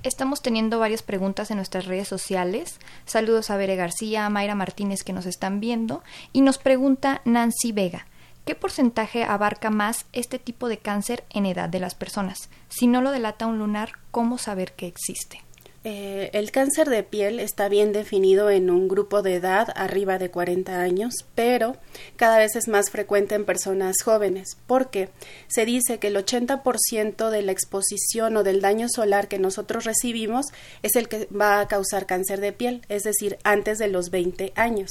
Estamos 0.03 0.41
teniendo 0.41 0.79
varias 0.79 1.03
preguntas 1.03 1.51
en 1.51 1.57
nuestras 1.57 1.85
redes 1.85 2.07
sociales. 2.07 2.79
Saludos 3.05 3.49
a 3.49 3.57
Bere 3.57 3.75
García, 3.75 4.25
a 4.25 4.29
Mayra 4.29 4.55
Martínez 4.55 5.03
que 5.03 5.13
nos 5.13 5.25
están 5.25 5.59
viendo. 5.59 6.03
Y 6.33 6.41
nos 6.41 6.57
pregunta 6.59 7.21
Nancy 7.25 7.71
Vega, 7.71 8.07
¿qué 8.45 8.55
porcentaje 8.55 9.23
abarca 9.23 9.69
más 9.69 10.05
este 10.13 10.39
tipo 10.39 10.69
de 10.69 10.77
cáncer 10.77 11.25
en 11.29 11.45
edad 11.45 11.67
de 11.67 11.79
las 11.79 11.95
personas? 11.95 12.49
Si 12.69 12.87
no 12.87 13.01
lo 13.01 13.11
delata 13.11 13.47
un 13.47 13.57
lunar, 13.57 13.93
¿cómo 14.11 14.37
saber 14.37 14.73
que 14.73 14.87
existe? 14.87 15.41
Eh, 15.89 16.31
el 16.33 16.51
cáncer 16.51 16.89
de 16.89 17.01
piel 17.01 17.39
está 17.39 17.69
bien 17.69 17.93
definido 17.93 18.49
en 18.49 18.69
un 18.69 18.89
grupo 18.89 19.21
de 19.21 19.35
edad 19.35 19.69
arriba 19.73 20.17
de 20.17 20.29
40 20.29 20.81
años, 20.81 21.13
pero 21.33 21.77
cada 22.17 22.39
vez 22.39 22.57
es 22.57 22.67
más 22.67 22.89
frecuente 22.89 23.35
en 23.35 23.45
personas 23.45 23.95
jóvenes, 24.03 24.57
porque 24.67 25.07
se 25.47 25.65
dice 25.65 25.97
que 25.97 26.07
el 26.07 26.17
80% 26.17 27.29
de 27.29 27.41
la 27.41 27.53
exposición 27.53 28.35
o 28.35 28.43
del 28.43 28.59
daño 28.59 28.87
solar 28.93 29.29
que 29.29 29.39
nosotros 29.39 29.85
recibimos 29.85 30.47
es 30.83 30.97
el 30.97 31.07
que 31.07 31.27
va 31.27 31.61
a 31.61 31.69
causar 31.69 32.05
cáncer 32.05 32.41
de 32.41 32.51
piel, 32.51 32.81
es 32.89 33.03
decir, 33.03 33.37
antes 33.45 33.77
de 33.77 33.87
los 33.87 34.09
20 34.09 34.51
años 34.57 34.89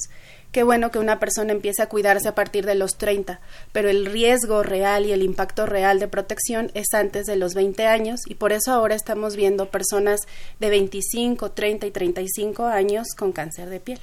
qué 0.53 0.63
bueno 0.63 0.91
que 0.91 0.99
una 0.99 1.19
persona 1.19 1.53
empiece 1.53 1.83
a 1.83 1.89
cuidarse 1.89 2.29
a 2.29 2.35
partir 2.35 2.67
de 2.67 2.75
los 2.75 2.97
30, 2.97 3.41
pero 3.73 3.89
el 3.89 4.07
riesgo 4.07 4.63
real 4.63 5.07
y 5.07 5.13
el 5.13 5.23
impacto 5.23 5.67
real 5.67 5.99
de 5.99 6.09
protección 6.09 6.71
es 6.75 6.95
antes 6.95 7.27
de 7.27 7.37
los 7.37 7.55
20 7.55 7.87
años 7.87 8.21
y 8.27 8.35
por 8.35 8.53
eso 8.53 8.73
ahora 8.73 8.95
estamos 8.95 9.37
viendo 9.37 9.71
personas 9.71 10.21
de 10.61 10.71
25, 10.71 11.51
30 11.53 11.87
y 11.87 11.91
35 11.91 12.67
años 12.67 13.09
con 13.17 13.33
cáncer 13.33 13.69
de 13.69 13.81
piel. 13.81 14.01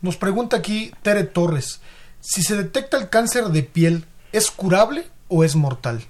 Nos 0.00 0.16
pregunta 0.16 0.56
aquí 0.56 0.92
Tere 1.02 1.24
Torres, 1.24 1.80
si 2.20 2.42
se 2.42 2.56
detecta 2.56 2.96
el 2.96 3.08
cáncer 3.08 3.46
de 3.46 3.62
piel, 3.64 4.04
¿es 4.32 4.50
curable 4.50 5.04
o 5.28 5.42
es 5.42 5.56
mortal? 5.56 6.04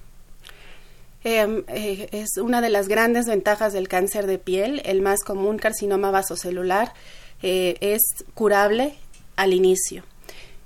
Em, 1.23 1.63
eh, 1.69 2.09
es 2.11 2.37
una 2.37 2.61
de 2.61 2.69
las 2.69 2.87
grandes 2.87 3.25
ventajas 3.25 3.73
del 3.73 3.87
cáncer 3.87 4.27
de 4.27 4.37
piel, 4.37 4.81
el 4.85 5.01
más 5.01 5.23
común 5.23 5.57
carcinoma 5.57 6.11
vasocelular. 6.11 6.93
Eh, 7.41 7.77
es 7.81 8.01
curable 8.33 8.95
al 9.35 9.53
inicio. 9.53 10.03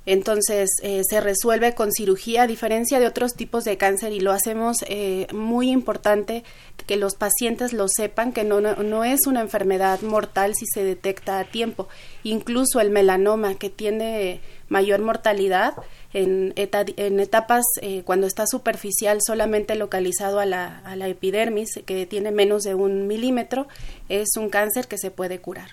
Entonces 0.08 0.70
eh, 0.84 1.02
se 1.08 1.20
resuelve 1.20 1.76
con 1.76 1.92
cirugía, 1.92 2.44
a 2.44 2.48
diferencia 2.48 3.02
de 3.02 3.08
otros 3.08 3.34
tipos 3.34 3.66
de 3.66 3.76
cáncer, 3.76 4.14
y 4.14 4.22
lo 4.22 4.32
hacemos 4.32 4.78
eh, 4.88 5.28
muy 5.34 5.70
importante 5.70 6.46
que 6.86 6.96
los 6.96 7.16
pacientes 7.16 7.74
lo 7.74 7.90
sepan, 7.90 8.32
que 8.32 8.46
no, 8.46 8.62
no, 8.62 9.04
es 9.04 9.28
una 9.28 9.42
enfermedad 9.42 10.00
mortal 10.04 10.56
si 10.56 10.66
se 10.66 10.86
detecta 10.86 11.40
a 11.40 11.44
tiempo. 11.44 11.90
Incluso 12.24 12.80
el 12.80 12.90
melanoma, 12.90 13.56
que 13.56 13.70
tiene 13.70 14.40
mayor 14.70 15.02
mortalidad 15.02 15.74
en, 16.14 16.54
en 16.56 17.20
etapas 17.20 17.66
eh, 17.82 18.04
cuando 18.06 18.28
está 18.28 18.48
superficial, 18.48 19.20
solamente 19.22 19.76
localizado 19.76 20.40
a 20.40 20.46
la, 20.46 20.80
a 20.86 20.96
la 20.96 21.10
epidermis, 21.10 21.82
que 21.86 22.06
tiene 22.06 22.32
menos 22.32 22.64
de 22.64 22.76
un 22.76 23.08
milímetro, 23.08 23.68
es 24.08 24.30
un 24.38 24.48
cáncer 24.50 24.88
que 24.88 24.98
se 24.98 25.12
puede 25.12 25.40
curar. 25.40 25.72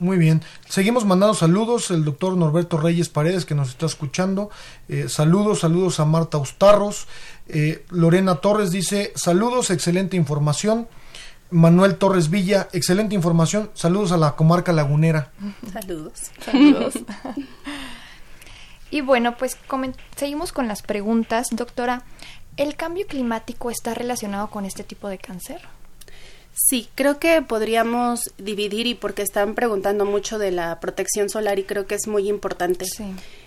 Muy 0.00 0.16
bien. 0.16 0.42
Seguimos 0.68 1.04
mandando 1.04 1.34
saludos. 1.34 1.90
El 1.90 2.04
doctor 2.04 2.36
Norberto 2.36 2.76
Reyes 2.76 3.08
Paredes, 3.08 3.44
que 3.44 3.56
nos 3.56 3.70
está 3.70 3.86
escuchando. 3.86 4.48
Eh, 4.88 5.08
saludos, 5.08 5.60
saludos 5.60 5.98
a 5.98 6.04
Marta 6.04 6.38
Ustarros. 6.38 7.08
Eh, 7.48 7.84
Lorena 7.90 8.36
Torres 8.36 8.70
dice: 8.70 9.12
Saludos, 9.16 9.70
excelente 9.70 10.16
información. 10.16 10.86
Manuel 11.50 11.96
Torres 11.96 12.30
Villa, 12.30 12.68
excelente 12.72 13.14
información. 13.14 13.70
Saludos 13.74 14.12
a 14.12 14.18
la 14.18 14.36
comarca 14.36 14.72
lagunera. 14.72 15.32
Saludos. 15.72 16.30
Saludos. 16.44 16.94
y 18.90 19.00
bueno, 19.00 19.36
pues 19.36 19.56
seguimos 20.14 20.52
con 20.52 20.68
las 20.68 20.82
preguntas. 20.82 21.48
Doctora, 21.50 22.04
¿el 22.56 22.76
cambio 22.76 23.06
climático 23.08 23.70
está 23.70 23.94
relacionado 23.94 24.48
con 24.48 24.64
este 24.64 24.84
tipo 24.84 25.08
de 25.08 25.18
cáncer? 25.18 25.60
Sí, 26.60 26.88
creo 26.96 27.20
que 27.20 27.40
podríamos 27.40 28.32
dividir 28.36 28.88
y 28.88 28.94
porque 28.96 29.22
están 29.22 29.54
preguntando 29.54 30.04
mucho 30.04 30.40
de 30.40 30.50
la 30.50 30.80
protección 30.80 31.30
solar 31.30 31.60
y 31.60 31.62
creo 31.62 31.86
que 31.86 31.94
es 31.94 32.08
muy 32.08 32.28
importante 32.28 32.84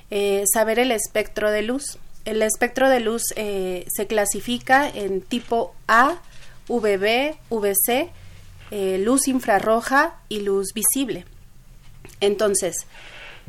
eh, 0.09 0.45
saber 0.51 0.79
el 0.79 0.91
espectro 0.91 1.51
de 1.51 1.61
luz. 1.61 1.97
El 2.23 2.41
espectro 2.41 2.89
de 2.89 3.01
luz 3.01 3.23
eh, 3.35 3.85
se 3.93 4.07
clasifica 4.07 4.87
en 4.87 5.19
tipo 5.19 5.75
A, 5.89 6.21
VB, 6.69 7.35
VC, 7.49 8.09
eh, 8.71 8.97
luz 8.99 9.27
infrarroja 9.27 10.15
y 10.29 10.39
luz 10.39 10.67
visible. 10.73 11.25
Entonces, 12.21 12.85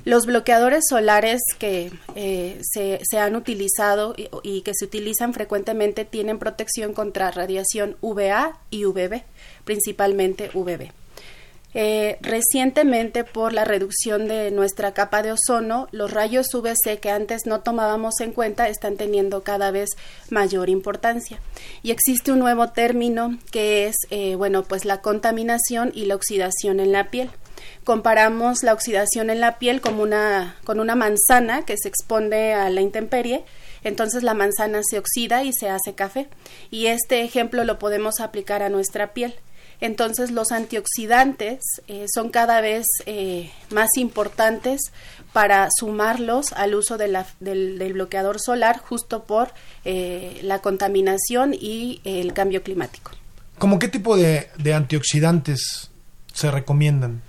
los 0.04 0.26
bloqueadores 0.26 0.84
solares 0.88 1.40
que 1.58 1.92
eh, 2.14 2.60
se, 2.62 3.18
han 3.18 3.36
utilizado 3.36 4.14
y, 4.42 4.62
que 4.62 4.72
se 4.74 4.84
utilizan 4.84 5.32
frecuentemente 5.32 6.04
tienen 6.04 6.38
protección 6.38 6.92
contra 6.92 7.30
radiación 7.30 7.96
UVA 8.00 8.58
y 8.70 8.84
UVB, 8.84 9.22
principalmente 9.64 10.50
UVB. 10.54 10.90
Eh, 11.74 12.18
recientemente, 12.20 13.24
por 13.24 13.54
la 13.54 13.64
reducción 13.64 14.28
de 14.28 14.50
nuestra 14.50 14.92
capa 14.92 15.22
de 15.22 15.32
ozono, 15.32 15.88
los 15.90 16.10
rayos 16.10 16.52
UVC 16.52 17.00
que 17.00 17.10
antes 17.10 17.46
no 17.46 17.60
tomábamos 17.60 18.20
en 18.20 18.32
cuenta 18.32 18.68
están 18.68 18.96
teniendo 18.96 19.42
cada 19.42 19.70
vez 19.70 19.90
mayor 20.28 20.68
importancia. 20.68 21.40
Y 21.82 21.90
existe 21.90 22.30
un 22.30 22.40
nuevo 22.40 22.72
término 22.72 23.38
que 23.50 23.86
es, 23.86 23.96
eh, 24.10 24.34
bueno, 24.36 24.64
pues 24.64 24.84
la 24.84 25.00
contaminación 25.00 25.92
y 25.94 26.04
la 26.04 26.16
oxidación 26.16 26.78
en 26.78 26.92
la 26.92 27.10
piel 27.10 27.30
comparamos 27.84 28.62
la 28.62 28.72
oxidación 28.72 29.30
en 29.30 29.40
la 29.40 29.58
piel 29.58 29.80
como 29.80 30.02
una, 30.02 30.56
con 30.64 30.80
una 30.80 30.94
manzana 30.94 31.64
que 31.64 31.76
se 31.76 31.88
expone 31.88 32.54
a 32.54 32.70
la 32.70 32.80
intemperie, 32.80 33.44
entonces 33.84 34.22
la 34.22 34.34
manzana 34.34 34.80
se 34.88 34.98
oxida 34.98 35.42
y 35.42 35.52
se 35.52 35.68
hace 35.68 35.94
café. 35.94 36.28
Y 36.70 36.86
este 36.86 37.22
ejemplo 37.22 37.64
lo 37.64 37.78
podemos 37.78 38.20
aplicar 38.20 38.62
a 38.62 38.68
nuestra 38.68 39.12
piel. 39.12 39.34
Entonces 39.80 40.30
los 40.30 40.52
antioxidantes 40.52 41.58
eh, 41.88 42.06
son 42.14 42.30
cada 42.30 42.60
vez 42.60 42.86
eh, 43.06 43.50
más 43.70 43.88
importantes 43.96 44.80
para 45.32 45.68
sumarlos 45.76 46.52
al 46.52 46.76
uso 46.76 46.98
del, 46.98 47.16
bloqueador 47.92 48.40
solar 48.40 48.78
justo 48.78 49.24
por 49.24 49.52
eh, 49.84 50.38
la 50.44 50.60
contaminación 50.60 51.52
y 51.52 52.00
el 52.04 52.32
cambio 52.32 52.62
climático. 52.62 53.10
¿Cómo 53.58 53.80
qué 53.80 53.88
tipo 53.88 54.16
de 54.16 54.72
antioxidantes 54.72 55.90
se 56.32 56.50
recomiendan? 56.52 57.22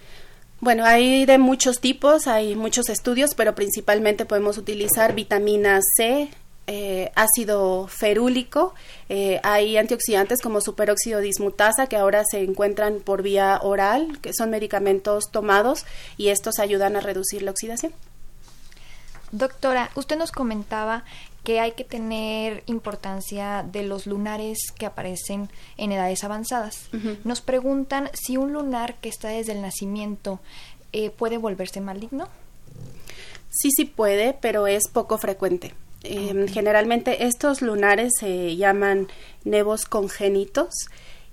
Bueno, 0.64 0.86
hay 0.86 1.26
de 1.26 1.40
muchos 1.40 1.82
tipos, 1.82 2.26
hay 2.26 2.56
muchos 2.56 2.88
estudios, 2.88 3.36
pero 3.36 3.54
principalmente 3.54 4.24
podemos 4.24 4.58
utilizar 4.58 5.14
vitamina 5.14 5.82
C, 5.98 6.30
eh, 6.68 7.12
ácido 7.16 7.88
ferúlico, 7.90 8.74
eh, 9.10 9.42
hay 9.44 9.76
antioxidantes 9.76 10.42
como 10.42 10.62
superóxido 10.62 11.20
dismutasa 11.20 11.88
que 11.88 11.98
ahora 11.98 12.24
se 12.24 12.44
encuentran 12.44 13.02
por 13.02 13.24
vía 13.24 13.60
oral, 13.62 14.20
que 14.22 14.32
son 14.34 14.52
medicamentos 14.52 15.32
tomados 15.32 15.86
y 16.16 16.30
estos 16.30 16.60
ayudan 16.60 16.96
a 16.96 17.02
reducir 17.02 17.42
la 17.42 17.52
oxidación. 17.52 17.92
Doctora, 19.34 19.92
usted 19.96 20.16
nos 20.16 20.32
comentaba 20.32 21.04
que 21.44 21.60
hay 21.60 21.74
que 21.74 21.84
tener 21.84 22.64
importancia 22.68 23.64
de 23.70 23.84
los 23.84 24.08
lunares 24.08 24.58
que 24.78 24.86
aparecen 24.86 25.50
en 25.78 25.92
edades 25.92 26.24
avanzadas. 26.24 26.90
Nos 27.24 27.42
preguntan 27.42 28.10
si 28.14 28.38
un 28.38 28.54
lunar 28.54 28.96
que 28.96 29.10
está 29.10 29.28
desde 29.28 29.52
el 29.52 29.62
nacimiento 29.62 30.40
eh, 30.94 31.10
puede 31.10 31.38
volverse 31.38 31.82
maligno. 31.82 32.30
Sí, 33.50 33.70
sí 33.76 33.86
puede, 33.86 34.34
pero 34.34 34.68
es 34.68 34.88
poco 34.88 35.18
frecuente. 35.18 35.74
Em, 36.04 36.48
generalmente 36.48 37.26
estos 37.26 37.62
lunares 37.62 38.12
se 38.20 38.56
llaman 38.58 39.08
nevos 39.46 39.86
congénitos 39.86 40.70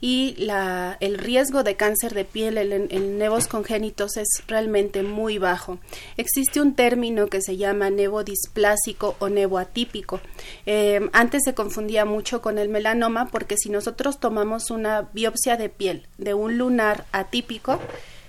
y 0.00 0.34
la, 0.38 0.96
el 1.00 1.18
riesgo 1.18 1.62
de 1.62 1.76
cáncer 1.76 2.14
de 2.14 2.24
piel 2.24 2.56
en, 2.58 3.18
nevos 3.18 3.46
congénitos 3.46 4.16
es 4.16 4.28
realmente 4.46 5.02
muy 5.02 5.38
bajo. 5.38 5.78
Existe 6.16 6.60
un 6.60 6.74
término 6.74 7.26
que 7.26 7.42
se 7.42 7.56
llama 7.56 7.90
nevo 7.90 8.24
displásico 8.24 9.16
o 9.18 9.28
nevo 9.28 9.58
atípico. 9.58 10.20
Em, 10.64 11.10
antes 11.12 11.42
se 11.44 11.54
confundía 11.54 12.04
mucho 12.04 12.40
con 12.40 12.58
el 12.58 12.70
melanoma 12.70 13.28
porque 13.30 13.56
si 13.58 13.68
nosotros 13.68 14.20
tomamos 14.20 14.70
una 14.70 15.08
biopsia 15.12 15.56
de 15.56 15.68
piel 15.68 16.06
de 16.16 16.32
un 16.32 16.56
lunar 16.56 17.04
atípico, 17.12 17.78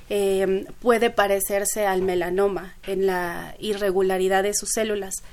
em, 0.10 0.66
puede 0.82 1.10
parecerse 1.10 1.86
al 1.86 2.02
melanoma 2.02 2.76
en 2.86 3.06
la 3.06 3.56
irregularidad 3.60 4.44
de 4.44 4.54
sus 4.54 4.70
células 4.70 5.24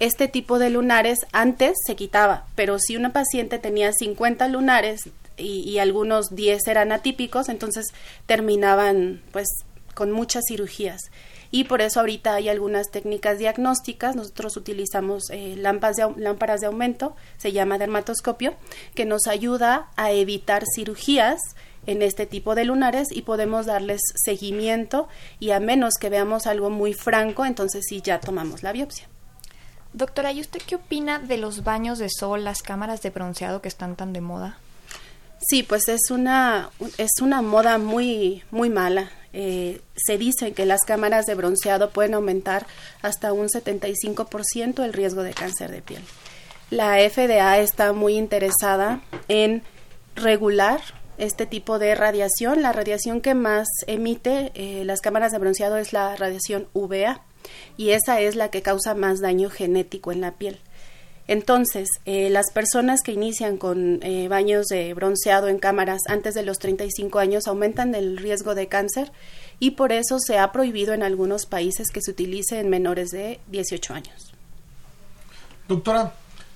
este 0.00 0.28
tipo 0.28 0.60
de 0.60 0.70
lunares 0.70 1.18
antes 1.32 1.72
se 1.84 1.96
quitaba, 1.96 2.46
pero 2.54 2.78
si 2.78 2.96
una 2.96 3.12
paciente 3.12 3.58
tenía 3.58 3.92
50 3.92 4.46
lunares 4.46 5.00
y, 5.38 5.78
algunos 5.78 6.30
10 6.30 6.66
eran 6.68 6.92
atípicos, 6.92 7.48
entonces 7.48 7.86
terminaban 8.26 9.22
pues 9.32 9.46
con 9.94 10.12
muchas 10.12 10.44
cirugías. 10.48 11.10
Y 11.50 11.64
por 11.64 11.80
eso 11.80 12.00
ahorita 12.00 12.34
hay 12.34 12.48
algunas 12.48 12.90
técnicas 12.90 13.38
diagnósticas. 13.38 14.16
Nosotros 14.16 14.56
utilizamos 14.56 15.30
eh, 15.30 15.54
lámparas, 15.56 15.96
de, 15.96 16.10
lámparas 16.16 16.60
de 16.60 16.66
aumento, 16.66 17.16
se 17.38 17.52
llama 17.52 17.78
dermatoscopio, 17.78 18.54
que 18.94 19.06
nos 19.06 19.26
ayuda 19.26 19.88
a 19.96 20.12
evitar 20.12 20.64
cirugías 20.74 21.40
en 21.86 22.02
este 22.02 22.26
tipo 22.26 22.54
de 22.54 22.66
lunares 22.66 23.08
y 23.10 23.22
podemos 23.22 23.64
darles 23.64 24.02
seguimiento 24.14 25.08
y 25.40 25.52
a 25.52 25.60
menos 25.60 25.94
que 25.98 26.10
veamos 26.10 26.46
algo 26.46 26.68
muy 26.68 26.92
franco, 26.92 27.46
entonces 27.46 27.86
sí 27.88 28.02
ya 28.02 28.20
tomamos 28.20 28.62
la 28.62 28.72
biopsia. 28.72 29.08
Doctora, 29.94 30.32
¿y 30.32 30.40
usted 30.42 30.60
qué 30.66 30.76
opina 30.76 31.18
de 31.18 31.38
los 31.38 31.64
baños 31.64 31.98
de 31.98 32.10
sol, 32.10 32.44
las 32.44 32.62
cámaras 32.62 33.00
de 33.00 33.08
bronceado 33.08 33.62
que 33.62 33.68
están 33.68 33.96
tan 33.96 34.12
de 34.12 34.20
moda? 34.20 34.58
Sí, 35.40 35.62
pues 35.62 35.88
es 35.88 36.10
una, 36.10 36.70
es 36.98 37.20
una 37.20 37.42
moda 37.42 37.78
muy, 37.78 38.42
muy 38.50 38.70
mala. 38.70 39.10
Eh, 39.32 39.80
se 39.94 40.18
dice 40.18 40.52
que 40.52 40.66
las 40.66 40.80
cámaras 40.86 41.26
de 41.26 41.34
bronceado 41.34 41.90
pueden 41.90 42.14
aumentar 42.14 42.66
hasta 43.02 43.32
un 43.32 43.48
75% 43.48 44.82
el 44.82 44.92
riesgo 44.92 45.22
de 45.22 45.34
cáncer 45.34 45.70
de 45.70 45.82
piel. 45.82 46.02
La 46.70 46.96
FDA 47.08 47.58
está 47.58 47.92
muy 47.92 48.16
interesada 48.16 49.00
en 49.28 49.62
regular 50.16 50.80
este 51.18 51.46
tipo 51.46 51.78
de 51.78 51.94
radiación. 51.94 52.62
La 52.62 52.72
radiación 52.72 53.20
que 53.20 53.34
más 53.34 53.68
emite 53.86 54.52
eh, 54.54 54.84
las 54.84 55.00
cámaras 55.00 55.32
de 55.32 55.38
bronceado 55.38 55.76
es 55.76 55.92
la 55.92 56.16
radiación 56.16 56.68
UVA 56.72 57.22
y 57.76 57.90
esa 57.90 58.20
es 58.20 58.36
la 58.36 58.50
que 58.50 58.62
causa 58.62 58.94
más 58.94 59.20
daño 59.20 59.50
genético 59.50 60.12
en 60.12 60.20
la 60.20 60.32
piel. 60.32 60.60
Entonces, 61.28 61.90
eh, 62.06 62.30
las 62.30 62.50
personas 62.50 63.02
que 63.02 63.12
inician 63.12 63.58
con 63.58 64.00
eh, 64.02 64.28
baños 64.28 64.66
de 64.68 64.94
bronceado 64.94 65.48
en 65.48 65.58
cámaras 65.58 66.00
antes 66.08 66.34
de 66.34 66.42
los 66.42 66.58
35 66.58 67.18
años 67.18 67.46
aumentan 67.46 67.94
el 67.94 68.16
riesgo 68.16 68.54
de 68.54 68.66
cáncer 68.66 69.12
y 69.60 69.72
por 69.72 69.92
eso 69.92 70.18
se 70.20 70.38
ha 70.38 70.50
prohibido 70.52 70.94
en 70.94 71.02
algunos 71.02 71.44
países 71.44 71.90
que 71.90 72.00
se 72.00 72.12
utilice 72.12 72.60
en 72.60 72.70
menores 72.70 73.10
de 73.10 73.40
18 73.48 73.92
años. 73.92 74.32
Doctora, 75.68 76.14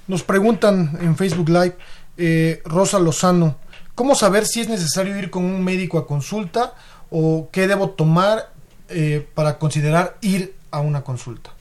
nos 0.09 0.23
preguntan 0.23 0.99
en 1.03 1.19
Facebook 1.19 1.51
Live, 1.51 1.77
eh, 2.17 2.63
Rosa 2.65 2.99
Lozano, 2.99 3.57
¿cómo 3.95 4.15
saber 4.15 4.47
si 4.47 4.63
es 4.63 4.71
necesario 4.71 5.19
ir 5.19 5.29
con 5.29 5.45
un 5.45 5.63
médico 5.63 5.99
a 5.99 6.07
consulta 6.07 6.73
o 7.11 7.51
qué 7.53 7.69
debo 7.69 7.91
tomar 7.91 8.51
para 9.35 9.59
considerar 9.59 10.19
ir 10.21 10.55
a 10.71 10.81
una 10.81 11.03
consulta? 11.03 11.55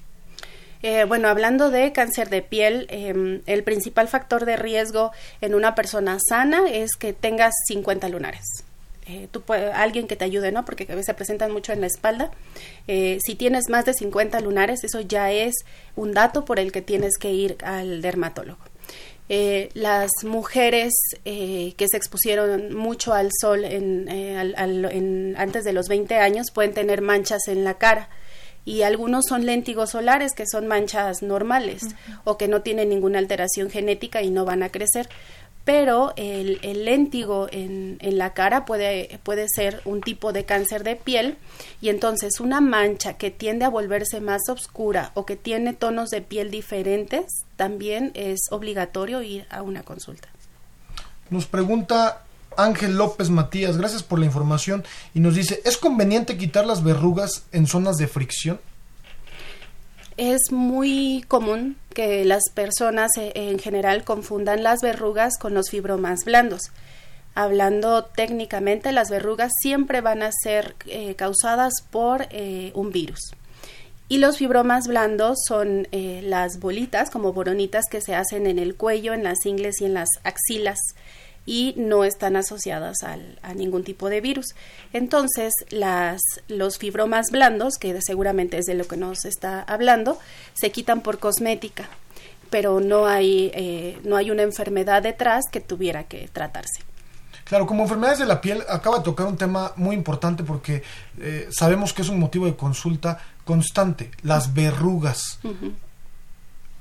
Eh, 0.84 1.06
bueno, 1.06 1.28
hablando 1.28 1.70
de 1.70 1.92
cáncer 1.92 2.30
de 2.30 2.42
piel, 2.42 2.88
em, 2.90 3.42
el 3.46 3.64
principal 3.64 4.08
factor 4.08 4.46
de 4.46 4.58
riesgo 4.58 5.12
en 5.40 5.54
una 5.54 5.76
persona 5.76 6.18
sana 6.28 6.64
es 6.72 6.92
que 6.98 7.14
tengas 7.14 7.54
50 7.68 8.10
lunares. 8.10 8.46
Eh, 9.08 9.28
tú 9.32 9.44
alguien 9.74 10.08
que 10.08 10.16
te 10.16 10.26
ayude, 10.26 10.52
¿no? 10.52 10.64
Porque 10.64 10.84
a 10.84 10.96
veces 10.96 11.08
se 11.08 11.14
presentan 11.14 11.52
mucho 11.52 11.74
en 11.74 11.82
la 11.82 11.88
espalda. 11.88 12.32
Eh, 12.88 13.20
si 13.24 13.36
tienes 13.36 13.70
más 13.70 13.86
de 13.86 13.94
50 13.94 14.40
lunares, 14.40 14.84
eso 14.84 15.02
ya 15.02 15.32
es 15.32 15.54
un 15.96 16.14
dato 16.14 16.46
por 16.46 16.60
el 16.60 16.72
que 16.72 16.82
tienes 16.82 17.18
que 17.20 17.32
ir 17.32 17.58
al 17.64 18.02
dermatólogo. 18.02 18.60
las 19.76 20.10
mujeres 20.26 20.92
que 21.24 21.86
se 21.90 21.96
expusieron 21.96 22.76
mucho 22.76 23.14
al 23.14 23.30
sol 23.40 23.64
antes 23.64 25.64
de 25.64 25.72
los 25.72 25.88
20 25.88 26.18
años 26.18 26.48
pueden 26.54 26.74
tener 26.74 27.02
manchas 27.02 27.48
en 27.48 27.64
la 27.64 27.76
cara 27.76 28.10
y 28.66 28.84
algunos 28.84 29.26
son 29.28 29.46
léntigos 29.46 29.92
solares 29.92 30.34
que 30.34 30.46
son 30.48 30.68
manchas 30.68 31.22
normales 31.22 31.84
o 32.24 32.38
que 32.38 32.48
no 32.48 32.62
tienen 32.62 32.90
ninguna 32.90 33.20
alteración 33.20 33.70
genética 33.70 34.22
y 34.22 34.30
no 34.30 34.46
van 34.46 34.64
a 34.64 34.70
crecer 34.70 35.10
pero 35.64 36.14
el, 36.16 36.60
el 36.64 36.86
léntigo 36.86 37.48
en, 37.52 37.98
en, 38.02 38.18
la 38.18 38.34
cara 38.34 38.66
puede, 38.66 39.20
puede 39.24 39.48
ser 39.48 39.82
un 39.86 40.02
tipo 40.02 40.34
de 40.34 40.44
cáncer 40.44 40.84
de 40.84 40.96
piel 40.96 41.38
y 41.82 41.90
entonces 41.90 42.40
una 42.40 42.62
mancha 42.62 43.14
que 43.14 43.30
tiende 43.30 43.66
a 43.66 43.70
volverse 43.70 44.22
más 44.22 44.42
oscura 44.50 45.12
o 45.14 45.26
que 45.26 45.36
tiene 45.36 45.74
tonos 45.74 46.10
de 46.10 46.22
piel 46.22 46.50
diferentes 46.50 47.46
también 47.58 48.12
es 48.16 48.40
obligatorio 48.50 49.22
ir 49.22 49.46
a 49.50 49.62
una 49.62 49.84
consulta. 49.84 50.30
Nos 51.30 51.46
pregunta 51.46 52.24
Ángel 52.58 52.98
López 52.98 53.30
Matías, 53.30 53.78
gracias 53.78 54.04
por 54.04 54.20
la 54.20 54.26
información 54.26 54.84
y 55.14 55.20
nos 55.20 55.36
dice, 55.36 55.62
¿es 55.66 55.78
conveniente 55.78 56.38
quitar 56.38 56.66
las 56.66 56.84
verrugas 56.84 57.46
en 57.52 57.68
zonas 57.68 57.98
de 57.98 58.08
fricción? 58.08 58.60
Es 60.18 60.52
muy 60.52 61.24
común 61.28 61.78
que 61.94 62.26
las 62.26 62.44
personas 62.54 63.12
eh, 63.18 63.32
en 63.34 63.60
general 63.60 64.04
confundan 64.04 64.62
las 64.64 64.82
verrugas 64.82 65.38
con 65.38 65.54
los 65.54 65.70
fibromas 65.70 66.26
blandos. 66.26 66.72
Hablando 67.34 68.04
técnicamente, 68.04 68.92
las 68.92 69.10
verrugas 69.10 69.52
siempre 69.62 70.02
van 70.02 70.22
a 70.22 70.32
ser 70.32 70.76
eh, 70.86 71.16
causadas 71.16 71.74
por 71.90 72.28
eh, 72.30 72.72
un 72.76 72.92
virus. 72.92 73.32
Y 74.10 74.18
los 74.18 74.38
fibromas 74.38 74.88
blandos 74.88 75.38
son 75.48 75.88
las 75.92 76.60
bolitas, 76.60 77.10
como 77.10 77.32
boronitas, 77.32 77.86
que 77.90 78.02
se 78.02 78.14
hacen 78.14 78.46
en 78.46 78.60
el 78.60 78.76
cuello, 78.76 79.14
en 79.14 79.24
las 79.24 79.46
ingles 79.46 79.80
y 79.80 79.86
en 79.86 79.94
las 79.94 80.10
axilas 80.26 80.78
y 81.46 81.74
no 81.78 82.04
están 82.04 82.36
asociadas 82.36 82.98
a 83.04 83.54
ningún 83.54 83.84
tipo 83.84 84.10
de 84.10 84.22
virus. 84.22 84.48
Entonces, 84.94 85.52
las, 85.70 86.22
los 86.48 86.78
fibromas 86.78 87.32
blandos, 87.32 87.78
que 87.78 88.00
seguramente 88.02 88.58
es 88.58 88.66
de 88.66 88.76
lo 88.76 88.86
que 88.86 88.98
nos 88.98 89.26
está 89.26 89.62
hablando, 89.64 90.20
se 90.54 90.72
quitan 90.72 91.02
por 91.02 91.20
cosmética, 91.20 91.90
pero 92.50 92.80
no 92.80 93.08
hay, 93.08 93.52
eh, 93.54 93.98
no 94.04 94.18
hay 94.18 94.30
una 94.30 94.44
enfermedad 94.44 95.02
detrás 95.02 95.46
que 95.52 95.62
tuviera 95.62 96.04
que 96.04 96.30
tratarse. 96.32 96.84
Claro, 97.46 97.66
como 97.66 97.84
enfermedades 97.84 98.20
de 98.20 98.26
la 98.26 98.40
piel, 98.40 98.64
acaba 98.70 99.00
de 99.00 99.04
tocar 99.04 99.26
un 99.28 99.36
tema 99.36 99.74
muy 99.76 99.96
importante 99.96 100.44
porque 100.44 100.84
eh, 101.20 101.50
sabemos 101.52 101.92
que 101.92 102.02
es 102.02 102.10
un 102.10 102.20
motivo 102.20 102.46
de 102.46 102.56
consulta 102.56 103.20
constante, 103.44 104.12
las 104.22 104.54
verrugas 104.54 105.40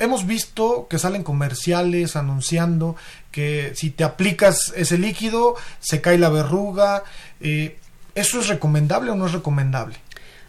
hemos 0.00 0.26
visto 0.26 0.88
que 0.88 0.98
salen 0.98 1.22
comerciales 1.22 2.16
anunciando 2.16 2.96
que 3.30 3.72
si 3.76 3.90
te 3.90 4.02
aplicas 4.02 4.72
ese 4.74 4.98
líquido 4.98 5.54
se 5.78 6.00
cae 6.00 6.18
la 6.18 6.30
verruga. 6.30 7.04
Eh, 7.40 7.76
¿Eso 8.16 8.40
es 8.40 8.48
recomendable 8.48 9.12
o 9.12 9.14
no 9.14 9.26
es 9.26 9.32
recomendable? 9.32 9.96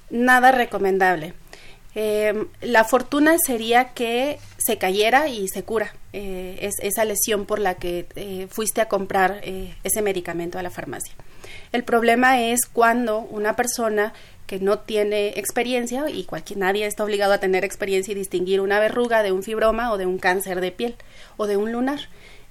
Nada 0.10 0.52
recomendable. 0.52 1.36
Eh, 1.94 2.48
la 2.62 2.86
fortuna 2.86 3.36
sería 3.46 3.90
que 3.90 4.40
se 4.58 4.78
cayera 4.78 5.28
y 5.28 5.50
se 5.50 5.64
cura 5.64 5.94
eh, 6.14 6.58
es, 6.62 6.76
esa 6.82 7.04
lesión 7.04 7.46
por 7.46 7.60
la 7.60 7.76
que 7.76 8.48
fuiste 8.50 8.80
a 8.80 8.88
comprar 8.88 9.42
ese 9.44 10.02
medicamento 10.02 10.58
a 10.58 10.64
la 10.64 10.70
farmacia. 10.70 11.14
El 11.72 11.84
problema 11.84 12.42
es 12.42 12.62
cuando 12.66 13.20
una 13.20 13.56
persona 13.56 14.14
que 14.48 14.60
no 14.60 14.80
tiene 14.80 15.30
experiencia 15.30 16.10
y 16.10 16.26
cualquier, 16.26 16.60
nadie 16.60 16.86
está 16.86 17.04
obligado 17.04 17.34
a 17.34 17.40
tener 17.40 17.64
experiencia 17.64 18.12
y 18.12 18.16
distinguir 18.16 18.62
una 18.62 18.80
verruga 18.80 19.24
de 19.24 19.32
un 19.32 19.44
fibroma 19.44 19.92
o 19.92 19.98
de 19.98 20.06
un 20.06 20.18
cáncer 20.18 20.62
de 20.62 20.72
piel 20.72 20.96
o 21.38 21.48
de 21.48 21.58
un 21.58 21.72
lunar. 21.72 22.02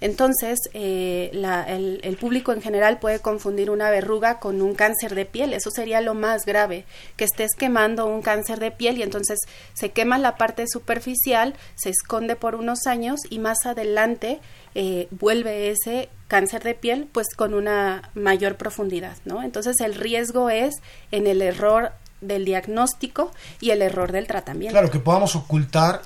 Entonces, 0.01 0.59
eh, 0.73 1.31
el, 1.33 2.01
el, 2.03 2.17
público 2.17 2.53
en 2.53 2.63
general 2.63 2.99
puede 2.99 3.19
confundir 3.19 3.71
una 3.71 3.91
verruga 3.91 4.39
con 4.41 4.63
un 4.63 4.75
cáncer 4.75 5.15
de 5.15 5.27
piel. 5.27 5.53
Eso 5.53 5.71
sería 5.71 6.01
lo 6.01 6.15
más 6.15 6.47
grave, 6.47 6.87
que 7.17 7.25
estés 7.25 7.51
quemando 7.55 8.07
un 8.07 8.23
cáncer 8.23 8.61
de 8.61 8.71
piel 8.71 8.97
y 8.97 9.03
entonces 9.03 9.39
se 9.75 9.91
quema 9.91 10.19
la 10.19 10.37
parte 10.37 10.67
superficial, 10.67 11.55
se 11.75 11.91
esconde 11.91 12.35
por 12.35 12.55
unos 12.55 12.87
años 12.87 13.21
y 13.29 13.41
más 13.41 13.67
adelante 13.67 14.41
eh, 14.75 15.07
vuelve 15.11 15.69
ese 15.71 16.09
cáncer 16.31 16.63
de 16.63 16.75
piel 16.75 17.09
pues 17.11 17.27
con 17.37 17.53
una 17.53 18.09
mayor 18.15 18.57
profundidad, 18.57 19.17
¿no? 19.25 19.43
Entonces 19.43 19.81
el 19.81 19.97
riesgo 19.97 20.49
es 20.49 20.77
en 21.11 21.27
el 21.27 21.43
error 21.43 21.93
del 22.21 22.45
diagnóstico 22.45 23.33
y 23.61 23.71
el 23.71 23.83
error 23.83 24.13
del 24.13 24.29
tratamiento. 24.29 24.73
Claro, 24.73 24.91
que 24.91 25.01
podamos 25.01 25.35
ocultar 25.35 26.03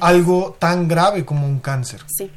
algo 0.00 0.56
tan 0.58 0.88
grave 0.88 1.24
como 1.24 1.46
un 1.46 1.60
cáncer. 1.60 2.02
Sí. 2.08 2.28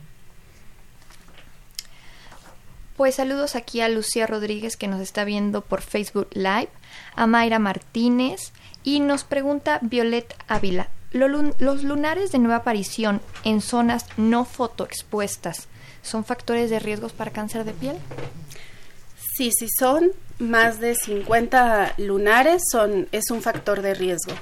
Pues 2.96 3.16
saludos 3.16 3.56
aquí 3.56 3.82
a 3.82 3.90
Lucía 3.90 4.28
Rodríguez 4.28 4.78
que 4.78 4.88
nos 4.88 5.02
está 5.02 5.24
viendo 5.24 5.62
por 5.62 5.82
Facebook 5.82 6.28
Live, 6.34 6.70
a 7.16 7.26
Mayra 7.26 7.58
Martínez 7.58 8.54
y 8.84 9.00
nos 9.00 9.24
pregunta 9.24 9.80
Violet 9.82 10.36
Ávila, 10.48 10.90
¿los 11.12 11.84
lunares 11.84 12.32
de 12.32 12.38
nueva 12.38 12.58
aparición 12.58 13.20
en 13.44 13.62
zonas 13.62 14.06
no 14.18 14.46
fotoexpuestas 14.46 15.68
son 16.02 16.26
factores 16.26 16.70
de 16.70 16.80
riesgos 16.80 17.14
para 17.14 17.32
cáncer 17.32 17.64
de 17.64 17.74
piel? 17.74 17.98
Sí, 19.36 19.52
si 19.58 19.68
son 19.80 20.12
más 20.40 20.80
de 20.80 20.96
50 20.96 21.96
lunares, 21.98 22.62
son, 22.72 23.08
es 23.12 23.32
un 23.32 23.42
factor 23.42 23.82
de 23.82 23.94
riesgo. 23.94 24.34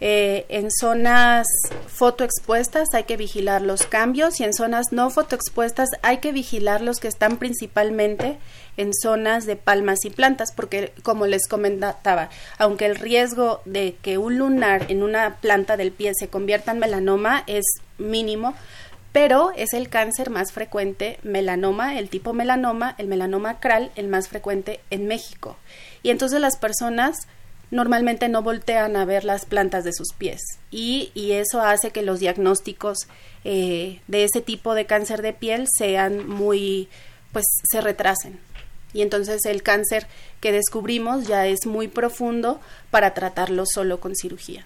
Eh, 0.00 0.46
en 0.48 0.70
zonas 0.70 1.48
fotoexpuestas 1.88 2.86
hay 2.94 3.02
que 3.02 3.16
vigilar 3.16 3.62
los 3.62 3.84
cambios 3.84 4.38
y 4.38 4.44
en 4.44 4.54
zonas 4.54 4.92
no 4.92 5.10
fotoexpuestas 5.10 5.88
hay 6.02 6.18
que 6.18 6.30
vigilar 6.30 6.82
los 6.82 7.00
que 7.00 7.08
están 7.08 7.36
principalmente 7.38 8.38
en 8.76 8.92
zonas 8.94 9.44
de 9.44 9.56
palmas 9.56 10.04
y 10.04 10.10
plantas, 10.10 10.52
porque 10.54 10.92
como 11.02 11.26
les 11.26 11.48
comentaba, 11.48 12.30
aunque 12.58 12.86
el 12.86 12.94
riesgo 12.94 13.60
de 13.64 13.96
que 14.00 14.18
un 14.18 14.38
lunar 14.38 14.86
en 14.88 15.02
una 15.02 15.38
planta 15.40 15.76
del 15.76 15.90
pie 15.90 16.12
se 16.14 16.28
convierta 16.28 16.70
en 16.70 16.78
melanoma 16.78 17.42
es 17.48 17.64
mínimo, 17.98 18.54
pero 19.12 19.52
es 19.56 19.72
el 19.72 19.88
cáncer 19.88 20.30
más 20.30 20.52
frecuente, 20.52 21.18
melanoma, 21.22 21.98
el 21.98 22.08
tipo 22.10 22.32
melanoma, 22.32 22.94
el 22.98 23.06
melanoma 23.08 23.50
acral, 23.50 23.90
el 23.96 24.08
más 24.08 24.28
frecuente 24.28 24.80
en 24.90 25.06
México. 25.06 25.56
Y 26.02 26.10
entonces 26.10 26.40
las 26.40 26.58
personas 26.58 27.26
normalmente 27.70 28.28
no 28.28 28.42
voltean 28.42 28.96
a 28.96 29.04
ver 29.04 29.24
las 29.24 29.44
plantas 29.44 29.84
de 29.84 29.92
sus 29.92 30.14
pies 30.16 30.40
y, 30.70 31.10
y 31.14 31.32
eso 31.32 31.60
hace 31.60 31.90
que 31.90 32.02
los 32.02 32.18
diagnósticos 32.18 33.08
eh, 33.44 34.00
de 34.06 34.24
ese 34.24 34.40
tipo 34.40 34.74
de 34.74 34.86
cáncer 34.86 35.22
de 35.22 35.32
piel 35.32 35.66
sean 35.76 36.28
muy, 36.28 36.88
pues 37.32 37.44
se 37.70 37.80
retrasen. 37.80 38.38
Y 38.94 39.02
entonces 39.02 39.44
el 39.44 39.62
cáncer 39.62 40.06
que 40.40 40.52
descubrimos 40.52 41.26
ya 41.26 41.46
es 41.46 41.66
muy 41.66 41.88
profundo 41.88 42.60
para 42.90 43.12
tratarlo 43.12 43.64
solo 43.66 44.00
con 44.00 44.16
cirugía. 44.16 44.64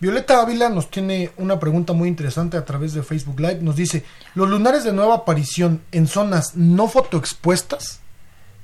Violeta 0.00 0.40
Ávila 0.40 0.70
nos 0.70 0.90
tiene 0.90 1.30
una 1.36 1.60
pregunta 1.60 1.92
muy 1.92 2.08
interesante 2.08 2.56
a 2.56 2.64
través 2.64 2.94
de 2.94 3.02
Facebook 3.02 3.38
Live. 3.38 3.58
Nos 3.60 3.76
dice, 3.76 4.02
¿los 4.34 4.48
lunares 4.48 4.82
de 4.82 4.92
nueva 4.92 5.14
aparición 5.14 5.82
en 5.92 6.06
zonas 6.06 6.56
no 6.56 6.88
fotoexpuestas 6.88 8.00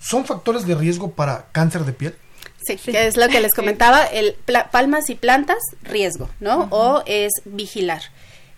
son 0.00 0.24
factores 0.24 0.66
de 0.66 0.74
riesgo 0.74 1.12
para 1.12 1.48
cáncer 1.52 1.84
de 1.84 1.92
piel? 1.92 2.14
Sí, 2.66 2.76
que 2.76 3.06
es 3.06 3.18
lo 3.18 3.28
que 3.28 3.40
les 3.40 3.52
comentaba, 3.56 4.04
el 4.04 4.34
palmas 4.72 5.10
y 5.10 5.14
plantas, 5.14 5.58
riesgo, 5.82 6.30
¿no? 6.40 6.68
O 6.70 7.02
es 7.04 7.32
vigilar. 7.44 8.02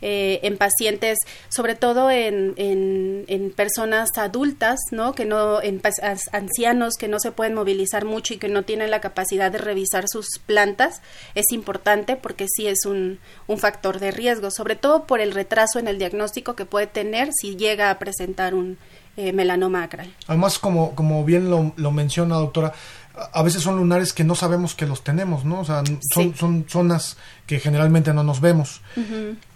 Eh, 0.01 0.39
en 0.45 0.59
pacientes, 0.59 1.19
sobre 1.49 1.75
todo 1.75 2.09
en, 2.09 2.55
en, 2.57 3.51
personas 3.57 4.11
adultas, 4.17 4.79
¿no? 4.93 5.13
Que 5.13 5.25
no, 5.25 5.61
en 5.61 5.83
ancianos 6.31 6.95
que 6.97 7.09
no 7.09 7.19
se 7.19 7.33
pueden 7.33 7.55
movilizar 7.55 8.05
mucho 8.05 8.35
y 8.35 8.37
que 8.37 8.49
no 8.49 8.63
tienen 8.63 8.93
la 8.93 9.01
capacidad 9.01 9.51
de 9.51 9.59
revisar 9.59 10.05
sus 10.09 10.27
plantas, 10.47 11.03
es 11.35 11.47
importante 11.51 12.15
porque 12.15 12.47
sí 12.49 12.69
es 12.69 12.85
un, 12.87 13.19
un 13.49 13.59
factor 13.59 13.99
de 13.99 14.13
riesgo, 14.13 14.53
sobre 14.53 14.77
todo 14.77 15.05
por 15.05 15.21
el 15.21 15.33
retraso 15.33 15.81
en 15.81 15.89
el 15.89 15.99
diagnóstico 15.99 16.55
que 16.55 16.65
puede 16.65 16.87
tener 16.87 17.31
si 17.33 17.57
llega 17.57 17.91
a 17.91 17.99
presentar 17.99 18.55
un 18.55 18.79
eh, 19.17 19.33
melanoma 19.33 19.83
acral. 19.83 20.15
Además, 20.29 20.61
como, 20.61 20.95
como 20.95 21.25
bien 21.25 21.51
lo 21.51 21.91
menciona, 21.91 22.37
doctora, 22.37 22.73
a 23.33 23.43
veces 23.43 23.63
son 23.63 23.77
lunares 23.77 24.13
que 24.13 24.25
no 24.25 24.35
sabemos 24.35 24.75
que 24.75 24.87
los 24.87 25.03
tenemos, 25.03 25.45
¿no? 25.45 25.61
O 25.61 25.65
sea, 25.65 25.83
son, 26.13 26.35
son 26.35 26.65
zonas 26.69 27.17
que 27.47 27.59
generalmente 27.61 28.13
no 28.13 28.23
nos 28.23 28.41
vemos. 28.41 28.81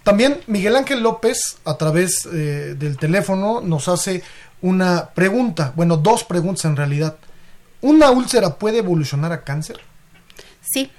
También 0.03 0.41
Miguel 0.47 0.75
Ángel 0.75 1.01
López, 1.01 1.57
a 1.65 1.77
través 1.77 2.25
eh, 2.25 2.75
del 2.77 2.97
teléfono, 2.97 3.61
nos 3.61 3.87
hace 3.87 4.23
una 4.61 5.09
pregunta, 5.09 5.73
bueno, 5.75 5.97
dos 5.97 6.23
preguntas 6.23 6.65
en 6.65 6.75
realidad. 6.75 7.17
¿Una 7.81 8.11
úlcera 8.11 8.55
puede 8.55 8.79
evolucionar 8.79 9.31
a 9.31 9.43
cáncer? 9.43 9.81
Sí, 10.61 10.89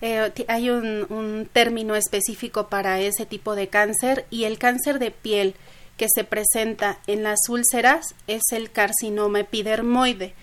eh, 0.00 0.32
hay 0.46 0.70
un, 0.70 1.06
un, 1.10 1.48
término 1.52 1.96
específico 1.96 2.68
para 2.68 3.00
ese 3.00 3.26
tipo 3.26 3.56
de 3.56 3.68
cáncer 3.68 4.26
y 4.30 4.44
el 4.44 4.58
cáncer 4.58 5.00
de 5.00 5.10
piel 5.10 5.56
que 5.96 6.06
se 6.14 6.22
presenta 6.22 7.00
en 7.08 7.24
las 7.24 7.40
úlceras 7.48 8.14
es 8.28 8.42
el 8.52 8.70
carcinoma 8.70 9.40
epidermoide 9.40 10.34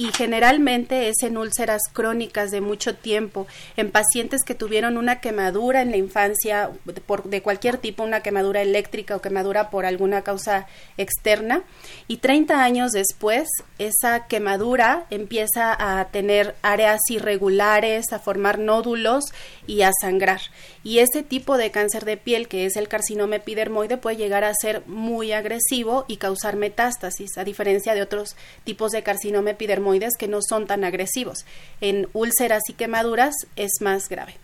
y 0.00 0.12
generalmente 0.12 1.08
es 1.08 1.22
en 1.24 1.36
úlceras 1.36 1.82
crónicas 1.92 2.50
de 2.50 2.62
mucho 2.62 2.94
tiempo, 2.94 3.46
en 3.76 3.90
pacientes 3.90 4.44
que 4.46 4.54
tuvieron 4.54 4.96
una 4.96 5.20
quemadura 5.20 5.82
en 5.82 5.90
la 5.90 5.98
infancia 5.98 6.70
por, 7.04 7.24
de 7.24 7.42
cualquier 7.42 7.76
tipo, 7.76 8.02
una 8.02 8.22
quemadura 8.22 8.62
eléctrica 8.62 9.14
o 9.14 9.20
quemadura 9.20 9.68
por 9.68 9.84
alguna 9.84 10.22
causa 10.22 10.66
externa, 10.96 11.64
y 12.08 12.16
30 12.16 12.64
años 12.64 12.92
después 12.92 13.46
esa 13.78 14.26
quemadura 14.26 15.04
empieza 15.10 15.76
a 15.78 16.02
tener 16.06 16.54
áreas 16.62 17.00
irregulares, 17.10 18.10
a 18.14 18.20
formar 18.20 18.58
nódulos 18.58 19.24
y 19.66 19.82
a 19.82 19.90
sangrar. 20.00 20.40
Y 20.82 21.00
ese 21.00 21.22
tipo 21.22 21.58
de 21.58 21.70
cáncer 21.70 22.06
de 22.06 22.16
piel, 22.16 22.48
que 22.48 22.64
es 22.64 22.76
el 22.76 22.88
carcinoma 22.88 23.36
epidermoide, 23.36 23.98
puede 23.98 24.16
llegar 24.16 24.44
a 24.44 24.54
ser 24.54 24.82
muy 24.86 25.32
agresivo 25.32 26.06
y 26.08 26.16
causar 26.16 26.56
metástasis, 26.56 27.36
a 27.36 27.44
diferencia 27.44 27.94
de 27.94 28.00
otros 28.00 28.34
tipos 28.64 28.92
de 28.92 29.02
carcinoma 29.02 29.50
epidermoide 29.50 29.89
que 30.18 30.28
no 30.28 30.38
son 30.42 30.66
tan 30.66 30.84
agresivos. 30.84 31.44
En 31.80 32.08
úlceras 32.12 32.62
y 32.68 32.74
quemaduras 32.74 33.34
es 33.56 33.80
más 33.80 34.08
grave. 34.08 34.36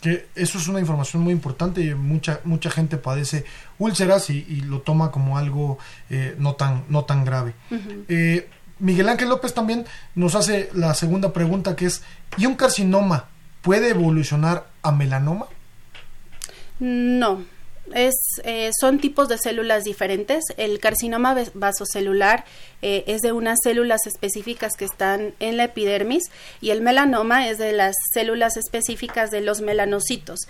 Que 0.00 0.26
eso 0.34 0.58
es 0.58 0.66
una 0.66 0.80
información 0.80 1.22
muy 1.22 1.32
importante. 1.32 1.94
Mucha 1.94 2.40
mucha 2.44 2.70
gente 2.70 2.96
padece 2.96 3.44
úlceras 3.78 4.30
y, 4.30 4.42
lo 4.62 4.80
toma 4.80 5.10
como 5.12 5.38
algo 5.38 5.78
eh, 6.10 6.34
no 6.38 6.54
tan 6.54 6.84
no 6.88 7.04
tan 7.04 7.24
grave. 7.24 7.54
Eh, 8.08 8.48
Miguel 8.80 9.08
Ángel 9.08 9.28
López 9.28 9.54
también 9.54 9.86
nos 10.16 10.34
hace 10.34 10.68
la 10.74 10.92
segunda 10.94 11.32
pregunta 11.32 11.76
que 11.76 11.86
es 11.86 12.02
¿y 12.36 12.46
un 12.46 12.56
carcinoma 12.56 13.28
puede 13.62 13.90
evolucionar 13.90 14.66
a 14.82 14.90
melanoma? 14.90 15.46
No, 16.80 17.44
es, 17.94 18.14
eh, 18.44 18.70
son 18.78 19.00
tipos 19.00 19.28
de 19.28 19.38
células 19.38 19.84
diferentes. 19.84 20.44
El 20.56 20.78
carcinoma 20.78 21.36
vasocelular 21.54 22.44
eh, 22.80 23.04
es 23.06 23.22
de 23.22 23.32
unas 23.32 23.58
células 23.62 24.06
específicas 24.06 24.74
que 24.76 24.84
están 24.84 25.34
en 25.40 25.56
la 25.56 25.64
epidermis 25.64 26.24
y 26.60 26.70
el 26.70 26.80
melanoma 26.80 27.48
es 27.48 27.58
de 27.58 27.72
las 27.72 27.94
células 28.12 28.56
específicas 28.56 29.30
de 29.30 29.40
los 29.40 29.60
melanocitos. 29.60 30.40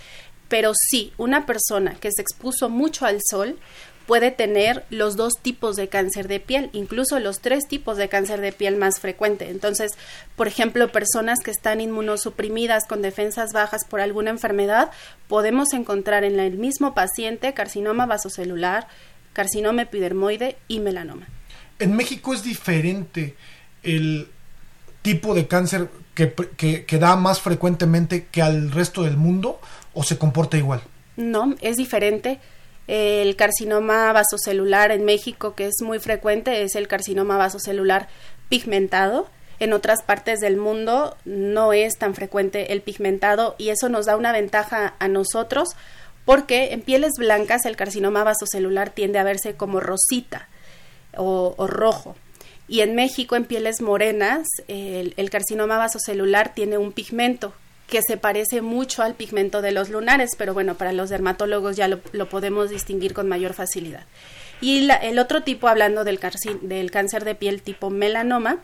Pero 0.49 0.73
sí, 0.75 1.12
una 1.16 1.47
persona 1.47 1.95
que 1.95 2.11
se 2.12 2.21
expuso 2.21 2.68
mucho 2.68 3.07
al 3.07 3.21
sol 3.29 3.59
puede 4.07 4.31
tener 4.31 4.85
los 4.91 5.17
dos 5.17 5.35
tipos 5.41 5.77
de 5.77 5.88
cáncer 5.88 6.29
de 6.29 6.41
piel, 6.41 6.71
incluso 6.73 7.19
los 7.19 7.41
tres 7.41 7.67
tipos 7.69 7.97
de 7.97 8.09
cáncer 8.09 8.41
de 8.41 8.53
piel 8.53 8.77
más 8.77 9.01
frecuente. 9.01 9.51
Entonces, 9.51 9.93
por 10.37 10.49
ejemplo, 10.49 10.91
personas 10.93 11.38
que 11.45 11.51
están 11.51 11.81
inmunosuprimidas 11.81 12.87
con 12.87 13.03
defensas 13.03 13.53
bajas 13.53 13.85
por 13.88 14.01
alguna 14.01 14.31
enfermedad, 14.31 14.91
podemos 15.29 15.73
encontrar 15.73 16.25
en 16.25 16.41
el 16.41 16.59
mismo 16.59 16.95
paciente 16.95 17.55
carcinoma 17.55 18.07
vasocelular, 18.07 18.87
carcinoma 19.33 19.83
epidermoide 19.83 20.57
y 20.69 20.81
melanoma. 20.81 21.27
En 21.79 21.97
México 21.97 22.35
es 22.35 22.43
diferente 22.43 23.35
el 23.83 24.29
tipo 25.03 25.35
de 25.35 25.47
cáncer 25.47 25.88
que, 26.15 26.85
que 26.87 26.99
da 26.99 27.17
más 27.17 27.41
frecuentemente 27.41 28.27
que 28.31 28.43
al 28.43 28.71
resto 28.71 29.03
del 29.03 29.17
mundo 29.17 29.61
o 29.95 30.03
se 30.03 30.19
comporta 30.19 30.57
igual? 30.57 30.83
No, 31.17 31.55
es 31.61 31.77
diferente 31.77 32.41
el 32.87 33.37
carcinoma 33.37 34.12
vasocelular 34.12 34.90
en 34.90 35.05
México, 35.05 35.55
que 35.55 35.66
es 35.66 35.77
muy 35.83 35.99
frecuente, 35.99 36.62
es 36.62 36.75
el 36.75 36.88
carcinoma 36.88 37.37
vasocelular 37.37 38.09
pigmentado. 38.49 39.29
En 39.61 39.73
otras 39.73 40.03
partes 40.03 40.40
del 40.40 40.57
mundo 40.57 41.16
no 41.25 41.73
es 41.73 41.97
tan 41.97 42.14
frecuente 42.14 42.73
el 42.73 42.83
pigmentado 42.83 43.55
y 43.59 43.68
eso 43.68 43.88
nos 43.88 44.07
da 44.07 44.16
una 44.16 44.33
ventaja 44.33 44.95
a 44.99 45.07
nosotros 45.07 45.68
porque 46.25 46.73
en 46.73 46.83
pieles 46.83 47.12
blancas 47.16 47.64
el 47.64 47.77
carcinoma 47.77 48.25
vasocelular 48.25 48.90
tiende 48.90 49.18
a 49.18 49.25
verse 49.25 49.55
como 49.55 49.79
rosita 49.79 50.49
o, 51.16 51.55
rojo. 51.68 52.16
Y 52.66 52.81
en 52.81 52.95
México, 52.95 53.37
en 53.37 53.45
pieles 53.45 53.81
morenas, 53.81 54.49
el, 54.66 55.14
el 55.16 55.31
carcinoma 55.31 55.79
vasocelular 55.79 56.55
tiene 56.55 56.79
un 56.79 56.92
pigmento 56.92 57.53
que 57.92 58.00
se 58.00 58.16
parece 58.16 58.62
mucho 58.62 59.02
al 59.02 59.12
pigmento 59.12 59.61
de 59.61 59.70
los 59.70 59.90
lunares, 59.90 60.31
pero 60.38 60.55
bueno, 60.55 60.78
para 60.78 60.92
los 60.92 61.11
dermatólogos 61.11 61.76
ya 61.76 61.88
lo, 61.88 62.26
podemos 62.31 62.70
distinguir 62.70 63.12
con 63.12 63.28
mayor 63.28 63.52
facilidad. 63.52 64.07
Y 64.62 64.88
el 65.02 65.18
otro 65.18 65.42
tipo, 65.42 65.68
hablando 65.68 66.02
del, 66.02 66.18
cáncer 66.18 67.24
de 67.26 67.35
piel 67.35 67.61
tipo 67.61 67.90
melanoma, 67.90 68.62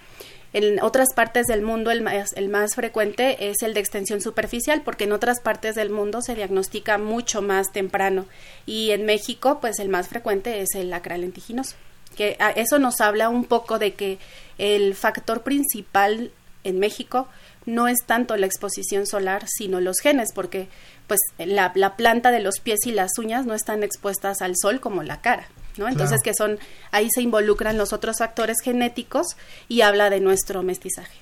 en 0.55 0.83
otras 0.83 1.09
partes 1.15 1.47
del 1.47 1.61
mundo 1.61 1.91
el 1.91 2.01
más, 2.01 2.33
el 2.37 2.49
más, 2.49 2.75
frecuente 2.75 3.51
es 3.51 3.59
el 3.61 3.75
de 3.75 3.81
extensión 3.81 4.23
superficial, 4.23 4.81
porque 4.83 5.05
en 5.05 5.13
otras 5.13 5.43
partes 5.43 5.75
del 5.75 5.91
mundo 5.91 6.23
se 6.23 6.35
diagnostica 6.35 6.97
mucho 6.97 7.43
más 7.43 7.71
temprano. 7.71 8.25
Y 8.65 8.93
en 8.93 9.05
México, 9.05 9.59
pues 9.61 9.79
el 9.79 9.91
más 9.91 10.09
frecuente 10.09 10.63
es 10.63 10.75
el 10.75 10.91
acral 10.91 11.21
lentiginoso. 11.21 11.77
Que 12.17 12.39
eso 12.57 12.79
nos 12.79 13.03
habla 13.03 13.29
un 13.29 13.45
poco 13.45 13.79
de 13.79 13.93
que 13.93 14.19
el 14.57 14.95
factor 14.95 15.43
principal 15.43 16.33
en 16.65 16.79
México 16.79 17.29
no 17.69 17.87
es 17.87 17.99
tanto 18.07 18.37
la 18.37 18.47
exposición 18.47 19.07
solar, 19.07 19.45
sino 19.47 19.81
los 19.81 19.99
genes, 20.01 20.31
porque 20.35 20.69
pues 21.07 21.21
la, 21.39 21.73
planta 21.97 22.31
de 22.31 22.41
los 22.41 22.61
pies 22.61 22.81
y 22.87 22.93
las 22.93 23.11
uñas 23.19 23.47
no 23.47 23.55
están 23.55 23.83
expuestas 23.83 24.41
al 24.43 24.55
sol 24.57 24.81
como 24.81 25.03
la 25.03 25.21
cara. 25.21 25.47
¿no? 25.77 25.87
Entonces 25.87 26.21
que 26.25 26.33
son, 26.35 26.59
ahí 26.91 27.09
se 27.15 27.23
involucran 27.23 27.79
los 27.79 27.93
otros 27.93 28.19
factores 28.19 28.57
genéticos 28.65 29.37
y 29.69 29.83
habla 29.83 30.11
de 30.11 30.21
nuestro 30.21 30.63
mestizaje. 30.63 31.19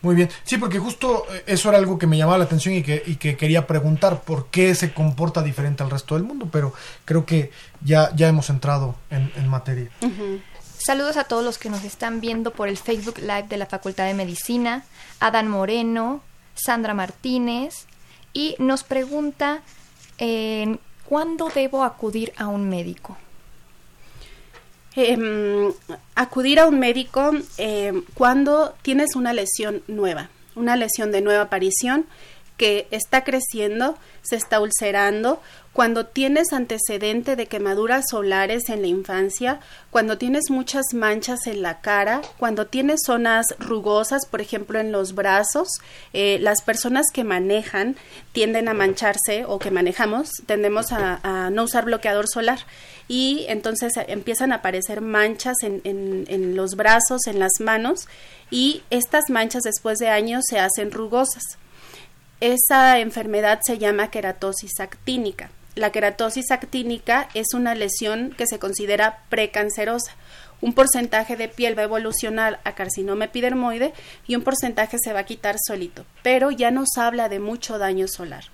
Muy 0.00 0.14
bien, 0.14 0.30
sí, 0.44 0.58
porque 0.58 0.78
justo 0.78 1.26
eh, 1.32 1.42
eso 1.46 1.70
era 1.70 1.78
algo 1.78 1.98
que 1.98 2.06
me 2.06 2.16
llamaba 2.16 2.38
la 2.38 2.44
atención 2.44 2.74
y 2.74 2.82
que, 2.82 3.02
y 3.04 3.16
que 3.16 3.36
quería 3.36 3.66
preguntar, 3.66 4.20
¿por 4.22 4.46
qué 4.46 4.74
se 4.76 4.92
comporta 4.94 5.42
diferente 5.42 5.82
al 5.82 5.90
resto 5.90 6.14
del 6.14 6.22
mundo? 6.22 6.48
Pero 6.52 6.72
creo 7.04 7.26
que 7.26 7.50
ya, 7.82 8.14
ya 8.14 8.28
hemos 8.28 8.48
entrado 8.50 8.94
en, 9.10 9.48
materia. 9.48 9.90
Saludos 10.78 11.16
a 11.16 11.24
todos 11.24 11.44
los 11.44 11.58
que 11.58 11.68
nos 11.68 11.82
están 11.82 12.20
viendo 12.20 12.52
por 12.52 12.68
el 12.68 12.76
Facebook 12.76 13.18
Live 13.18 13.46
de 13.48 13.56
la 13.56 13.66
Facultad 13.66 14.06
de 14.06 14.14
Medicina, 14.14 14.84
Adán 15.20 15.48
Moreno, 15.48 16.22
Sandra 16.54 16.94
Martínez, 16.94 17.86
y 18.32 18.56
nos 18.58 18.84
pregunta, 18.84 19.62
¿cuándo 21.08 21.48
debo 21.54 21.84
acudir 21.84 22.32
a 22.36 22.48
un 22.48 22.68
médico? 22.68 23.16
Em, 25.00 25.72
acudir 26.16 26.58
a 26.58 26.66
un 26.66 26.78
médico 26.80 27.30
em, 27.56 28.02
cuando 28.14 28.74
tienes 28.82 29.14
una 29.14 29.32
lesión 29.32 29.82
nueva, 29.86 30.28
una 30.56 30.74
lesión 30.74 31.12
de 31.12 31.20
nueva 31.20 31.42
aparición 31.42 32.06
que 32.58 32.88
está 32.90 33.24
creciendo, 33.24 33.96
se 34.20 34.36
está 34.36 34.60
ulcerando, 34.60 35.40
cuando 35.72 36.06
tienes 36.06 36.52
antecedente 36.52 37.36
de 37.36 37.46
quemaduras 37.46 38.06
solares 38.10 38.68
en 38.68 38.82
la 38.82 38.88
infancia, 38.88 39.60
cuando 39.90 40.18
tienes 40.18 40.50
muchas 40.50 40.86
manchas 40.92 41.46
en 41.46 41.62
la 41.62 41.80
cara, 41.80 42.20
cuando 42.36 42.66
tienes 42.66 43.02
zonas 43.06 43.46
rugosas, 43.60 44.26
por 44.26 44.40
ejemplo, 44.40 44.80
en 44.80 44.90
los 44.90 45.14
brazos, 45.14 45.68
eh, 46.12 46.38
las 46.40 46.62
personas 46.62 47.06
que 47.14 47.22
manejan 47.22 47.94
tienden 48.32 48.66
a 48.66 48.74
mancharse 48.74 49.44
o 49.46 49.60
que 49.60 49.70
manejamos, 49.70 50.30
tendemos 50.46 50.90
a, 50.90 51.20
a 51.22 51.50
no 51.50 51.62
usar 51.62 51.84
bloqueador 51.84 52.26
solar 52.28 52.58
y 53.06 53.46
entonces 53.48 53.92
empiezan 54.08 54.50
a 54.50 54.56
aparecer 54.56 55.00
manchas 55.00 55.58
en, 55.62 55.80
en, 55.84 56.24
en 56.28 56.56
los 56.56 56.74
brazos, 56.74 57.28
en 57.28 57.38
las 57.38 57.52
manos 57.60 58.08
y 58.50 58.82
estas 58.90 59.30
manchas 59.30 59.62
después 59.62 60.00
de 60.00 60.08
años 60.08 60.42
se 60.48 60.58
hacen 60.58 60.90
rugosas. 60.90 61.44
Esa 62.40 62.98
enfermedad 63.00 63.60
se 63.64 63.78
llama 63.78 64.10
queratosis 64.10 64.78
actínica. 64.80 65.50
La 65.74 65.90
queratosis 65.90 66.50
actínica 66.50 67.28
es 67.34 67.54
una 67.54 67.74
lesión 67.74 68.34
que 68.36 68.46
se 68.46 68.58
considera 68.58 69.22
precancerosa. 69.28 70.12
Un 70.60 70.72
porcentaje 70.72 71.36
de 71.36 71.48
piel 71.48 71.76
va 71.76 71.82
a 71.82 71.86
evolucionar 71.86 72.60
a 72.64 72.74
carcinoma 72.74 73.26
epidermoide 73.26 73.92
y 74.26 74.34
un 74.34 74.42
porcentaje 74.42 74.98
se 75.02 75.12
va 75.12 75.20
a 75.20 75.24
quitar 75.24 75.56
solito, 75.64 76.04
pero 76.22 76.50
ya 76.50 76.70
nos 76.70 76.96
habla 76.96 77.28
de 77.28 77.38
mucho 77.38 77.78
daño 77.78 78.06
solar. 78.08 78.44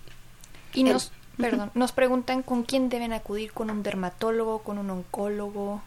Y 0.74 0.84
nos, 0.84 1.12
perdón, 1.38 1.70
nos 1.74 1.92
preguntan 1.92 2.42
con 2.42 2.62
quién 2.62 2.90
deben 2.90 3.12
acudir, 3.12 3.52
con 3.52 3.70
un 3.70 3.82
dermatólogo, 3.82 4.58
con 4.58 4.76
un 4.78 4.90
oncólogo. 4.90 5.82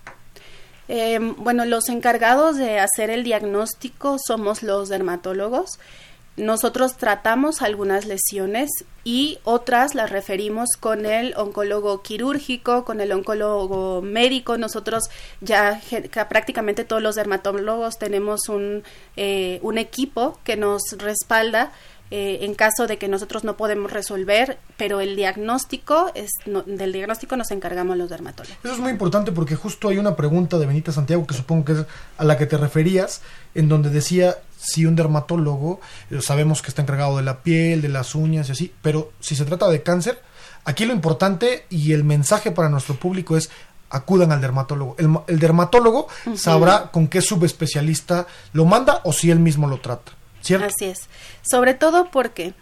Eh, 0.87 1.19
bueno, 1.37 1.65
los 1.65 1.89
encargados 1.89 2.55
de 2.57 2.79
hacer 2.79 3.09
el 3.09 3.23
diagnóstico 3.23 4.17
somos 4.17 4.63
los 4.63 4.89
dermatólogos. 4.89 5.79
Nosotros 6.37 6.97
tratamos 6.97 7.63
algunas 7.63 8.05
lesiones 8.05 8.69
y 9.03 9.39
otras 9.43 9.95
las 9.95 10.11
referimos 10.11 10.69
con 10.79 11.07
el 11.07 11.33
oncólogo 11.35 12.03
quirúrgico, 12.03 12.85
con 12.85 13.01
el 13.01 13.11
oncólogo 13.11 14.03
médico. 14.03 14.55
Nosotros 14.59 15.05
ya 15.41 15.81
prácticamente 16.29 16.85
todos 16.85 17.01
los 17.01 17.15
dermatólogos 17.15 17.97
tenemos 17.97 18.49
un, 18.49 18.83
eh, 19.15 19.59
un 19.63 19.79
equipo 19.79 20.37
que 20.43 20.57
nos 20.57 20.83
respalda 20.99 21.71
eh, 22.09 22.45
en 22.45 22.55
caso 22.55 22.87
de 22.87 22.97
que 22.97 23.09
nosotros 23.09 23.43
no 23.43 23.57
podemos 23.57 23.91
resolver, 23.91 24.59
pero 24.77 25.01
el 25.01 25.17
diagnóstico 25.17 26.09
es 26.15 26.31
no, 26.45 26.61
del 26.61 26.93
diagnóstico 26.93 27.35
nos 27.35 27.51
encargamos 27.51 27.97
los 27.97 28.09
dermatólogos. 28.09 28.57
Eso 28.63 28.73
es 28.75 28.79
muy 28.79 28.91
importante 28.91 29.33
porque 29.33 29.55
justo 29.55 29.89
hay 29.89 29.97
una 29.97 30.15
pregunta 30.15 30.57
de 30.57 30.65
Benita 30.65 30.93
Santiago 30.93 31.27
que 31.27 31.33
supongo 31.33 31.65
que 31.65 31.71
es 31.73 31.85
a 32.17 32.23
la 32.23 32.37
que 32.37 32.45
te 32.45 32.55
referías, 32.55 33.21
en 33.55 33.67
donde 33.67 33.89
decía 33.89 34.37
si 34.57 34.85
un 34.85 34.95
dermatólogo 34.95 35.79
eh, 36.09 36.21
sabemos 36.21 36.61
que 36.61 36.69
está 36.69 36.81
encargado 36.81 37.17
de 37.17 37.23
la 37.23 37.43
piel, 37.43 37.81
de 37.81 37.89
las 37.89 38.15
uñas 38.15 38.49
y 38.49 38.51
así, 38.51 38.73
pero 38.81 39.11
si 39.19 39.35
se 39.35 39.45
trata 39.45 39.67
de 39.69 39.83
cáncer, 39.83 40.21
aquí 40.65 40.85
lo 40.85 40.93
importante 40.93 41.65
y 41.69 41.93
el 41.93 42.03
mensaje 42.03 42.51
para 42.51 42.69
nuestro 42.69 42.95
público 42.95 43.37
es 43.37 43.49
acudan 43.89 44.31
al 44.31 44.41
dermatólogo. 44.41 44.95
El, 44.97 45.17
el 45.27 45.39
dermatólogo 45.39 46.07
uh 46.25 46.29
-huh. 46.31 46.37
sabrá 46.37 46.91
con 46.91 47.07
qué 47.07 47.21
subespecialista 47.21 48.27
lo 48.53 48.65
manda 48.65 49.01
o 49.05 49.13
si 49.13 49.31
él 49.31 49.39
mismo 49.39 49.67
lo 49.67 49.79
trata. 49.79 50.11
¿Cierto? 50.41 50.67
Así 50.67 50.85
es. 50.85 51.07
Sobre 51.41 51.73
todo 51.73 52.09
porque 52.11 52.53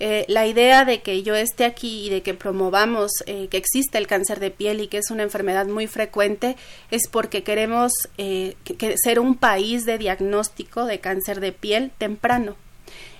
eh, 0.00 0.24
la 0.28 0.46
idea 0.46 0.84
de 0.84 1.02
que 1.02 1.22
yo 1.22 1.34
esté 1.34 1.64
aquí 1.64 2.06
y 2.06 2.10
de 2.10 2.22
que 2.22 2.32
promovamos 2.32 3.10
eh, 3.26 3.48
que 3.50 3.56
existe 3.56 3.98
el 3.98 4.06
cáncer 4.06 4.38
de 4.38 4.52
piel 4.52 4.80
y 4.80 4.86
que 4.86 4.98
es 4.98 5.10
una 5.10 5.24
enfermedad 5.24 5.66
muy 5.66 5.88
frecuente 5.88 6.56
es 6.92 7.08
porque 7.10 7.42
queremos 7.42 7.92
eh, 8.16 8.54
que, 8.64 8.94
ser 8.96 9.18
un 9.18 9.34
país 9.34 9.84
de 9.86 9.98
diagnóstico 9.98 10.84
de 10.84 11.00
cáncer 11.00 11.40
de 11.40 11.52
piel 11.52 11.90
temprano. 11.98 12.54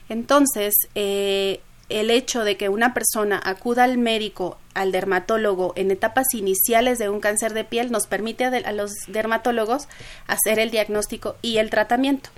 Entonces, 0.08 0.72
el 0.94 2.10
hecho 2.10 2.44
de 2.44 2.56
que 2.56 2.70
una 2.70 2.94
persona 2.94 3.40
acuda 3.44 3.84
al 3.84 3.98
médico, 3.98 4.56
al 4.72 4.90
dermatólogo 4.90 5.74
en 5.76 5.90
etapas 5.90 6.32
iniciales 6.32 6.98
de 6.98 7.10
un 7.10 7.20
cáncer 7.20 7.52
de 7.52 7.64
piel 7.64 7.92
nos 7.92 8.06
permite 8.06 8.44
a 8.46 8.72
los 8.72 8.92
dermatólogos 9.08 9.86
hacer 10.26 10.60
el 10.60 10.70
diagnóstico 10.70 11.36
y 11.42 11.58
el 11.58 11.68
tratamiento. 11.68 12.30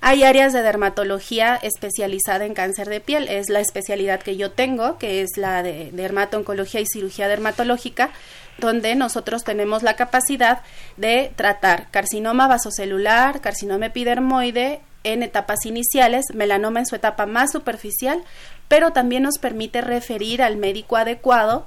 Hay 0.00 0.22
áreas 0.22 0.52
de 0.52 0.62
dermatología 0.62 1.58
especializada 1.60 2.46
en 2.46 2.54
cáncer 2.54 2.88
de 2.88 3.00
piel, 3.00 3.26
es 3.28 3.48
la 3.48 3.60
especialidad 3.60 4.20
que 4.20 4.36
yo 4.36 4.52
tengo, 4.52 4.96
que 4.96 5.22
es 5.22 5.36
la 5.36 5.62
de 5.62 5.90
dermato-oncología 5.92 6.80
y 6.80 6.86
cirugía 6.86 7.26
dermatológica, 7.26 8.10
donde 8.58 8.94
nosotros 8.94 9.42
tenemos 9.42 9.82
la 9.82 9.96
capacidad 9.96 10.62
de 10.96 11.32
tratar 11.34 11.90
carcinoma 11.90 12.46
vasocelular, 12.46 13.40
carcinoma 13.40 13.86
epidermoide 13.86 14.80
en 15.02 15.22
etapas 15.22 15.64
iniciales, 15.64 16.26
melanoma 16.32 16.80
en 16.80 16.86
su 16.86 16.94
etapa 16.94 17.26
más 17.26 17.52
superficial, 17.52 18.22
pero 18.68 18.92
también 18.92 19.22
nos 19.24 19.38
permite 19.38 19.80
referir 19.80 20.42
al 20.42 20.56
médico 20.56 20.96
adecuado 20.96 21.66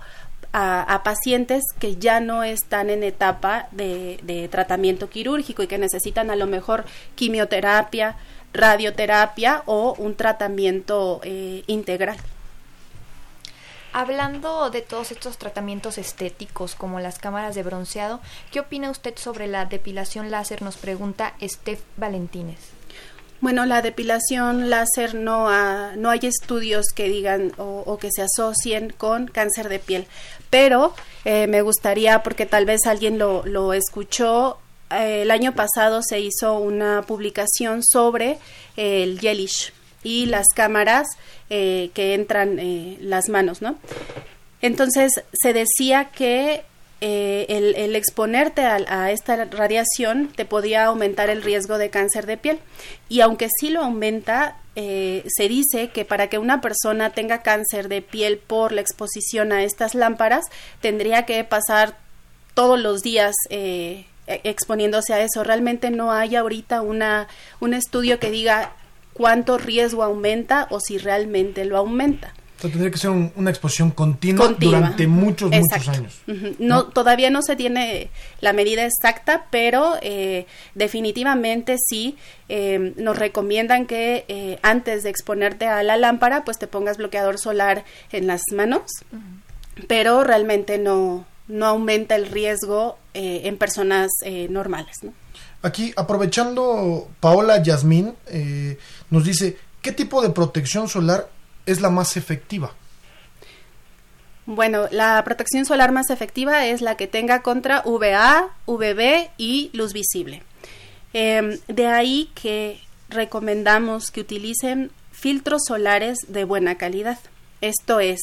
a, 0.53 1.01
pacientes 1.03 1.63
que 1.79 1.95
ya 1.95 2.19
no 2.19 2.43
están 2.43 2.89
en 2.89 3.03
etapa 3.03 3.67
de, 3.71 4.47
tratamiento 4.51 5.09
quirúrgico 5.09 5.63
y 5.63 5.67
que 5.67 5.77
necesitan 5.77 6.29
a 6.29 6.35
lo 6.35 6.47
mejor 6.47 6.85
quimioterapia, 7.15 8.15
radioterapia 8.53 9.63
o 9.65 9.93
un 9.97 10.15
tratamiento 10.15 11.21
eh, 11.23 11.63
integral. 11.67 12.17
Hablando 13.93 14.69
de 14.69 14.81
todos 14.81 15.11
estos 15.11 15.37
tratamientos 15.37 15.97
estéticos 15.97 16.75
como 16.75 17.01
las 17.01 17.19
cámaras 17.19 17.55
de 17.55 17.63
bronceado, 17.63 18.21
¿qué 18.51 18.61
opina 18.61 18.89
usted 18.89 19.17
sobre 19.17 19.47
la 19.47 19.65
depilación 19.65 20.31
láser? 20.31 20.61
Nos 20.61 20.77
pregunta 20.77 21.33
Steph 21.41 21.81
Valentines. 21.97 22.80
Bueno, 23.41 23.65
la 23.65 23.81
depilación 23.81 24.69
láser 24.69 25.15
no, 25.15 25.49
no 25.95 26.09
hay 26.11 26.19
estudios 26.21 26.85
que 26.95 27.09
digan 27.09 27.51
o, 27.57 27.97
que 27.99 28.09
se 28.11 28.21
asocien 28.21 28.93
con 28.95 29.25
cáncer 29.25 29.67
de 29.67 29.79
piel, 29.79 30.05
pero 30.51 30.93
eh, 31.25 31.47
me 31.47 31.63
gustaría, 31.63 32.21
porque 32.21 32.45
tal 32.45 32.65
vez 32.65 32.85
alguien 32.85 33.17
lo, 33.17 33.43
lo 33.47 33.73
escuchó, 33.73 34.59
eh, 34.91 35.23
el 35.23 35.31
año 35.31 35.55
pasado 35.55 36.03
se 36.03 36.19
hizo 36.19 36.59
una 36.59 37.01
publicación 37.01 37.83
sobre 37.83 38.37
eh, 38.77 39.01
el 39.01 39.19
gelish 39.19 39.73
y 40.03 40.27
las 40.27 40.45
cámaras 40.55 41.07
que 41.49 42.13
entran 42.13 42.57
las 43.01 43.27
manos, 43.27 43.61
¿no? 43.61 43.75
Entonces 44.61 45.11
se 45.33 45.51
decía 45.51 46.05
que 46.05 46.63
eh, 47.01 47.47
el, 47.49 47.75
el, 47.75 47.95
exponerte 47.95 48.61
a, 48.61 48.77
a, 48.87 49.11
esta 49.11 49.45
radiación 49.45 50.31
te 50.35 50.45
podía 50.45 50.85
aumentar 50.85 51.31
el 51.31 51.41
riesgo 51.41 51.79
de 51.79 51.89
cáncer 51.89 52.27
de 52.27 52.37
piel. 52.37 52.59
Y 53.09 53.21
aunque 53.21 53.49
sí 53.59 53.69
lo 53.69 53.81
aumenta, 53.81 54.57
eh, 54.75 55.23
se 55.27 55.49
dice 55.49 55.89
que 55.89 56.05
para 56.05 56.27
que 56.27 56.37
una 56.37 56.61
persona 56.61 57.09
tenga 57.09 57.41
cáncer 57.41 57.89
de 57.89 58.01
piel 58.01 58.37
por 58.37 58.71
la 58.71 58.81
exposición 58.81 59.51
a 59.51 59.63
estas 59.63 59.95
lámparas, 59.95 60.45
tendría 60.79 61.25
que 61.25 61.43
pasar 61.43 61.97
todos 62.53 62.79
los 62.79 63.01
días 63.01 63.35
eh, 63.49 64.05
exponiéndose 64.27 65.13
a 65.13 65.21
eso. 65.21 65.43
Realmente 65.43 65.89
no 65.89 66.11
hay 66.11 66.35
ahorita 66.35 66.81
una, 66.81 67.27
un 67.59 67.73
estudio 67.73 68.19
que 68.19 68.29
diga 68.29 68.73
cuánto 69.13 69.57
riesgo 69.57 70.03
aumenta 70.03 70.67
o 70.69 70.79
si 70.79 70.97
realmente 70.97 71.65
lo 71.65 71.77
aumenta. 71.77 72.33
O 72.61 72.63
sea, 72.63 72.69
tendría 72.69 72.91
que 72.91 72.99
ser 72.99 73.09
un, 73.09 73.31
una 73.35 73.49
exposición 73.49 73.89
continua, 73.89 74.45
continua, 74.45 74.77
durante 74.77 75.07
muchos, 75.07 75.51
Exacto. 75.51 75.89
muchos 75.89 75.97
años. 75.97 76.21
Uh 76.27 76.31
-huh. 76.31 76.55
no, 76.59 76.75
¿no? 76.75 76.85
Todavía 76.89 77.31
no 77.31 77.41
se 77.41 77.55
tiene 77.55 78.11
la 78.39 78.53
medida 78.53 78.85
exacta, 78.85 79.47
pero 79.49 79.95
eh, 80.03 80.45
definitivamente 80.75 81.77
sí 81.83 82.17
eh, 82.49 82.93
nos 82.97 83.17
recomiendan 83.17 83.87
que 83.87 84.25
eh, 84.27 84.59
antes 84.61 85.01
de 85.01 85.09
exponerte 85.09 85.65
a 85.65 85.81
la 85.81 85.97
lámpara, 85.97 86.45
pues 86.45 86.59
te 86.59 86.67
pongas 86.67 86.97
bloqueador 86.97 87.39
solar 87.39 87.83
en 88.11 88.27
las 88.27 88.41
manos, 88.53 88.83
uh 89.11 89.15
-huh. 89.15 89.85
pero 89.87 90.23
realmente 90.23 90.77
no, 90.77 91.25
no 91.47 91.65
aumenta 91.65 92.15
el 92.15 92.27
riesgo 92.27 92.99
eh, 93.15 93.41
en 93.45 93.57
personas 93.57 94.11
eh, 94.23 94.47
normales. 94.51 94.97
¿no? 95.01 95.13
Aquí, 95.63 95.93
aprovechando, 95.95 97.09
Paola 97.19 97.63
Yasmín 97.63 98.13
eh, 98.27 98.77
nos 99.09 99.23
dice, 99.23 99.57
¿qué 99.81 99.91
tipo 99.91 100.21
de 100.21 100.29
protección 100.29 100.87
solar 100.87 101.27
es 101.65 101.81
la 101.81 101.89
más 101.89 102.17
efectiva? 102.17 102.73
Bueno, 104.45 104.87
la 104.91 105.23
protección 105.23 105.65
solar 105.65 105.91
más 105.91 106.09
efectiva 106.09 106.65
es 106.65 106.81
la 106.81 106.97
que 106.97 107.07
tenga 107.07 107.41
contra 107.41 107.83
VA, 107.85 108.49
VB 108.65 109.29
y 109.37 109.69
luz 109.73 109.93
visible. 109.93 110.43
Eh, 111.13 111.59
de 111.67 111.87
ahí 111.87 112.29
que 112.33 112.79
recomendamos 113.09 114.11
que 114.11 114.21
utilicen 114.21 114.91
filtros 115.11 115.61
solares 115.67 116.17
de 116.27 116.43
buena 116.43 116.75
calidad. 116.75 117.19
Esto 117.61 117.99
es, 117.99 118.19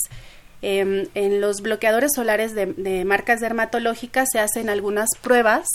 eh, 0.63 1.09
en 1.15 1.41
los 1.41 1.61
bloqueadores 1.61 2.13
solares 2.15 2.55
de, 2.55 3.05
marcas 3.05 3.41
dermatológicas 3.41 4.29
se 4.33 4.41
hacen 4.41 4.69
algunas 4.69 5.09
pruebas 5.23 5.69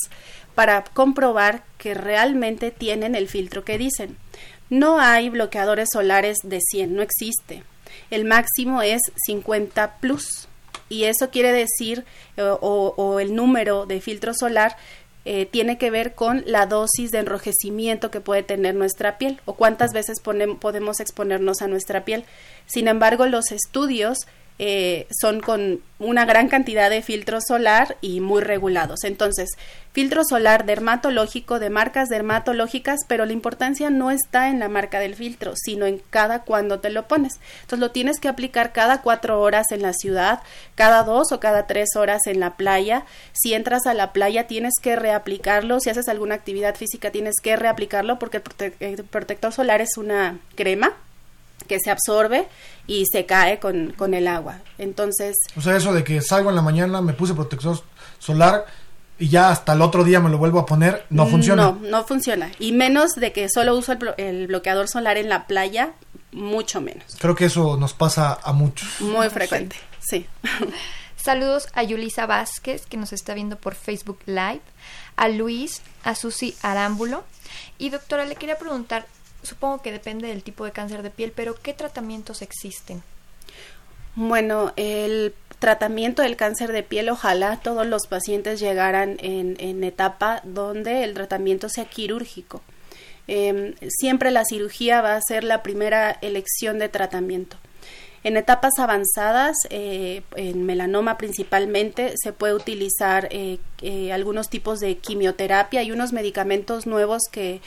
para 0.56 0.84
comprobar 0.84 1.64
que 1.78 1.94
realmente 1.94 2.72
tienen 2.72 3.16
el 3.16 3.30
filtro 3.30 3.64
que 3.64 3.78
dicen. 3.78 4.18
No 4.74 5.00
hay 5.00 5.30
bloqueadores 5.30 5.90
solares 5.94 6.40
de 6.42 6.60
100, 6.60 6.96
no 6.96 7.04
existe. 7.04 7.62
El 8.10 8.26
máximo 8.26 8.82
es 8.82 9.04
50 9.28 9.98
plus 9.98 10.48
y 10.90 11.04
eso 11.04 11.30
quiere 11.30 11.52
decir, 11.52 12.06
o, 12.40 12.96
o 12.98 13.20
el 13.20 13.36
número 13.36 13.86
de 13.86 14.02
filtro 14.02 14.34
solar 14.34 14.76
eh, 15.26 15.46
tiene 15.46 15.78
que 15.78 15.92
ver 15.92 16.16
con 16.16 16.44
la 16.48 16.66
dosis 16.66 17.12
de 17.12 17.20
enrojecimiento 17.20 18.10
que 18.10 18.20
puede 18.20 18.42
tener 18.42 18.74
nuestra 18.74 19.20
piel 19.20 19.40
o 19.46 19.54
cuántas 19.54 19.94
veces 19.94 20.20
podemos 20.20 21.00
exponernos 21.00 21.62
a 21.62 21.68
nuestra 21.68 22.04
piel. 22.04 22.26
Sin 22.66 22.88
embargo, 22.88 23.28
los 23.28 23.52
estudios 23.52 24.18
eh, 24.60 25.08
son 25.10 25.42
con 25.42 25.82
una 26.00 26.26
gran 26.26 26.48
cantidad 26.48 26.90
de 26.90 27.02
filtro 27.02 27.40
solar 27.42 27.98
y 28.02 28.20
muy 28.20 28.42
regulados. 28.42 29.04
Entonces, 29.04 29.50
filtro 29.94 30.24
solar 30.24 30.66
dermatológico 30.66 31.60
de 31.60 31.70
marcas 31.70 32.10
dermatológicas, 32.10 33.00
pero 33.08 33.26
la 33.26 33.34
importancia 33.34 33.90
no 33.90 34.12
está 34.12 34.50
en 34.50 34.60
la 34.60 34.70
marca 34.70 35.00
del 35.00 35.16
filtro, 35.16 35.54
sino 35.56 35.86
en 35.86 36.02
cada 36.10 36.44
cuando 36.44 36.80
te 36.80 36.90
lo 36.90 37.08
pones. 37.08 37.40
Entonces, 37.62 37.80
lo 37.80 37.92
tienes 37.92 38.20
que 38.20 38.28
aplicar 38.28 38.74
cada 38.74 39.02
cuatro 39.02 39.42
horas 39.42 39.72
en 39.72 39.82
la 39.82 39.94
ciudad, 39.94 40.42
cada 40.76 41.04
dos 41.04 41.32
o 41.32 41.40
cada 41.40 41.66
tres 41.66 41.96
horas 41.96 42.28
en 42.28 42.40
la 42.40 42.56
playa. 42.56 43.06
Si 43.32 43.54
entras 43.54 43.88
a 43.88 43.94
la 43.94 44.14
playa, 44.14 44.46
tienes 44.48 44.74
que 44.82 44.96
reaplicarlo. 44.96 45.80
Si 45.80 45.90
haces 45.90 46.10
alguna 46.10 46.36
actividad 46.36 46.76
física, 46.76 47.12
tienes 47.12 47.36
que 47.42 47.56
reaplicarlo 47.56 48.20
porque 48.20 48.42
el 48.80 49.04
protector 49.04 49.52
solar 49.52 49.82
es 49.82 49.98
una 49.98 50.40
crema 50.56 50.94
que 51.68 51.80
se 51.80 51.92
absorbe 51.92 52.48
y 52.88 53.06
se 53.12 53.26
cae 53.26 53.60
con, 53.60 53.92
con, 53.92 54.14
el 54.14 54.28
agua. 54.28 54.60
Entonces... 54.78 55.36
O 55.56 55.62
sea, 55.62 55.76
eso 55.76 55.94
de 55.94 56.04
que 56.04 56.22
salgo 56.22 56.50
en 56.50 56.56
la 56.56 56.62
mañana, 56.62 57.02
me 57.02 57.14
puse 57.14 57.34
protector 57.34 57.82
solar 58.20 58.66
y 59.20 59.30
ya 59.30 59.50
hasta 59.50 59.74
el 59.74 59.82
otro 59.82 60.04
día 60.04 60.20
me 60.20 60.30
lo 60.30 60.38
vuelvo 60.38 60.60
a 60.60 60.66
poner, 60.66 61.06
no 61.10 61.28
funciona. 61.28 61.64
No, 61.64 61.80
no 61.82 62.04
funciona. 62.04 62.52
Y 62.60 62.72
menos 62.72 63.16
de 63.16 63.32
que 63.32 63.48
solo 63.48 63.76
uso 63.78 63.94
el, 64.18 64.48
bloqueador 64.48 64.88
solar 64.88 65.18
en 65.18 65.30
la 65.30 65.46
playa, 65.48 65.94
mucho 66.32 66.82
menos. 66.82 67.16
Creo 67.20 67.36
que 67.36 67.46
eso 67.46 67.78
nos 67.78 67.94
pasa 67.94 68.40
a 68.44 68.54
muchos. 68.54 69.02
Muy 69.02 69.30
frecuente, 69.30 69.76
sí. 70.00 70.26
Saludos 71.16 71.68
a 71.74 71.84
Yulisa 71.84 72.26
Vázquez, 72.26 72.86
que 72.86 72.98
nos 72.98 73.14
está 73.14 73.34
viendo 73.34 73.56
por 73.56 73.76
Facebook 73.76 74.20
Live, 74.26 74.62
a 75.16 75.30
Luis, 75.30 75.82
a 76.04 76.16
Susi 76.16 76.56
Arámbulo. 76.62 77.24
Y 77.78 77.92
doctora, 77.92 78.26
le 78.26 78.36
quería 78.36 78.58
preguntar, 78.58 79.06
supongo 79.44 79.82
que 79.82 79.92
depende 79.92 80.28
del 80.28 80.44
tipo 80.44 80.66
de 80.66 80.72
cáncer 80.72 81.04
de 81.04 81.10
piel, 81.10 81.32
pero 81.36 81.56
¿qué 81.56 81.74
tratamientos 81.74 82.42
existen? 82.42 83.04
Bueno, 84.16 84.74
el 84.76 85.34
tratamiento 85.60 86.22
del 86.22 86.36
cáncer 86.36 86.72
de 86.72 86.84
piel, 86.84 87.10
ojalá 87.10 87.58
todos 87.62 87.88
los 87.88 88.08
pacientes 88.08 88.60
llegaran 88.60 89.18
en, 89.20 89.84
etapa 89.84 90.42
donde 90.44 91.04
el 91.04 91.14
tratamiento 91.14 91.70
sea 91.70 91.86
quirúrgico. 91.86 92.62
Em, 93.28 93.74
siempre 93.88 94.32
la 94.32 94.44
cirugía 94.44 95.02
va 95.02 95.16
a 95.16 95.22
ser 95.22 95.44
la 95.44 95.64
primera 95.64 96.12
elección 96.22 96.80
de 96.80 96.90
tratamiento. 96.90 97.58
En 98.26 98.38
etapas 98.38 98.72
avanzadas, 98.78 99.58
eh, 99.70 100.22
en 100.38 100.66
melanoma 100.66 101.18
principalmente, 101.18 102.14
se 102.16 102.32
puede 102.32 102.54
utilizar 102.54 103.28
eh, 103.32 103.60
eh, 103.82 104.14
algunos 104.14 104.50
tipos 104.50 104.80
de 104.80 104.98
quimioterapia 104.98 105.84
y 105.84 105.92
unos 105.92 106.14
medicamentos 106.14 106.88
nuevos 106.88 107.24
que 107.30 107.60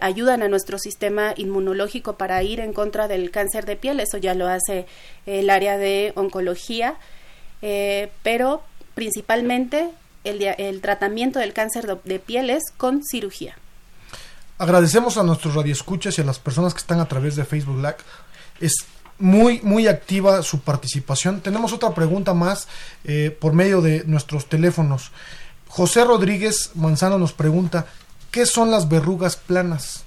ayudan 0.00 0.42
a 0.42 0.48
nuestro 0.48 0.78
sistema 0.78 1.34
inmunológico 1.36 2.14
para 2.14 2.42
ir 2.42 2.58
en 2.58 2.72
contra 2.72 3.06
del 3.06 3.30
cáncer 3.30 3.64
de 3.64 3.76
piel. 3.76 4.00
Eso 4.00 4.18
ya 4.18 4.34
lo 4.34 4.48
hace 4.48 4.86
el 5.26 5.48
área 5.50 5.78
de 5.78 6.12
oncología, 6.16 6.96
pero 8.22 8.62
principalmente 8.94 9.88
el, 10.24 10.80
tratamiento 10.80 11.38
del 11.38 11.52
cáncer 11.52 11.86
de, 12.02 12.18
piel 12.18 12.50
es 12.50 12.64
con 12.76 13.02
cirugía. 13.04 13.56
Agradecemos 14.58 15.16
a 15.16 15.22
nuestros 15.22 15.54
radioescuchas 15.54 16.18
y 16.18 16.22
a 16.22 16.24
las 16.24 16.40
personas 16.40 16.74
que 16.74 16.80
están 16.80 16.98
a 16.98 17.06
través 17.06 17.36
de 17.36 17.44
Facebook 17.44 17.76
Live. 17.76 17.96
Muy, 19.22 19.60
muy 19.62 19.86
activa 19.86 20.42
su 20.42 20.60
participación. 20.60 21.40
Tenemos 21.40 21.72
otra 21.72 21.94
pregunta 21.94 22.34
más 22.34 22.68
eh, 23.04 23.36
por 23.40 23.52
medio 23.54 23.80
de 23.80 24.02
nuestros 24.04 24.48
teléfonos. 24.48 25.12
José 25.68 26.04
Rodríguez 26.04 26.72
Manzano 26.74 27.18
nos 27.18 27.32
pregunta, 27.32 27.86
¿qué 28.30 28.44
son 28.44 28.70
las 28.70 28.88
verrugas 28.88 29.36
planas? 29.36 30.04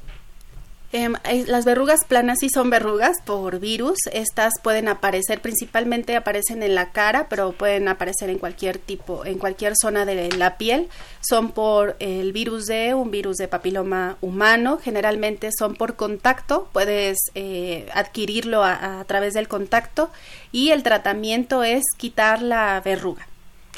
Em, 0.97 1.13
las 1.47 1.65
verrugas 1.65 2.05
planas 2.07 2.37
sí 2.39 2.47
son 2.49 2.69
verrugas 2.69 3.17
por 3.25 3.59
virus. 3.59 3.97
Estas 4.13 4.53
pueden 4.63 4.87
aparecer, 4.87 5.41
principalmente 5.41 6.15
aparecen 6.15 6.63
en 6.63 6.73
la 6.73 6.91
cara, 6.93 7.27
pero 7.27 7.51
pueden 7.51 7.89
aparecer 7.89 8.29
en 8.29 8.37
cualquier 8.37 8.77
tipo, 8.77 9.25
en 9.25 9.37
cualquier 9.37 9.73
zona 9.75 10.05
de 10.05 10.31
la 10.31 10.57
piel. 10.57 10.87
Son 11.19 11.51
por 11.51 11.97
el 11.99 12.31
virus 12.31 12.67
D, 12.67 12.93
un 12.93 13.11
virus 13.11 13.35
de 13.35 13.49
papiloma 13.49 14.15
humano. 14.21 14.79
Generalmente 14.81 15.49
son 15.59 15.75
por 15.75 15.97
contacto. 15.97 16.69
Puedes 16.71 17.17
eh, 17.35 17.89
adquirirlo 17.93 18.63
a, 18.63 19.03
través 19.05 19.33
del 19.33 19.49
contacto. 19.49 20.11
Y 20.53 20.69
el 20.69 20.81
tratamiento 20.81 21.65
es 21.65 21.83
quitar 21.97 22.41
la 22.41 22.79
verruga. 22.79 23.27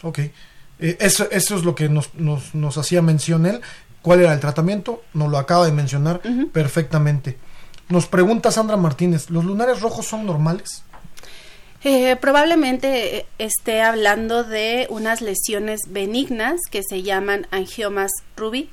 Ok. 0.04 0.20
Eh, 0.20 0.98
eso, 1.00 1.28
es 1.32 1.50
lo 1.50 1.74
que 1.74 1.90
nos, 1.90 2.14
nos 2.14 2.78
hacía 2.78 3.02
mención 3.02 3.48
él 3.48 3.62
cuál 4.08 4.22
era 4.22 4.32
el 4.32 4.40
tratamiento, 4.40 5.04
nos 5.14 5.30
lo 5.30 5.38
acaba 5.38 5.66
de 5.66 5.74
mencionar 5.74 6.22
perfectamente. 6.54 7.38
Nos 7.90 8.08
pregunta 8.08 8.52
Sandra 8.52 8.78
Martínez, 8.78 9.30
¿los 9.30 9.44
lunares 9.44 9.82
rojos 9.82 10.06
son 10.06 10.26
normales? 10.26 10.86
Eh, 11.84 12.16
probablemente 12.16 13.18
eh, 13.18 13.26
esté 13.38 13.82
hablando 13.82 14.46
de 14.46 14.88
unas 14.90 15.20
lesiones 15.20 15.82
benignas 15.90 16.62
que 16.72 16.84
se 16.88 17.04
llaman 17.04 17.48
angiomas 17.52 18.12
rubí. 18.38 18.70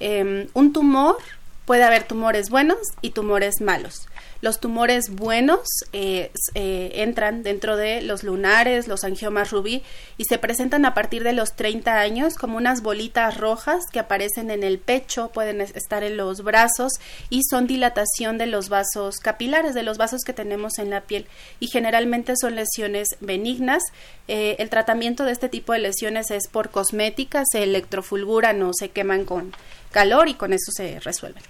Em, 0.00 0.46
un 0.54 0.72
tumor, 0.72 1.18
puede 1.66 1.84
haber 1.84 2.04
tumores 2.04 2.48
buenos 2.48 2.78
y 3.02 3.10
tumores 3.10 3.60
malos. 3.60 4.08
Los 4.44 4.60
tumores 4.60 5.08
buenos 5.08 5.66
eh, 5.94 6.30
eh, 6.52 6.90
entran 6.96 7.42
dentro 7.42 7.78
de 7.78 8.02
los 8.02 8.24
lunares, 8.24 8.88
los 8.88 9.02
angiomas 9.02 9.50
rubí, 9.50 9.82
y 10.18 10.24
se 10.26 10.36
presentan 10.36 10.84
a 10.84 10.92
partir 10.92 11.24
de 11.24 11.32
los 11.32 11.56
30 11.56 11.98
años 11.98 12.34
como 12.34 12.58
unas 12.58 12.82
bolitas 12.82 13.38
rojas 13.38 13.84
que 13.90 14.00
aparecen 14.00 14.50
en 14.50 14.62
el 14.62 14.78
pecho, 14.78 15.30
pueden 15.32 15.62
estar 15.62 16.04
en 16.04 16.18
los 16.18 16.42
brazos 16.42 16.92
y 17.30 17.40
son 17.48 17.66
dilatación 17.66 18.36
de 18.36 18.44
los 18.44 18.68
vasos 18.68 19.16
capilares, 19.16 19.72
de 19.72 19.82
los 19.82 19.96
vasos 19.96 20.20
que 20.26 20.34
tenemos 20.34 20.78
en 20.78 20.90
la 20.90 21.00
piel. 21.00 21.26
Y 21.58 21.68
generalmente 21.68 22.34
son 22.38 22.54
lesiones 22.54 23.08
benignas. 23.20 23.82
Eh, 24.28 24.56
el 24.58 24.68
tratamiento 24.68 25.24
de 25.24 25.32
este 25.32 25.48
tipo 25.48 25.72
de 25.72 25.78
lesiones 25.78 26.30
es 26.30 26.48
por 26.48 26.68
cosmética, 26.68 27.44
se 27.50 27.62
electrofulguran 27.62 28.62
o 28.62 28.74
se 28.74 28.90
queman 28.90 29.24
con 29.24 29.54
calor 29.90 30.28
y 30.28 30.34
con 30.34 30.52
eso 30.52 30.70
se 30.70 31.00
resuelven. 31.00 31.42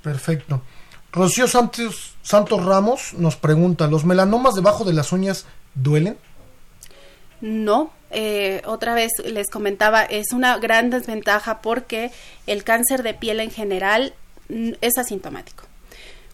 Perfecto. 0.00 0.62
Rocío 1.12 1.48
Santos, 1.48 2.14
Santos 2.22 2.64
Ramos 2.64 3.14
nos 3.14 3.36
pregunta, 3.36 3.86
¿los 3.86 4.04
melanomas 4.04 4.54
debajo 4.54 4.84
de 4.84 4.92
las 4.92 5.12
uñas 5.12 5.46
duelen? 5.74 6.18
No, 7.40 7.90
eh, 8.10 8.62
otra 8.64 8.94
vez 8.94 9.12
les 9.24 9.48
comentaba, 9.50 10.02
es 10.02 10.32
una 10.32 10.58
gran 10.58 10.90
desventaja 10.90 11.60
porque 11.60 12.10
el 12.46 12.64
cáncer 12.64 13.02
de 13.02 13.14
piel 13.14 13.40
en 13.40 13.50
general 13.50 14.14
mm, 14.48 14.72
es 14.80 14.98
asintomático. 14.98 15.64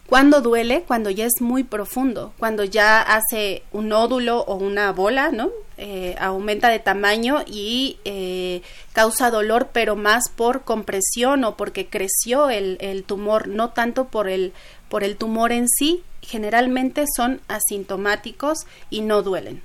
Cuando 0.07 0.41
duele? 0.41 0.83
Cuando 0.83 1.09
ya 1.09 1.25
es 1.25 1.41
muy 1.41 1.63
profundo, 1.63 2.33
cuando 2.37 2.63
ya 2.65 3.01
hace 3.01 3.63
un 3.71 3.87
nódulo 3.87 4.41
o 4.41 4.55
una 4.55 4.91
bola, 4.91 5.31
¿no? 5.31 5.49
Eh, 5.77 6.15
aumenta 6.19 6.69
de 6.69 6.79
tamaño 6.79 7.43
y 7.47 7.97
eh, 8.05 8.61
causa 8.91 9.31
dolor, 9.31 9.69
pero 9.71 9.95
más 9.95 10.29
por 10.29 10.63
compresión 10.63 11.43
o 11.45 11.55
porque 11.55 11.87
creció 11.87 12.49
el, 12.49 12.77
el 12.79 13.05
tumor, 13.05 13.47
no 13.47 13.69
tanto 13.71 14.05
por 14.05 14.29
el, 14.29 14.53
por 14.89 15.03
el 15.03 15.17
tumor 15.17 15.51
en 15.51 15.67
sí. 15.67 16.03
Generalmente 16.21 17.05
son 17.15 17.41
asintomáticos 17.47 18.67
y 18.89 19.01
no 19.01 19.23
duelen. 19.23 19.63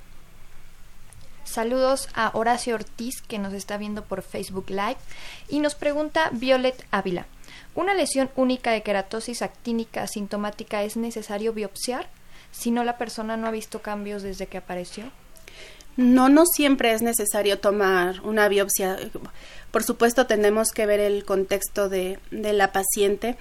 Saludos 1.43 2.09
a 2.13 2.29
Horacio 2.35 2.75
Ortiz 2.75 3.21
que 3.21 3.39
nos 3.39 3.53
está 3.53 3.77
viendo 3.77 4.03
por 4.03 4.21
Facebook 4.21 4.69
Live 4.69 4.97
y 5.47 5.59
nos 5.59 5.73
pregunta 5.73 6.29
Violet 6.31 6.85
Ávila. 6.91 7.25
¿Una 7.75 7.93
lesión 7.93 8.29
única 8.35 8.71
de 8.71 8.83
queratosis 8.83 9.41
actínica 9.41 10.03
asintomática 10.03 10.83
es 10.83 10.97
necesario 10.97 11.53
biopsiar 11.53 12.07
si 12.51 12.71
no 12.71 12.83
la 12.83 12.97
persona 12.97 13.37
no 13.37 13.47
ha 13.47 13.51
visto 13.51 13.81
cambios 13.81 14.23
desde 14.23 14.47
que 14.47 14.57
apareció? 14.57 15.11
No, 15.97 16.29
no 16.29 16.45
siempre 16.45 16.93
es 16.93 17.01
necesario 17.01 17.59
tomar 17.59 18.21
una 18.21 18.47
biopsia. 18.47 18.97
Por 19.69 19.83
supuesto, 19.83 20.27
tenemos 20.27 20.71
que 20.71 20.85
ver 20.85 21.01
el 21.01 21.25
contexto 21.25 21.89
de, 21.89 22.19
la 22.31 22.71
paciente, 22.71 23.35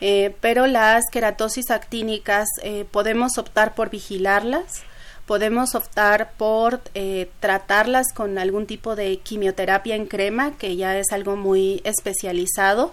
eh, 0.00 0.34
pero 0.40 0.66
las 0.66 1.04
queratosis 1.12 1.70
actínicas 1.70 2.48
eh, 2.62 2.84
podemos 2.90 3.38
optar 3.38 3.76
por 3.76 3.90
vigilarlas, 3.90 4.82
podemos 5.24 5.76
optar 5.76 6.32
por 6.36 6.80
eh, 6.94 7.30
tratarlas 7.38 8.08
con 8.12 8.38
algún 8.38 8.66
tipo 8.66 8.96
de 8.96 9.18
quimioterapia 9.18 9.94
en 9.94 10.06
crema, 10.06 10.56
que 10.58 10.74
ya 10.74 10.98
es 10.98 11.12
algo 11.12 11.36
muy 11.36 11.80
especializado, 11.84 12.90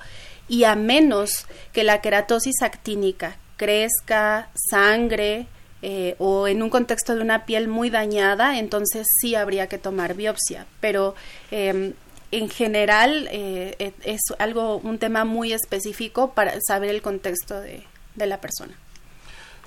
y 0.47 0.63
a 0.63 0.75
menos 0.75 1.45
que 1.73 1.83
la 1.83 2.01
queratosis 2.01 2.61
actínica 2.61 3.37
crezca, 3.57 4.49
sangre 4.69 5.47
eh, 5.81 6.15
o 6.19 6.47
en 6.47 6.63
un 6.63 6.69
contexto 6.69 7.15
de 7.15 7.21
una 7.21 7.45
piel 7.45 7.67
muy 7.67 7.89
dañada, 7.89 8.57
entonces 8.57 9.07
sí 9.19 9.35
habría 9.35 9.67
que 9.67 9.77
tomar 9.77 10.15
biopsia. 10.15 10.65
Pero 10.79 11.15
em, 11.51 11.93
en 12.31 12.49
general 12.49 13.27
eh, 13.31 13.75
e, 13.79 13.93
es 14.03 14.21
algo, 14.39 14.77
un 14.77 14.97
tema 14.99 15.25
muy 15.25 15.53
específico 15.53 16.31
para 16.33 16.53
saber 16.65 16.89
el 16.89 17.01
contexto 17.01 17.59
de, 17.59 17.83
la 18.15 18.41
persona. 18.41 18.73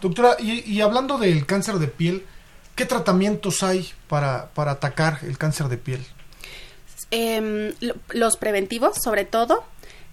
Doctora, 0.02 0.36
y, 0.40 0.80
hablando 0.80 1.18
del 1.18 1.46
cáncer 1.46 1.76
de 1.76 1.86
piel, 1.86 2.24
¿qué 2.74 2.86
tratamientos 2.86 3.62
hay 3.62 3.88
para, 4.08 4.50
para 4.50 4.72
atacar 4.72 5.20
el 5.22 5.38
cáncer 5.38 5.68
de 5.68 5.76
piel? 5.76 6.04
Em, 7.12 7.72
los 8.08 8.36
preventivos, 8.36 8.96
sobre 9.02 9.24
todo, 9.24 9.64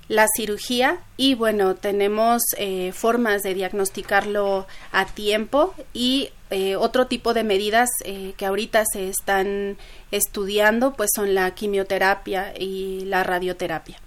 la 0.07 0.27
cirugía 0.35 0.99
y 1.17 1.35
bueno, 1.35 1.75
tenemos 1.75 2.41
eh, 2.57 2.91
formas 2.93 3.43
de 3.43 3.53
diagnosticarlo 3.53 4.67
a 4.91 5.05
tiempo 5.05 5.73
y 5.93 6.29
eh, 6.49 6.75
otro 6.77 7.07
tipo 7.07 7.33
de 7.33 7.43
medidas 7.43 7.89
eh, 8.05 8.33
que 8.37 8.45
ahorita 8.45 8.83
se 8.91 9.09
están 9.09 9.77
estudiando 10.11 10.93
pues 10.93 11.09
son 11.13 11.35
la 11.35 11.51
quimioterapia 11.51 12.53
y 12.57 13.03
la 13.05 13.23
radioterapia. 13.23 13.99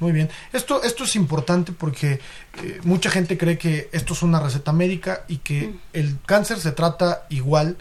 Muy 0.00 0.12
bien. 0.12 0.30
Esto, 0.52 0.82
esto 0.84 1.02
es 1.02 1.16
importante 1.16 1.72
porque 1.72 2.20
mucha 2.84 3.10
gente 3.10 3.36
cree 3.36 3.58
que 3.58 3.88
esto 3.90 4.14
es 4.14 4.22
una 4.22 4.38
receta 4.38 4.72
médica 4.72 5.24
y 5.26 5.38
que 5.38 5.68
mm. 5.68 5.80
el 5.92 6.18
cáncer 6.24 6.60
se 6.60 6.70
trata 6.70 7.26
igual 7.30 7.76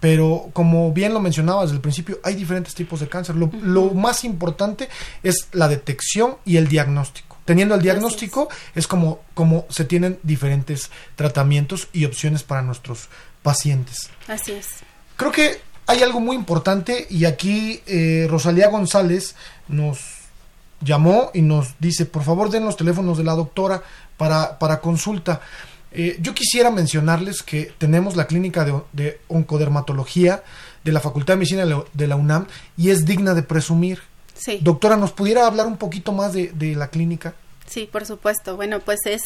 pero 0.00 0.48
como 0.54 0.92
bien 0.92 1.12
lo 1.12 1.20
mencionaba 1.20 1.62
desde 1.62 1.76
el 1.76 1.82
principio, 1.82 2.18
hay 2.24 2.34
diferentes 2.34 2.74
tipos 2.74 3.00
de 3.00 3.08
cáncer. 3.08 3.36
Lo, 3.36 3.90
más 3.90 4.24
importante 4.24 4.88
es 5.22 5.48
la 5.52 5.68
detección 5.68 6.38
y 6.44 6.56
el 6.56 6.68
diagnóstico. 6.68 7.36
Teniendo 7.44 7.74
el 7.74 7.82
diagnóstico 7.82 8.48
es. 8.74 8.86
como, 8.86 9.20
como 9.34 9.66
se 9.68 9.84
tienen 9.84 10.18
diferentes 10.22 10.90
tratamientos 11.16 11.88
y 11.92 12.06
opciones 12.06 12.42
para 12.42 12.62
nuestros 12.62 13.08
pacientes. 13.42 14.10
Así 14.26 14.52
es. 14.52 14.68
Creo 15.16 15.32
que 15.32 15.60
hay 15.86 16.02
algo 16.02 16.20
muy 16.20 16.36
importante 16.36 17.06
y 17.10 17.24
aquí 17.24 17.82
eh, 17.86 18.26
Rosalía 18.30 18.68
González 18.68 19.34
nos 19.68 19.98
llamó 20.80 21.30
y 21.34 21.42
nos 21.42 21.74
dice, 21.78 22.06
por 22.06 22.22
favor 22.22 22.50
den 22.50 22.64
los 22.64 22.76
teléfonos 22.76 23.18
de 23.18 23.24
la 23.24 23.32
doctora 23.32 23.82
para, 24.16 24.58
para 24.58 24.80
consulta. 24.80 25.40
Eh, 25.92 26.18
yo 26.20 26.34
quisiera 26.34 26.70
mencionarles 26.70 27.42
que 27.42 27.72
tenemos 27.78 28.16
la 28.16 28.26
clínica 28.26 28.64
de, 28.92 29.20
oncodermatología 29.28 30.42
de 30.84 30.92
la 30.92 31.00
Facultad 31.00 31.34
de 31.34 31.38
Medicina 31.38 31.66
de 31.92 32.06
la 32.06 32.16
UNAM 32.16 32.46
y 32.76 32.90
es 32.90 33.04
digna 33.04 33.34
de 33.34 33.42
presumir. 33.42 34.00
Sí. 34.34 34.60
Doctora, 34.62 34.96
¿nos 34.96 35.12
pudiera 35.12 35.46
hablar 35.46 35.66
un 35.66 35.76
poquito 35.76 36.12
más 36.12 36.32
de, 36.32 36.74
la 36.76 36.88
clínica? 36.88 37.34
Sí, 37.66 37.88
por 37.90 38.06
supuesto. 38.06 38.56
Bueno, 38.56 38.80
pues 38.80 39.00
es 39.04 39.22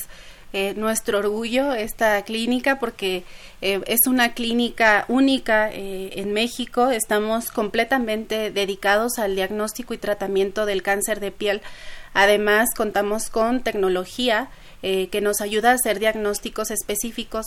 eh, 0.52 0.74
nuestro 0.76 1.18
orgullo 1.18 1.74
esta 1.74 2.22
clínica 2.22 2.78
porque 2.78 3.24
eh, 3.60 3.80
es 3.86 4.06
una 4.06 4.32
clínica 4.34 5.04
única 5.08 5.70
en 5.70 6.32
México. 6.32 6.90
Estamos 6.90 7.50
completamente 7.50 8.50
dedicados 8.50 9.18
al 9.18 9.36
diagnóstico 9.36 9.94
y 9.94 9.98
tratamiento 9.98 10.66
del 10.66 10.82
cáncer 10.82 11.20
de 11.20 11.30
piel. 11.30 11.62
Además, 12.14 12.70
contamos 12.74 13.28
con 13.28 13.62
tecnología 13.62 14.48
eh, 14.82 15.08
que 15.08 15.20
nos 15.20 15.40
ayuda 15.40 15.70
a 15.70 15.74
hacer 15.74 15.98
diagnósticos 15.98 16.70
específicos 16.70 17.46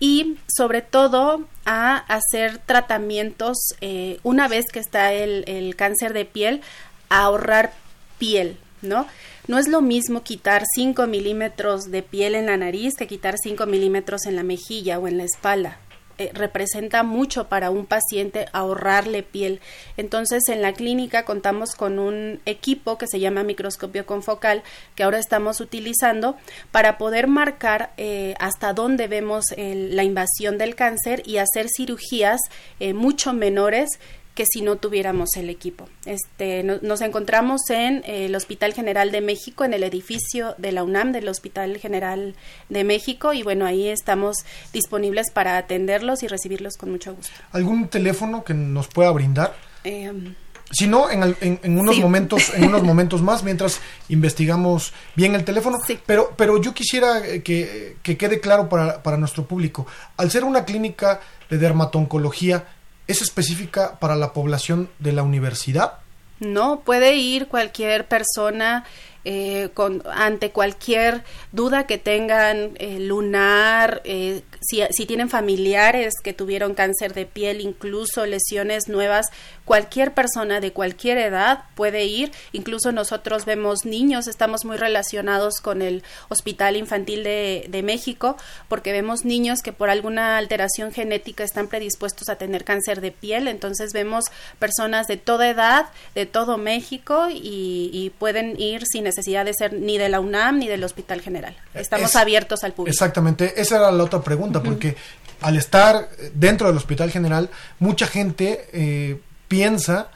y 0.00 0.38
sobre 0.46 0.82
todo 0.82 1.44
a 1.64 1.96
hacer 1.96 2.58
tratamientos 2.58 3.56
eh, 3.80 4.18
una 4.22 4.48
vez 4.48 4.66
que 4.72 4.78
está 4.78 5.12
el, 5.12 5.44
el 5.46 5.76
cáncer 5.76 6.12
de 6.12 6.24
piel, 6.24 6.62
a 7.08 7.24
ahorrar 7.24 7.72
piel, 8.18 8.56
¿no? 8.82 9.06
No 9.48 9.58
es 9.58 9.68
lo 9.68 9.80
mismo 9.80 10.22
quitar 10.22 10.64
5 10.74 11.06
milímetros 11.06 11.84
de 11.90 12.02
piel 12.02 12.34
en 12.34 12.46
la 12.46 12.56
nariz 12.56 12.94
que 12.96 13.06
quitar 13.06 13.36
5 13.40 13.66
milímetros 13.66 14.26
en 14.26 14.34
la 14.34 14.42
mejilla 14.42 14.98
o 14.98 15.06
en 15.06 15.18
la 15.18 15.24
espalda. 15.24 15.78
Eh, 16.18 16.30
representa 16.32 17.02
mucho 17.02 17.48
para 17.48 17.70
un 17.70 17.84
paciente 17.84 18.46
ahorrarle 18.52 19.22
piel. 19.22 19.60
Entonces, 19.98 20.48
en 20.48 20.62
la 20.62 20.72
clínica 20.72 21.26
contamos 21.26 21.74
con 21.74 21.98
un 21.98 22.40
equipo 22.46 22.96
que 22.96 23.06
se 23.06 23.20
llama 23.20 23.42
microscopio 23.42 24.06
confocal, 24.06 24.62
que 24.94 25.02
ahora 25.02 25.18
estamos 25.18 25.60
utilizando 25.60 26.36
para 26.70 26.96
poder 26.96 27.26
marcar 27.26 27.92
eh, 27.98 28.34
hasta 28.38 28.72
dónde 28.72 29.08
vemos 29.08 29.44
la 29.56 30.04
invasión 30.04 30.56
del 30.56 30.74
cáncer 30.74 31.22
y 31.26 31.36
hacer 31.36 31.66
cirugías 31.68 32.40
eh, 32.80 32.94
mucho 32.94 33.34
menores 33.34 33.90
que 34.36 34.44
si 34.46 34.60
no 34.60 34.76
tuviéramos 34.76 35.30
el 35.36 35.50
equipo. 35.50 35.88
Este, 36.04 36.62
nos 36.62 37.00
encontramos 37.00 37.62
en 37.70 38.04
eh, 38.04 38.26
el 38.26 38.36
Hospital 38.36 38.74
General 38.74 39.10
de 39.10 39.22
México, 39.22 39.64
en 39.64 39.74
el 39.74 39.82
edificio 39.82 40.54
de 40.58 40.70
la 40.70 40.84
UNAM 40.84 41.10
del 41.10 41.26
Hospital 41.26 41.78
General 41.78 42.36
de 42.68 42.84
México 42.84 43.32
y 43.32 43.42
bueno, 43.42 43.64
ahí 43.64 43.88
estamos 43.88 44.36
disponibles 44.72 45.30
para 45.32 45.56
atenderlos 45.56 46.22
y 46.22 46.28
recibirlos 46.28 46.76
con 46.76 46.90
mucho 46.90 47.14
gusto. 47.14 47.32
¿Algún 47.50 47.88
teléfono 47.88 48.44
que 48.44 48.52
nos 48.52 48.88
pueda 48.88 49.10
brindar? 49.10 49.56
Em, 49.84 50.34
si 50.70 50.86
no, 50.86 51.10
en, 51.10 51.34
en, 51.40 51.78
unos 51.78 51.98
momentos, 51.98 52.52
en 52.54 52.64
unos 52.64 52.82
momentos 52.84 53.22
más, 53.22 53.42
mientras 53.42 53.80
investigamos 54.10 54.92
bien 55.14 55.34
el 55.34 55.44
teléfono. 55.44 55.78
Pero, 56.04 56.34
pero 56.36 56.60
yo 56.60 56.74
quisiera 56.74 57.22
que, 57.42 57.96
que 58.02 58.16
quede 58.18 58.40
claro 58.40 58.68
para, 58.68 59.02
para 59.02 59.16
nuestro 59.16 59.46
público. 59.46 59.86
Al 60.18 60.30
ser 60.30 60.44
una 60.44 60.66
clínica 60.66 61.20
de 61.48 61.56
dermatoncología, 61.56 62.66
¿Es 63.06 63.22
específica 63.22 63.98
para 63.98 64.16
la 64.16 64.32
población 64.32 64.90
de 64.98 65.12
la 65.12 65.22
universidad? 65.22 65.94
No, 66.40 66.80
puede 66.80 67.14
ir 67.14 67.48
cualquier 67.48 68.06
persona 68.06 68.84
eh, 69.28 69.70
con, 69.74 70.04
ante 70.14 70.52
cualquier 70.52 71.24
duda 71.50 71.84
que 71.88 71.98
tengan 71.98 72.76
eh, 72.76 73.00
lunar, 73.00 74.00
eh, 74.04 74.42
si, 74.60 74.82
si, 74.90 75.04
tienen 75.04 75.28
familiares 75.28 76.14
que 76.22 76.32
tuvieron 76.32 76.74
cáncer 76.74 77.12
de 77.12 77.26
piel, 77.26 77.60
incluso 77.60 78.24
lesiones 78.24 78.86
nuevas, 78.86 79.32
cualquier 79.64 80.14
persona 80.14 80.60
de 80.60 80.72
cualquier 80.72 81.18
edad 81.18 81.64
puede 81.74 82.04
ir. 82.04 82.30
Incluso 82.52 82.92
nosotros 82.92 83.46
vemos 83.46 83.84
niños, 83.84 84.28
estamos 84.28 84.64
muy 84.64 84.76
relacionados 84.76 85.60
con 85.60 85.82
el 85.82 86.04
Hospital 86.28 86.76
Infantil 86.76 87.24
de, 87.24 87.66
de 87.68 87.82
México, 87.82 88.36
porque 88.68 88.92
vemos 88.92 89.24
niños 89.24 89.58
que 89.60 89.72
por 89.72 89.90
alguna 89.90 90.38
alteración 90.38 90.92
genética 90.92 91.42
están 91.42 91.66
predispuestos 91.66 92.28
a 92.28 92.36
tener 92.36 92.62
cáncer 92.62 93.00
de 93.00 93.10
piel. 93.10 93.48
Entonces 93.48 93.92
vemos 93.92 94.26
personas 94.60 95.08
de 95.08 95.16
toda 95.16 95.48
edad, 95.48 95.86
de 96.14 96.26
todo 96.26 96.58
México 96.58 97.26
y, 97.28 97.90
y 97.92 98.10
pueden 98.20 98.60
ir 98.60 98.84
sin 98.86 99.08
necesidad 99.16 99.44
de 99.44 99.54
ser 99.54 99.72
ni 99.72 99.98
de 99.98 100.08
la 100.08 100.20
UNAM 100.20 100.58
ni 100.58 100.68
del 100.68 100.84
Hospital 100.84 101.20
General. 101.22 101.56
Estamos 101.74 102.14
abiertos 102.16 102.62
al 102.64 102.72
público. 102.72 102.92
Exactamente, 102.92 103.60
esa 103.60 103.76
era 103.76 103.90
la 103.90 104.04
otra 104.04 104.20
pregunta, 104.20 104.62
porque 104.62 104.96
al 105.40 105.56
estar 105.56 106.08
dentro 106.34 106.66
del 106.68 106.76
Hospital 106.76 107.10
General, 107.10 107.50
mucha 107.78 108.06
gente 108.06 108.68
eh, 108.72 109.20
piensa 109.48 110.08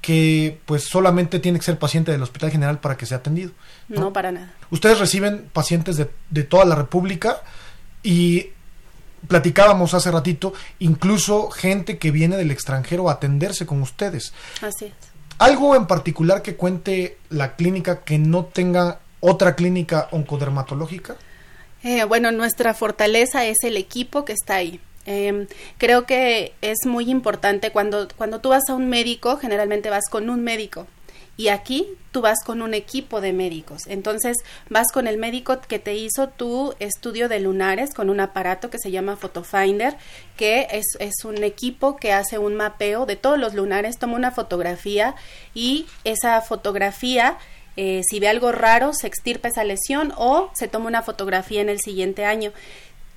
que 0.00 0.58
pues 0.64 0.84
solamente 0.84 1.38
tiene 1.40 1.58
que 1.58 1.64
ser 1.64 1.78
paciente 1.78 2.10
del 2.12 2.22
Hospital 2.22 2.50
General 2.50 2.80
para 2.80 2.96
que 2.96 3.04
sea 3.04 3.18
atendido. 3.18 3.52
No, 3.88 4.12
para 4.12 4.32
nada. 4.32 4.54
Ustedes 4.70 4.98
reciben 4.98 5.50
pacientes 5.52 5.96
de, 5.96 6.08
de 6.30 6.44
toda 6.44 6.64
la 6.64 6.74
República 6.74 7.42
y 8.02 8.46
platicábamos 9.28 9.92
hace 9.92 10.10
ratito, 10.10 10.54
incluso 10.78 11.50
gente 11.50 11.98
que 11.98 12.10
viene 12.10 12.38
del 12.38 12.50
extranjero 12.50 13.10
a 13.10 13.14
atenderse 13.14 13.66
con 13.66 13.82
ustedes. 13.82 14.32
Así 14.62 14.86
es. 14.86 15.09
¿Algo 15.40 15.74
en 15.74 15.86
particular 15.86 16.42
que 16.42 16.54
cuente 16.54 17.16
la 17.30 17.56
clínica 17.56 18.02
que 18.04 18.18
no 18.18 18.44
tenga 18.44 19.00
otra 19.20 19.56
clínica 19.56 20.06
oncodermatológica? 20.10 21.16
Eh, 21.82 22.04
bueno, 22.04 22.30
nuestra 22.30 22.74
fortaleza 22.74 23.46
es 23.46 23.56
el 23.64 23.78
equipo 23.78 24.26
que 24.26 24.34
está 24.34 24.56
ahí. 24.56 24.80
Em, 25.06 25.46
creo 25.78 26.04
que 26.04 26.52
es 26.60 26.84
muy 26.84 27.10
importante 27.10 27.70
cuando, 27.72 28.06
cuando 28.18 28.42
tú 28.42 28.50
vas 28.50 28.64
a 28.68 28.74
un 28.74 28.90
médico, 28.90 29.38
generalmente 29.38 29.88
vas 29.88 30.10
con 30.10 30.28
un 30.28 30.44
médico 30.44 30.86
y 31.36 31.48
aquí 31.48 31.86
tú 32.12 32.20
vas 32.20 32.38
con 32.44 32.60
un 32.60 32.74
equipo 32.74 33.20
de 33.20 33.32
médicos. 33.32 33.86
Entonces 33.86 34.36
vas 34.68 34.92
con 34.92 35.06
el 35.06 35.16
médico 35.16 35.60
que 35.60 35.78
te 35.78 35.94
hizo 35.94 36.28
tu 36.28 36.74
estudio 36.80 37.28
de 37.28 37.40
lunares 37.40 37.94
con 37.94 38.10
un 38.10 38.20
aparato 38.20 38.68
que 38.68 38.78
se 38.78 38.90
llama 38.90 39.16
Photofinder, 39.16 39.96
que 40.36 40.66
es, 40.70 40.86
es 40.98 41.24
un 41.24 41.42
equipo 41.42 41.96
que 41.96 42.12
hace 42.12 42.38
un 42.38 42.56
mapeo 42.56 43.06
de 43.06 43.16
todos 43.16 43.38
los 43.38 43.54
lunares, 43.54 43.98
toma 43.98 44.16
una 44.16 44.32
fotografía 44.32 45.14
y 45.54 45.86
esa 46.04 46.40
fotografía 46.42 47.38
eh, 47.76 48.02
si 48.08 48.20
ve 48.20 48.28
algo 48.28 48.52
raro, 48.52 48.92
se 48.92 49.06
extirpa 49.06 49.48
esa 49.48 49.64
lesión 49.64 50.12
o 50.16 50.50
se 50.54 50.68
toma 50.68 50.88
una 50.88 51.02
fotografía 51.02 51.60
en 51.60 51.68
el 51.68 51.80
siguiente 51.80 52.24
año 52.24 52.52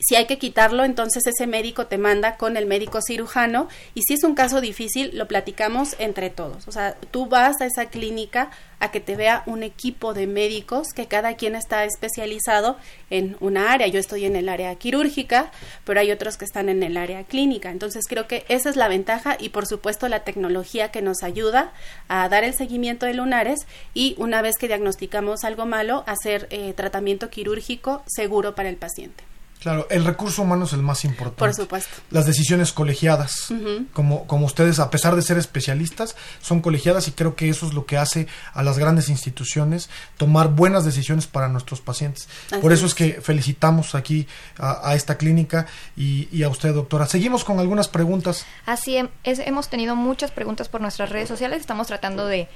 si 0.07 0.15
hay 0.15 0.25
que 0.25 0.37
quitarlo, 0.37 0.83
entonces 0.83 1.25
ese 1.25 1.47
médico 1.47 1.87
te 1.87 1.97
manda 1.97 2.37
con 2.37 2.57
el 2.57 2.65
médico 2.65 2.99
cirujano 3.01 3.67
y 3.95 4.01
si 4.01 4.13
es 4.13 4.23
un 4.23 4.35
caso 4.35 4.61
difícil, 4.61 5.11
lo 5.13 5.27
platicamos 5.27 5.95
entre 5.99 6.29
todos. 6.29 6.67
O 6.67 6.71
sea, 6.71 6.95
tú 7.11 7.27
vas 7.27 7.61
a 7.61 7.65
esa 7.65 7.85
clínica 7.85 8.51
a 8.79 8.91
que 8.91 8.99
te 8.99 9.15
vea 9.15 9.43
un 9.45 9.63
equipo 9.63 10.13
de 10.13 10.27
médicos 10.27 10.89
que 10.93 11.07
cada 11.07 11.35
quien 11.35 11.55
está 11.55 11.85
especializado 11.85 12.77
en 13.09 13.37
una 13.39 13.71
área. 13.71 13.87
Yo 13.87 13.99
estoy 13.99 14.25
en 14.25 14.35
el 14.35 14.49
área 14.49 14.75
quirúrgica, 14.75 15.51
pero 15.85 16.01
hay 16.01 16.11
otros 16.11 16.35
que 16.35 16.43
están 16.43 16.67
en 16.67 16.83
el 16.83 16.97
área 16.97 17.23
clínica. 17.23 17.71
Entonces 17.71 18.05
creo 18.09 18.27
que 18.27 18.45
esa 18.49 18.69
es 18.69 18.75
la 18.75 18.89
ventaja 18.89 19.37
y 19.39 19.49
por 19.49 19.67
supuesto 19.67 20.09
la 20.09 20.25
tecnología 20.25 20.91
que 20.91 21.01
nos 21.01 21.23
ayuda 21.23 21.71
a 22.09 22.27
dar 22.27 22.43
el 22.43 22.53
seguimiento 22.53 23.05
de 23.05 23.13
lunares 23.13 23.59
y 23.93 24.15
una 24.17 24.41
vez 24.41 24.57
que 24.57 24.67
diagnosticamos 24.67 25.45
algo 25.45 25.65
malo, 25.65 26.03
hacer 26.05 26.47
eh, 26.49 26.73
tratamiento 26.73 27.29
quirúrgico 27.29 28.03
seguro 28.05 28.53
para 28.53 28.67
el 28.67 28.75
paciente. 28.75 29.32
Claro, 29.63 29.87
el 29.89 30.03
recurso 30.03 30.41
humano 30.41 30.65
es 30.65 30.73
el 30.73 30.81
más 30.81 31.05
importante. 31.05 31.39
Por 31.39 31.53
supuesto. 31.53 31.89
Las 32.11 32.25
decisiones 32.25 32.73
colegiadas, 32.73 33.47
como, 33.93 34.27
como 34.27 34.45
ustedes, 34.45 34.79
a 34.79 34.89
pesar 34.89 35.15
de 35.15 35.21
ser 35.21 35.37
especialistas, 35.37 36.17
son 36.41 36.59
colegiadas 36.59 37.07
y 37.07 37.13
creo 37.13 37.37
que 37.37 37.47
eso 37.47 37.65
es 37.65 37.73
lo 37.73 37.85
que 37.85 37.97
hace 37.97 38.27
a 38.53 38.61
las 38.61 38.77
grandes 38.77 39.07
instituciones 39.07 39.89
tomar 40.17 40.49
buenas 40.49 40.83
decisiones 40.83 41.27
para 41.27 41.47
nuestros 41.47 41.79
pacientes. 41.79 42.27
Por 42.61 42.73
eso 42.73 42.85
es. 42.87 42.93
que 42.93 43.21
felicitamos 43.21 43.95
aquí 43.95 44.27
a, 44.59 44.95
esta 44.95 45.17
clínica 45.17 45.65
y, 45.95 46.43
a 46.43 46.49
usted, 46.49 46.73
doctora. 46.73 47.05
Seguimos 47.05 47.45
con 47.45 47.59
algunas 47.61 47.87
preguntas. 47.87 48.45
Así 48.65 48.97
es, 49.23 49.39
hemos 49.39 49.69
tenido 49.69 49.95
muchas 49.95 50.31
preguntas 50.31 50.67
por 50.67 50.81
nuestras 50.81 51.09
redes 51.09 51.29
sociales. 51.29 51.61
Estamos 51.61 51.87
tratando 51.87 52.27
de, 52.27 52.49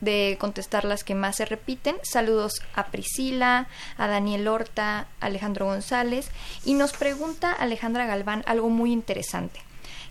de 0.00 0.36
contestar 0.40 0.84
las 0.84 1.04
que 1.04 1.14
más 1.14 1.36
se 1.36 1.44
repiten. 1.44 1.94
Saludos 2.02 2.54
a 2.74 2.86
Priscila, 2.86 3.68
a 3.96 4.08
Daniel 4.08 4.48
Horta, 4.48 5.06
Alejandro 5.20 5.66
González 5.66 6.23
y 6.64 6.74
nos 6.74 6.92
pregunta 6.92 7.52
Alejandra 7.52 8.06
Galván 8.06 8.42
algo 8.46 8.68
muy 8.68 8.92
interesante. 8.92 9.60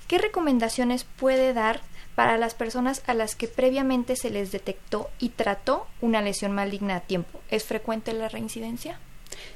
¿Qué 0.08 0.18
recomendaciones 0.18 1.06
puede 1.18 1.54
dar 1.54 1.82
para 2.16 2.38
las 2.38 2.54
personas 2.54 3.02
a 3.08 3.14
las 3.14 3.36
que 3.36 3.48
previamente 3.48 4.16
se 4.16 4.30
les 4.30 4.52
detectó 4.52 5.10
y 5.20 5.30
trató 5.30 5.88
una 6.02 6.22
lesión 6.22 6.52
maligna 6.52 6.98
a 6.98 7.02
tiempo? 7.02 7.40
¿Es 7.50 7.64
frecuente 7.64 8.14
la 8.14 8.30
reincidencia? 8.30 9.00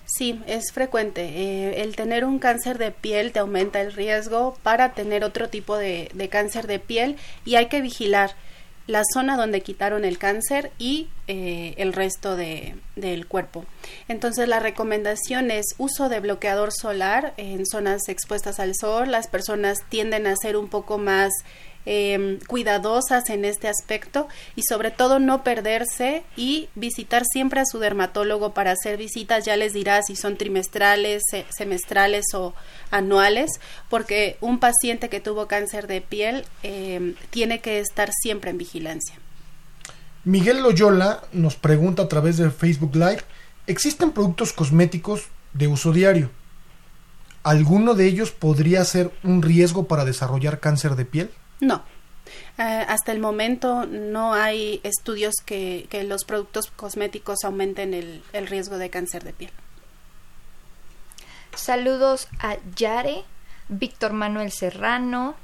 Sí, 0.06 0.42
es 0.48 0.72
frecuente. 0.72 1.22
Eh, 1.24 1.84
el 1.84 1.96
tener 1.96 2.26
un 2.26 2.40
cáncer 2.40 2.78
de 2.78 2.92
piel 2.92 3.32
te 3.32 3.40
aumenta 3.40 3.82
el 3.82 3.94
riesgo 3.94 4.58
para 4.64 4.94
tener 4.94 5.24
otro 5.24 5.50
tipo 5.50 5.78
de 5.78 6.30
cáncer 6.32 6.66
de 6.66 6.80
piel 6.80 7.18
y 7.46 7.56
hay 7.56 7.68
que 7.68 7.82
vigilar 7.82 8.36
la 8.88 9.04
zona 9.14 9.36
donde 9.36 9.62
quitaron 9.62 10.06
el 10.06 10.18
cáncer 10.18 10.72
y 10.78 11.10
eh, 11.28 11.76
el 11.78 11.94
resto 11.94 12.36
de, 12.36 12.76
del 12.96 13.28
cuerpo. 13.28 13.66
Entonces 14.08 14.48
la 14.48 14.60
recomendación 14.60 15.52
es 15.52 15.66
uso 15.78 16.10
de 16.10 16.22
bloqueador 16.22 16.72
solar 16.72 17.34
en 17.38 17.66
zonas 17.66 18.08
expuestas 18.08 18.60
al 18.60 18.74
sol. 18.76 19.12
Las 19.12 19.28
personas 19.28 19.80
tienden 19.90 20.26
a 20.26 20.36
ser 20.36 20.56
un 20.56 20.70
poco 20.70 20.98
más 20.98 21.32
Em, 21.90 22.40
cuidadosas 22.48 23.30
en 23.30 23.46
este 23.46 23.70
aspecto 23.70 24.28
y 24.58 24.64
sobre 24.64 24.92
todo 24.92 25.20
no 25.20 25.46
perderse 25.46 26.26
y 26.36 26.68
visitar 26.76 27.24
siempre 27.24 27.62
a 27.62 27.66
su 27.66 27.80
dermatólogo 27.80 28.54
para 28.54 28.72
hacer 28.72 28.98
visitas, 28.98 29.46
ya 29.46 29.56
les 29.56 29.72
dirá 29.72 30.04
si 30.04 30.18
son 30.18 30.36
trimestrales, 30.36 31.24
semestrales 31.48 32.26
o 32.34 32.54
anuales, 32.92 33.62
porque 33.90 34.36
un 34.42 34.60
paciente 34.60 35.08
que 35.08 35.22
tuvo 35.22 35.48
cáncer 35.48 35.88
de 35.88 36.02
piel 36.02 36.44
em, 36.62 37.16
tiene 37.30 37.62
que 37.62 37.80
estar 37.80 38.12
siempre 38.12 38.52
en 38.52 38.58
vigilancia. 38.58 39.16
Miguel 40.26 40.64
Loyola 40.64 41.24
nos 41.32 41.56
pregunta 41.56 42.04
a 42.04 42.10
través 42.10 42.36
de 42.36 42.52
Facebook 42.52 42.98
Live, 42.98 43.22
¿existen 43.66 44.12
productos 44.12 44.52
cosméticos 44.52 45.28
de 45.54 45.70
uso 45.70 45.94
diario? 45.94 46.32
¿Alguno 47.44 47.94
de 47.94 48.08
ellos 48.08 48.32
podría 48.32 48.84
ser 48.84 49.10
un 49.24 49.42
riesgo 49.42 49.88
para 49.88 50.04
desarrollar 50.04 50.60
cáncer 50.60 50.98
de 50.98 51.06
piel? 51.06 51.32
No. 51.60 51.84
Eh, 52.58 52.62
hasta 52.62 53.12
el 53.12 53.20
momento 53.20 53.86
no 53.86 54.34
hay 54.34 54.82
estudios 54.84 55.36
que, 55.46 55.88
los 56.08 56.26
productos 56.26 56.72
cosméticos 56.72 57.44
aumenten 57.44 57.94
el, 57.94 58.24
el, 58.34 58.48
riesgo 58.48 58.78
de 58.78 58.90
cáncer 58.90 59.24
de 59.24 59.34
piel. 59.34 59.52
Saludos 61.56 62.28
a 62.40 62.58
Yare, 62.76 63.24
Víctor 63.70 64.14
Manuel 64.14 64.52
Serrano, 64.52 65.36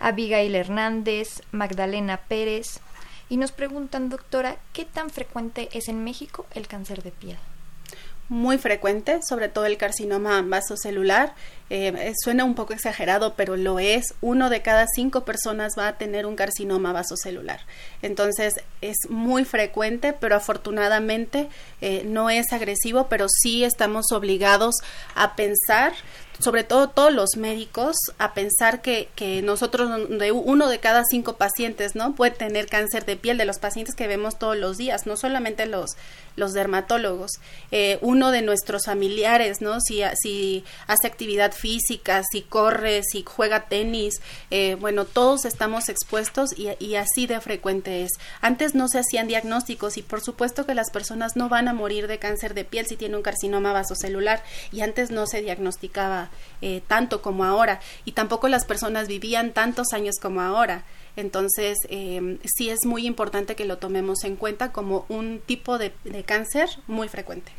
Abigail 0.00 0.54
Hernández, 0.54 1.42
Magdalena 1.52 2.16
Pérez, 2.16 2.80
y 3.28 3.36
nos 3.36 3.52
preguntan, 3.52 4.10
doctora, 4.10 4.56
¿qué 4.72 4.84
tan 4.84 5.10
frecuente 5.10 5.68
es 5.72 5.88
en 5.88 6.04
México 6.04 6.46
el 6.54 6.66
cáncer 6.66 7.02
de 7.02 7.10
piel? 7.10 7.38
Muy 8.28 8.58
frecuente, 8.58 9.20
sobre 9.28 9.48
todo 9.48 9.66
el 9.66 9.76
carcinoma 9.76 10.42
vasocelular. 10.42 11.34
Eh, 11.70 12.12
suena 12.22 12.44
un 12.44 12.54
poco 12.54 12.72
exagerado, 12.72 13.34
pero 13.34 13.56
lo 13.56 13.78
es. 13.78 14.14
Uno 14.20 14.50
de 14.50 14.62
cada 14.62 14.86
cinco 14.94 15.24
personas 15.24 15.72
va 15.78 15.88
a 15.88 15.98
tener 15.98 16.26
un 16.26 16.36
carcinoma 16.36 16.92
vasocelular. 16.92 17.60
Entonces 18.02 18.54
es 18.80 18.96
muy 19.08 19.44
frecuente, 19.44 20.12
pero 20.12 20.36
afortunadamente 20.36 21.48
eh, 21.80 22.02
no 22.06 22.30
es 22.30 22.52
agresivo, 22.52 23.08
pero 23.08 23.26
sí 23.28 23.64
estamos 23.64 24.12
obligados 24.12 24.76
a 25.14 25.36
pensar 25.36 25.92
sobre 26.38 26.64
todo 26.64 26.88
todos 26.88 27.12
los 27.12 27.36
médicos, 27.36 27.96
a 28.18 28.34
pensar 28.34 28.82
que, 28.82 29.08
que 29.14 29.42
nosotros, 29.42 30.08
de 30.08 30.32
uno 30.32 30.68
de 30.68 30.80
cada 30.80 31.04
cinco 31.08 31.36
pacientes, 31.36 31.94
¿no? 31.94 32.14
Puede 32.14 32.32
tener 32.32 32.66
cáncer 32.66 33.04
de 33.04 33.16
piel 33.16 33.38
de 33.38 33.44
los 33.44 33.58
pacientes 33.58 33.94
que 33.94 34.08
vemos 34.08 34.38
todos 34.38 34.56
los 34.56 34.76
días, 34.76 35.06
no 35.06 35.16
solamente 35.16 35.66
los, 35.66 35.92
los 36.36 36.52
dermatólogos. 36.52 37.32
Eh, 37.70 37.98
uno 38.00 38.30
de 38.30 38.42
nuestros 38.42 38.86
familiares, 38.86 39.60
¿no? 39.60 39.80
Si, 39.80 40.02
hace 40.02 41.06
actividad 41.06 41.52
física, 41.52 42.22
si 42.30 42.42
corre, 42.42 43.02
si 43.02 43.22
juega 43.26 43.66
tenis, 43.66 44.20
eh, 44.50 44.76
bueno, 44.80 45.04
todos 45.04 45.44
estamos 45.44 45.88
expuestos 45.88 46.50
y, 46.56 46.68
y 46.84 46.96
así 46.96 47.26
de 47.26 47.40
frecuente 47.40 48.02
es. 48.02 48.10
Antes 48.40 48.74
no 48.74 48.88
se 48.88 48.98
hacían 48.98 49.28
diagnósticos 49.28 49.96
y 49.96 50.02
por 50.02 50.20
supuesto 50.20 50.66
que 50.66 50.74
las 50.74 50.90
personas 50.90 51.36
no 51.36 51.48
van 51.48 51.68
a 51.68 51.72
morir 51.72 52.06
de 52.06 52.18
cáncer 52.18 52.54
de 52.54 52.64
piel 52.64 52.86
si 52.86 52.96
tiene 52.96 53.16
un 53.16 53.22
carcinoma 53.22 53.72
vasocelular 53.72 54.42
y 54.72 54.80
antes 54.80 55.10
no 55.10 55.26
se 55.26 55.42
diagnosticaba 55.42 56.30
eh, 56.62 56.82
tanto 56.86 57.22
como 57.22 57.44
ahora 57.44 57.80
y 58.04 58.12
tampoco 58.12 58.48
las 58.48 58.64
personas 58.64 59.08
vivían 59.08 59.52
tantos 59.52 59.92
años 59.92 60.16
como 60.20 60.40
ahora. 60.40 60.84
Entonces, 61.16 61.78
eh, 61.88 62.38
sí 62.44 62.70
es 62.70 62.84
muy 62.84 63.06
importante 63.06 63.54
que 63.54 63.64
lo 63.64 63.78
tomemos 63.78 64.24
en 64.24 64.36
cuenta 64.36 64.72
como 64.72 65.06
un 65.08 65.40
tipo 65.44 65.78
de, 65.78 65.92
cáncer 66.26 66.68
muy 66.86 67.08
frecuente. 67.08 67.52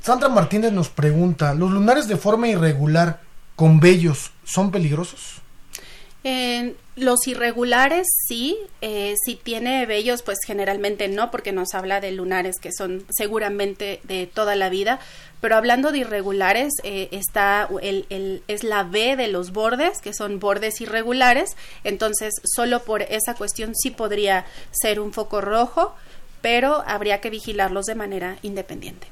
Sandra 0.00 0.28
Martínez 0.28 0.72
nos 0.72 0.88
pregunta, 0.88 1.54
¿los 1.54 1.72
lunares 1.72 2.06
de 2.06 2.16
forma 2.16 2.48
irregular 2.48 3.20
con 3.56 3.80
vellos 3.80 4.30
son 4.44 4.70
peligrosos? 4.70 5.42
Los 6.96 7.26
irregulares 7.28 8.08
sí, 8.26 8.56
eh, 8.80 9.14
si 9.24 9.36
tiene 9.36 9.86
vellos 9.86 10.22
pues 10.22 10.38
generalmente 10.44 11.08
no 11.08 11.30
porque 11.30 11.52
nos 11.52 11.74
habla 11.74 12.00
de 12.00 12.10
lunares 12.10 12.56
que 12.60 12.72
son 12.72 13.04
seguramente 13.10 14.00
de 14.04 14.26
toda 14.26 14.56
la 14.56 14.68
vida, 14.68 14.98
pero 15.40 15.56
hablando 15.56 15.92
de 15.92 15.98
irregulares 15.98 16.72
eh, 16.82 17.08
está 17.12 17.68
el, 17.80 18.06
el, 18.10 18.42
es 18.48 18.64
la 18.64 18.82
B 18.82 19.14
de 19.14 19.28
los 19.28 19.52
bordes 19.52 20.00
que 20.00 20.14
son 20.14 20.40
bordes 20.40 20.80
irregulares, 20.80 21.56
entonces 21.84 22.34
solo 22.44 22.82
por 22.82 23.02
esa 23.02 23.34
cuestión 23.34 23.74
sí 23.76 23.90
podría 23.90 24.46
ser 24.72 24.98
un 24.98 25.12
foco 25.12 25.40
rojo, 25.40 25.94
pero 26.40 26.82
habría 26.86 27.20
que 27.20 27.30
vigilarlos 27.30 27.86
de 27.86 27.94
manera 27.94 28.38
independiente. 28.42 29.06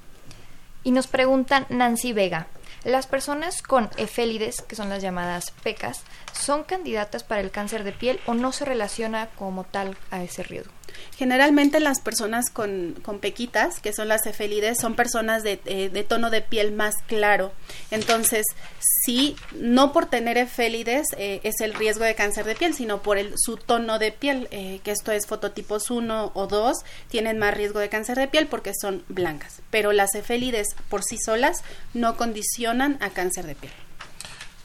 Y 0.82 0.90
nos 0.90 1.06
preguntan 1.06 1.66
Nancy 1.68 2.12
Vega. 2.12 2.48
Las 2.84 3.06
personas 3.06 3.62
con 3.62 3.88
efélides, 3.96 4.60
que 4.60 4.76
son 4.76 4.90
las 4.90 5.02
llamadas 5.02 5.50
pecas, 5.62 6.02
¿son 6.34 6.64
candidatas 6.64 7.24
para 7.24 7.40
el 7.40 7.50
cáncer 7.50 7.84
de 7.84 7.92
piel 7.92 8.20
o 8.26 8.34
no 8.34 8.52
se 8.52 8.64
relaciona 8.64 9.28
como 9.36 9.64
tal 9.64 9.96
a 10.10 10.22
ese 10.22 10.42
riesgo? 10.42 10.72
Generalmente 11.16 11.80
las 11.80 12.00
personas 12.00 12.50
con, 12.50 12.96
con 13.02 13.20
pequitas, 13.20 13.80
que 13.80 13.92
son 13.92 14.08
las 14.08 14.26
efelides, 14.26 14.78
son 14.78 14.94
personas 14.94 15.42
de, 15.42 15.60
eh, 15.64 15.88
de, 15.88 16.04
tono 16.04 16.30
de 16.30 16.42
piel 16.42 16.72
más 16.72 16.94
claro. 17.06 17.52
Entonces, 17.90 18.44
sí, 18.80 19.36
no 19.52 19.92
por 19.92 20.06
tener 20.06 20.38
efélides 20.38 21.06
eh, 21.16 21.40
es 21.44 21.60
el 21.60 21.74
riesgo 21.74 22.04
de 22.04 22.14
cáncer 22.14 22.44
de 22.44 22.54
piel, 22.54 22.74
sino 22.74 23.02
por 23.02 23.18
el, 23.18 23.34
su 23.36 23.56
tono 23.56 23.98
de 23.98 24.12
piel, 24.12 24.48
eh, 24.50 24.80
que 24.82 24.90
esto 24.90 25.12
es 25.12 25.26
fototipos 25.26 25.90
1 25.90 26.32
o 26.34 26.46
2, 26.46 26.78
tienen 27.08 27.38
más 27.38 27.54
riesgo 27.54 27.78
de 27.78 27.88
cáncer 27.88 28.18
de 28.18 28.28
piel 28.28 28.48
porque 28.48 28.72
son 28.80 29.04
blancas. 29.08 29.62
Pero 29.70 29.92
las 29.92 30.14
efélides 30.14 30.68
por 30.88 31.04
sí 31.04 31.16
solas 31.18 31.62
no 31.92 32.16
condicionan 32.16 32.98
a 33.00 33.10
cáncer 33.10 33.46
de 33.46 33.54
piel. 33.54 33.72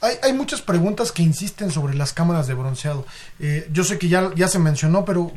Hay, 0.01 0.15
hay, 0.23 0.33
muchas 0.33 0.61
preguntas 0.61 1.11
que 1.11 1.21
insisten 1.21 1.71
sobre 1.71 1.93
las 1.93 2.13
cámaras 2.13 2.47
de 2.47 2.53
bronceado. 2.53 3.05
yo 3.71 3.83
sé 3.83 3.97
que 3.97 4.07
ya, 4.07 4.31
ya 4.35 4.47
se 4.47 4.59
mencionó, 4.59 5.03
pero 5.05 5.31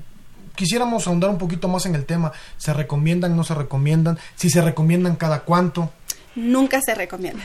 quisiéramos 0.55 1.07
ahondar 1.07 1.31
un 1.31 1.39
poquito 1.39 1.69
más 1.69 1.87
en 1.87 1.95
el 1.95 2.05
tema. 2.05 2.33
¿Se 2.59 2.73
recomiendan, 2.73 3.37
no 3.37 3.45
se 3.45 3.55
recomiendan? 3.55 4.19
Si 4.37 4.51
se 4.51 4.61
recomiendan, 4.63 5.17
¿cada 5.17 5.41
cuánto? 5.41 5.91
Nunca 6.35 6.81
se 6.81 6.95
recomienda. 6.95 7.43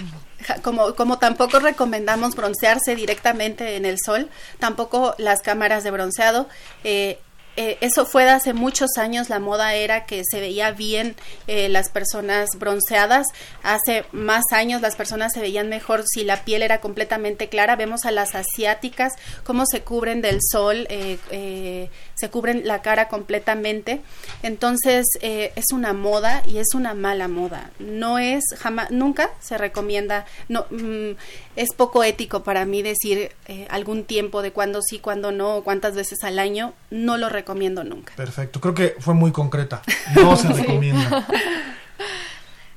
Como, 0.62 0.96
como 0.96 1.20
tampoco 1.20 1.60
recomendamos 1.60 2.36
broncearse 2.36 2.96
directamente 2.96 3.76
en 3.76 3.86
el 3.86 3.98
sol, 4.04 4.30
tampoco 4.60 5.14
las 5.18 5.42
cámaras 5.42 5.84
de 5.84 5.92
bronceado. 5.92 6.48
Eh, 6.84 7.20
eh, 7.58 7.78
eso 7.82 8.06
fue 8.06 8.24
de 8.24 8.30
hace 8.30 8.54
muchos 8.54 8.92
años, 8.98 9.30
la 9.30 9.40
moda 9.40 9.74
era 9.74 10.06
que 10.06 10.22
se 10.30 10.40
veía 10.40 10.70
bien 10.72 11.16
eh, 11.48 11.70
las 11.70 11.90
personas 11.90 12.50
bronceadas, 12.60 13.26
hace 13.64 14.06
más 14.12 14.44
años 14.52 14.82
las 14.82 14.96
personas 14.96 15.34
se 15.34 15.42
veían 15.42 15.68
mejor 15.68 16.04
si 16.08 16.24
la 16.24 16.46
piel 16.46 16.62
era 16.62 16.80
completamente 16.82 17.50
clara, 17.50 17.76
vemos 17.76 18.06
a 18.06 18.12
las 18.12 18.36
asiáticas 18.36 19.14
cómo 19.44 19.66
se 19.66 19.82
cubren 19.82 20.22
del 20.22 20.40
sol, 20.42 20.86
eh, 20.90 21.90
se 22.18 22.30
cubren 22.30 22.68
la 22.68 22.82
cara 22.82 23.08
completamente, 23.08 24.02
entonces 24.44 25.06
es 25.22 25.66
una 25.72 25.94
moda 25.94 26.44
y 26.46 26.58
es 26.58 26.74
una 26.74 26.94
mala 26.94 27.28
moda, 27.28 27.72
no 27.80 28.20
es 28.20 28.44
jamás, 28.58 28.92
nunca 28.92 29.32
se 29.40 29.58
recomienda, 29.58 30.26
no, 30.50 30.66
mm, 30.70 31.12
es 31.56 31.70
poco 31.76 32.04
ético 32.04 32.44
para 32.44 32.66
mí 32.66 32.82
decir 32.82 33.32
algún 33.70 34.04
tiempo 34.04 34.42
de 34.42 34.52
cuándo 34.52 34.82
sí, 34.82 35.00
cuándo 35.00 35.32
no, 35.32 35.62
cuántas 35.64 35.96
veces 35.96 36.24
al 36.24 36.40
año, 36.40 36.74
no 36.92 37.18
lo 37.18 37.30
recomiendo 37.30 37.48
recomiendo 37.48 37.84
nunca. 37.86 38.14
Perfecto, 38.16 38.60
creo 38.60 38.74
que 38.74 38.96
fue 39.00 39.14
muy 39.14 39.32
concreta. 39.32 39.82
No 40.16 40.36
se 40.36 40.50
recomienda. 40.50 41.28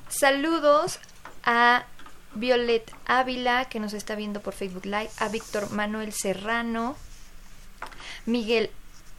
Saludos 0.09 0.99
a 1.43 1.85
Violet 2.35 2.89
Ávila, 3.07 3.65
que 3.65 3.81
nos 3.81 3.93
está 3.95 4.15
viendo 4.15 4.41
por 4.41 4.55
Facebook 4.55 4.85
Live, 4.85 5.11
a 5.19 5.29
Víctor 5.29 5.71
Manuel 5.71 6.13
Serrano, 6.13 6.97
Miguel 8.27 8.71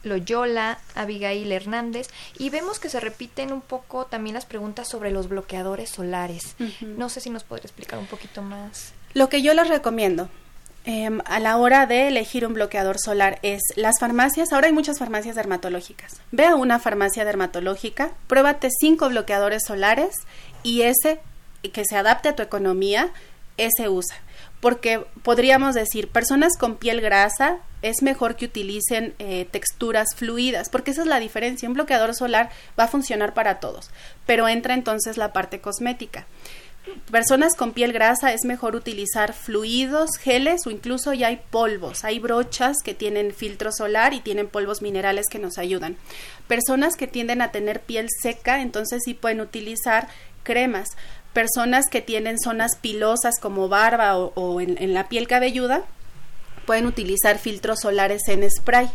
Loyola, 0.02 0.78
Abigail 0.94 1.50
Hernández, 1.52 2.08
y 2.38 2.50
vemos 2.50 2.78
que 2.78 2.88
se 2.88 3.00
repiten 3.00 3.52
un 3.52 3.60
poco 3.60 4.06
también 4.06 4.34
las 4.34 4.46
preguntas 4.46 4.88
sobre 4.88 5.10
los 5.10 5.28
bloqueadores 5.28 5.90
solares. 5.90 6.56
No 6.80 7.08
sé 7.08 7.20
si 7.20 7.30
nos 7.30 7.44
podría 7.44 7.66
explicar 7.66 7.98
un 7.98 8.06
poquito 8.06 8.42
más. 8.42 8.92
Lo 9.14 9.28
que 9.28 9.42
yo 9.42 9.54
les 9.54 9.68
recomiendo 9.68 10.28
em, 10.84 11.20
a 11.26 11.38
la 11.38 11.56
hora 11.56 11.86
de 11.86 12.08
elegir 12.08 12.46
un 12.46 12.54
bloqueador 12.54 12.98
solar 12.98 13.38
es 13.42 13.60
las 13.76 14.00
farmacias, 14.00 14.52
ahora 14.52 14.66
hay 14.66 14.72
muchas 14.72 14.98
farmacias 14.98 15.36
dermatológicas. 15.36 16.20
Ve 16.30 16.46
a 16.46 16.56
una 16.56 16.78
farmacia 16.78 17.24
dermatológica, 17.24 18.10
pruébate 18.26 18.68
cinco 18.70 19.08
bloqueadores 19.08 19.62
solares 19.66 20.14
y 20.62 20.82
ese 20.82 21.20
que 21.72 21.84
se 21.84 21.96
adapte 21.96 22.28
a 22.28 22.36
tu 22.36 22.42
economía, 22.42 23.10
ese 23.56 23.88
usa 23.88 24.16
porque 24.62 25.04
podríamos 25.24 25.74
decir, 25.74 26.06
personas 26.06 26.56
con 26.56 26.76
piel 26.76 27.00
grasa 27.00 27.58
es 27.82 28.00
mejor 28.00 28.36
que 28.36 28.44
utilicen 28.44 29.12
eh, 29.18 29.44
texturas 29.50 30.14
fluidas, 30.14 30.68
porque 30.68 30.92
esa 30.92 31.00
es 31.02 31.08
la 31.08 31.18
diferencia. 31.18 31.68
Un 31.68 31.74
bloqueador 31.74 32.14
solar 32.14 32.48
va 32.78 32.84
a 32.84 32.88
funcionar 32.88 33.34
para 33.34 33.58
todos, 33.58 33.90
pero 34.24 34.46
entra 34.46 34.74
entonces 34.74 35.16
la 35.16 35.32
parte 35.32 35.60
cosmética. 35.60 36.28
Personas 37.10 37.56
con 37.56 37.72
piel 37.72 37.92
grasa 37.92 38.32
es 38.32 38.44
mejor 38.44 38.76
utilizar 38.76 39.32
fluidos, 39.32 40.10
geles 40.20 40.64
o 40.64 40.70
incluso 40.70 41.12
ya 41.12 41.26
hay 41.26 41.40
polvos. 41.50 42.04
Hay 42.04 42.20
brochas 42.20 42.76
que 42.84 42.94
tienen 42.94 43.34
filtro 43.34 43.72
solar 43.72 44.14
y 44.14 44.20
tienen 44.20 44.46
polvos 44.46 44.80
minerales 44.80 45.26
que 45.28 45.40
nos 45.40 45.58
ayudan. 45.58 45.96
Personas 46.46 46.94
que 46.94 47.08
tienden 47.08 47.42
a 47.42 47.50
tener 47.50 47.80
piel 47.80 48.06
seca, 48.20 48.62
entonces 48.62 49.02
sí 49.04 49.14
pueden 49.14 49.40
utilizar 49.40 50.06
cremas 50.44 50.88
personas 51.32 51.86
que 51.90 52.00
tienen 52.00 52.38
zonas 52.38 52.76
pilosas 52.76 53.38
como 53.40 53.68
barba 53.68 54.16
o, 54.16 54.60
en, 54.60 54.94
la 54.94 55.08
piel 55.08 55.26
cabelluda 55.26 55.82
pueden 56.66 56.86
utilizar 56.86 57.38
filtros 57.38 57.80
solares 57.80 58.22
en 58.28 58.48
spray. 58.50 58.88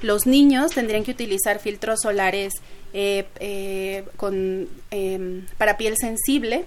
Los 0.00 0.26
niños 0.26 0.72
tendrían 0.72 1.04
que 1.04 1.12
utilizar 1.12 1.60
filtros 1.60 2.00
solares 2.00 2.54
eh, 2.94 3.26
eh, 3.38 4.04
con, 4.16 4.68
em, 4.90 5.46
para 5.56 5.76
piel 5.76 5.96
sensible 5.96 6.64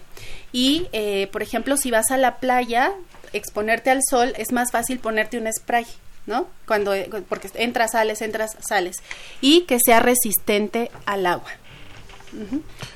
y, 0.54 0.88
eh, 0.94 1.28
por 1.32 1.44
ejemplo, 1.44 1.76
si 1.76 1.92
vas 1.92 2.12
a 2.12 2.18
la 2.18 2.38
playa, 2.38 2.94
exponerte 3.34 3.90
al 3.90 4.02
sol, 4.10 4.34
es 4.38 4.52
más 4.52 4.72
fácil 4.72 5.00
ponerte 5.00 5.38
un 5.38 5.52
spray. 5.52 5.86
¿no? 6.26 6.48
Cuando, 6.66 6.94
porque 7.30 7.50
entras, 7.54 7.92
sales, 7.92 8.22
entras, 8.22 8.58
sales. 8.68 8.98
Y 9.42 9.62
que 9.62 9.78
sea 9.84 10.00
resistente 10.00 10.90
al 11.06 11.26
agua. 11.28 11.52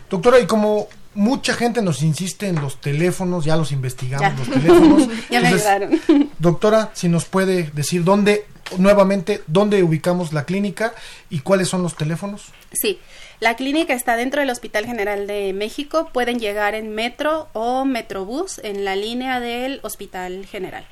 Doctora, 0.10 0.40
y 0.40 0.48
como 0.48 0.88
mucha 1.14 1.54
gente 1.54 1.82
nos 1.82 2.02
insiste 2.02 2.48
en 2.48 2.62
los 2.62 2.82
teléfonos, 2.82 3.46
ya 3.46 3.56
los 3.56 3.72
investigamos, 3.72 4.40
los 4.40 4.50
teléfonos. 4.50 5.08
ya 5.30 5.42
me 5.42 5.48
ayudaron. 5.48 6.02
Doctora, 6.40 6.92
si 6.94 7.10
nos 7.10 7.26
puede 7.26 7.70
decir 7.74 8.04
dónde, 8.04 8.46
nuevamente, 8.78 9.44
dónde 9.48 9.84
ubicamos 9.84 10.34
la 10.34 10.46
clínica 10.46 10.94
y 11.30 11.40
cuáles 11.40 11.70
son 11.70 11.84
los 11.84 11.96
teléfonos. 11.96 12.46
Sí, 12.72 13.00
la 13.40 13.56
clínica 13.56 13.94
está 13.94 14.16
dentro 14.16 14.42
del 14.42 14.50
Hospital 14.50 14.86
General 14.86 15.26
de 15.26 15.54
México. 15.54 16.10
Pueden 16.12 16.40
llegar 16.40 16.76
en 16.76 16.94
metro 16.94 17.48
o 17.54 17.86
metrobús 17.86 18.60
en 18.64 18.84
la 18.86 18.96
línea 18.96 19.40
del 19.40 19.80
Hospital 19.84 20.46
General. 20.46 20.86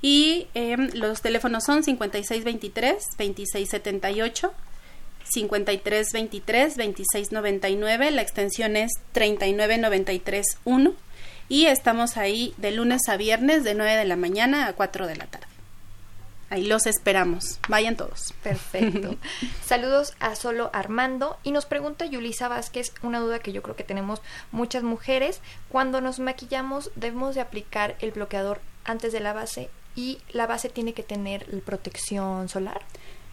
Y 0.00 0.46
em, 0.54 0.88
los 0.94 1.20
teléfonos 1.22 1.64
son 1.64 1.82
5623-2678 1.82 4.50
5323 5.32 6.76
2699, 6.76 8.10
la 8.10 8.22
extensión 8.22 8.76
es 8.76 8.92
39931 9.12 10.94
y 11.48 11.66
estamos 11.66 12.16
ahí 12.16 12.54
de 12.56 12.70
lunes 12.70 13.08
a 13.08 13.16
viernes 13.16 13.64
de 13.64 13.74
9 13.74 13.96
de 13.96 14.04
la 14.04 14.16
mañana 14.16 14.66
a 14.66 14.72
4 14.72 15.06
de 15.06 15.16
la 15.16 15.26
tarde. 15.26 15.46
Ahí 16.52 16.66
los 16.66 16.86
esperamos. 16.86 17.58
Vayan 17.66 17.96
todos. 17.96 18.34
Perfecto. 18.42 19.16
Saludos 19.64 20.12
a 20.20 20.34
Solo 20.34 20.68
Armando. 20.74 21.38
Y 21.44 21.50
nos 21.50 21.64
pregunta 21.64 22.04
Yulisa 22.04 22.48
Vázquez 22.48 22.92
una 23.02 23.20
duda 23.20 23.38
que 23.38 23.52
yo 23.52 23.62
creo 23.62 23.74
que 23.74 23.84
tenemos 23.84 24.20
muchas 24.50 24.82
mujeres. 24.82 25.40
Cuando 25.70 26.02
nos 26.02 26.20
maquillamos, 26.20 26.90
¿debemos 26.94 27.34
de 27.34 27.40
aplicar 27.40 27.96
el 28.00 28.10
bloqueador 28.10 28.60
antes 28.84 29.14
de 29.14 29.20
la 29.20 29.32
base? 29.32 29.70
¿Y 29.96 30.18
la 30.30 30.46
base 30.46 30.68
tiene 30.68 30.92
que 30.92 31.02
tener 31.02 31.46
protección 31.62 32.50
solar? 32.50 32.82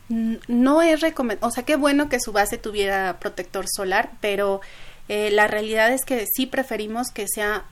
No 0.10 0.82
es 0.82 1.02
recomendable, 1.02 1.48
o 1.48 1.52
sea, 1.52 1.64
qué 1.64 1.76
bueno 1.76 2.10
que 2.10 2.20
su 2.20 2.32
base 2.32 2.58
tuviera 2.58 3.20
protector 3.20 3.66
solar, 3.68 4.12
pero 4.22 4.60
eh, 5.08 5.32
la 5.32 5.48
realidad 5.48 5.92
es 5.92 6.04
que 6.04 6.26
sí 6.36 6.46
preferimos 6.46 7.12
que 7.14 7.28
sea 7.28 7.66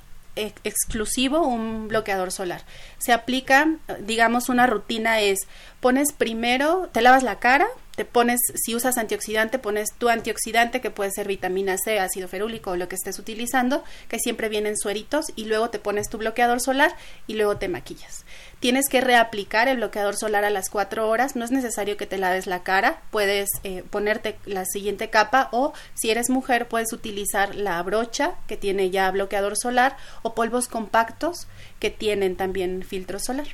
exclusivo 0.63 1.47
un 1.47 1.87
bloqueador 1.87 2.31
solar. 2.31 2.63
Se 2.99 3.11
aplica, 3.11 3.67
digamos, 4.01 4.49
una 4.49 4.67
rutina 4.67 5.19
es, 5.19 5.39
pones 5.79 6.13
primero, 6.13 6.89
te 6.91 7.01
lavas 7.01 7.23
la 7.23 7.39
cara, 7.39 7.67
te 7.95 8.05
pones, 8.05 8.39
si 8.53 8.75
usas 8.75 8.97
antioxidante, 8.97 9.57
pones 9.57 9.89
tu 9.97 10.09
antioxidante, 10.09 10.81
que 10.81 10.91
puede 10.91 11.09
ser 11.11 11.27
vitamina 11.27 11.77
C, 11.83 11.99
ácido 11.99 12.27
ferúlico 12.27 12.71
o 12.71 12.75
lo 12.75 12.87
que 12.87 12.95
estés 12.95 13.17
utilizando, 13.17 13.83
que 14.07 14.19
siempre 14.19 14.49
vienen 14.49 14.77
sueritos, 14.77 15.25
y 15.35 15.45
luego 15.45 15.71
te 15.71 15.79
pones 15.79 16.07
tu 16.07 16.19
bloqueador 16.19 16.61
solar 16.61 16.95
y 17.25 17.33
luego 17.33 17.57
te 17.57 17.67
maquillas. 17.67 18.23
Tienes 18.59 18.85
que 18.89 19.01
reaplicar 19.01 19.67
el 19.67 19.77
bloqueador 19.77 20.15
solar 20.15 20.43
a 20.43 20.49
las 20.49 20.69
4 20.69 21.07
horas, 21.07 21.35
no 21.35 21.45
es 21.45 21.51
necesario 21.51 21.95
que 21.95 22.07
te 22.07 22.17
laves 22.17 22.47
la 22.47 22.63
cara, 22.63 23.01
puedes 23.11 23.49
eh, 23.63 23.83
ponerte 23.87 24.39
la 24.45 24.65
siguiente 24.65 25.11
capa 25.11 25.49
o 25.51 25.73
si 25.93 26.09
eres 26.09 26.31
mujer 26.31 26.67
puedes 26.67 26.91
utilizar 26.91 27.53
la 27.53 27.81
brocha 27.83 28.33
que 28.47 28.57
tiene 28.57 28.89
ya 28.89 29.11
bloqueador 29.11 29.53
solar 29.55 29.95
o 30.23 30.33
polvos 30.33 30.67
compactos 30.67 31.47
que 31.79 31.91
tienen 31.91 32.35
también 32.35 32.83
filtro 32.83 33.19
solar. 33.19 33.47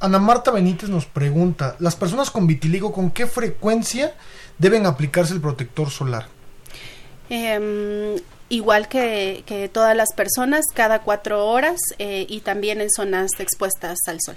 Ana 0.00 0.18
Marta 0.18 0.50
Benítez 0.50 0.88
nos 0.88 1.04
pregunta, 1.04 1.76
¿las 1.78 1.94
personas 1.94 2.30
con 2.30 2.46
vitiligo 2.46 2.92
con 2.92 3.10
qué 3.10 3.26
frecuencia 3.26 4.14
deben 4.56 4.86
aplicarse 4.86 5.34
el 5.34 5.42
protector 5.42 5.90
solar? 5.90 6.26
Em, 7.28 8.16
igual 8.50 8.88
que, 8.88 9.70
todas 9.72 9.96
las 9.96 10.12
personas, 10.14 10.66
cada 10.74 10.98
cuatro 11.00 11.46
horas 11.46 11.80
eh, 11.98 12.26
y 12.28 12.40
también 12.40 12.82
en 12.82 12.90
zonas 12.90 13.30
expuestas 13.38 13.98
al 14.06 14.18
sol. 14.20 14.36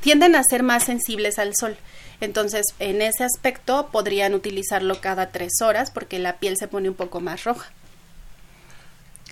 Tienden 0.00 0.36
a 0.36 0.44
ser 0.44 0.62
más 0.62 0.84
sensibles 0.84 1.38
al 1.40 1.54
sol. 1.56 1.76
Entonces, 2.20 2.66
en 2.78 3.02
ese 3.02 3.24
aspecto 3.24 3.88
podrían 3.90 4.34
utilizarlo 4.34 5.00
cada 5.00 5.30
tres 5.30 5.54
horas 5.62 5.90
porque 5.90 6.18
la 6.18 6.38
piel 6.38 6.56
se 6.56 6.68
pone 6.68 6.88
un 6.88 6.94
poco 6.94 7.20
más 7.20 7.44
roja. 7.44 7.70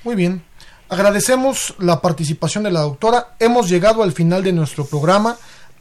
Muy 0.02 0.16
bien. 0.16 0.42
Agradecemos 0.88 1.74
la 1.78 2.00
participación 2.00 2.64
de 2.64 2.70
la 2.70 2.80
doctora. 2.80 3.34
Hemos 3.38 3.68
llegado 3.68 4.02
al 4.02 4.12
final 4.12 4.42
de 4.42 4.52
nuestro 4.52 4.86
programa. 4.86 5.36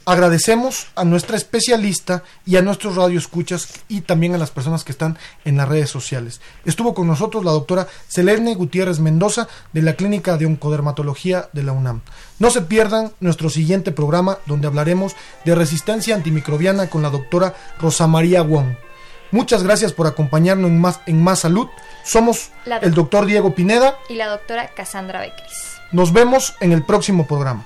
Agradecemos 0.07 0.87
a 0.95 1.03
nuestra 1.03 1.35
especialista 1.35 2.23
y 2.45 2.55
a 2.55 2.61
nuestros 2.61 2.95
radioescuchas 2.95 3.67
y 3.89 3.99
también 3.99 4.33
a 4.33 4.37
las 4.37 4.51
personas 4.51 4.85
que 4.85 4.93
están 4.93 5.17
en 5.43 5.57
las 5.57 5.67
redes 5.67 5.89
sociales. 5.89 6.39
Estuvo 6.63 6.93
con 6.93 7.07
nosotros 7.07 7.43
la 7.43 7.51
doctora 7.51 7.89
Selene 8.07 8.55
Gutiérrez 8.55 8.99
Mendoza 9.01 9.49
de 9.73 9.81
la 9.81 9.95
Clínica 9.95 10.37
de 10.37 10.45
Oncodermatología 10.45 11.49
de 11.51 11.63
la 11.63 11.73
UNAM. 11.73 12.03
No 12.39 12.51
se 12.51 12.61
pierdan 12.61 13.11
nuestro 13.19 13.49
siguiente 13.49 13.91
programa 13.91 14.37
donde 14.45 14.67
hablaremos 14.67 15.13
de 15.43 15.55
resistencia 15.55 16.15
antimicrobiana 16.15 16.89
con 16.89 17.01
la 17.01 17.09
doctora 17.09 17.53
Rosa 17.77 18.07
María 18.07 18.43
Wong. 18.43 18.77
Muchas 19.31 19.61
gracias 19.63 19.91
por 19.91 20.07
acompañarnos 20.07 20.71
en 20.71 20.79
Más, 20.79 21.01
en 21.05 21.21
más 21.21 21.39
Salud. 21.39 21.67
Somos 22.05 22.51
el 22.81 22.93
doctor 22.93 23.25
Diego 23.25 23.53
Pineda 23.53 23.97
y 24.07 24.13
la 24.13 24.27
doctora 24.27 24.69
Cassandra 24.73 25.19
Becris. 25.19 25.81
Nos 25.91 26.13
vemos 26.13 26.55
en 26.61 26.71
el 26.71 26.85
próximo 26.85 27.27
programa. 27.27 27.65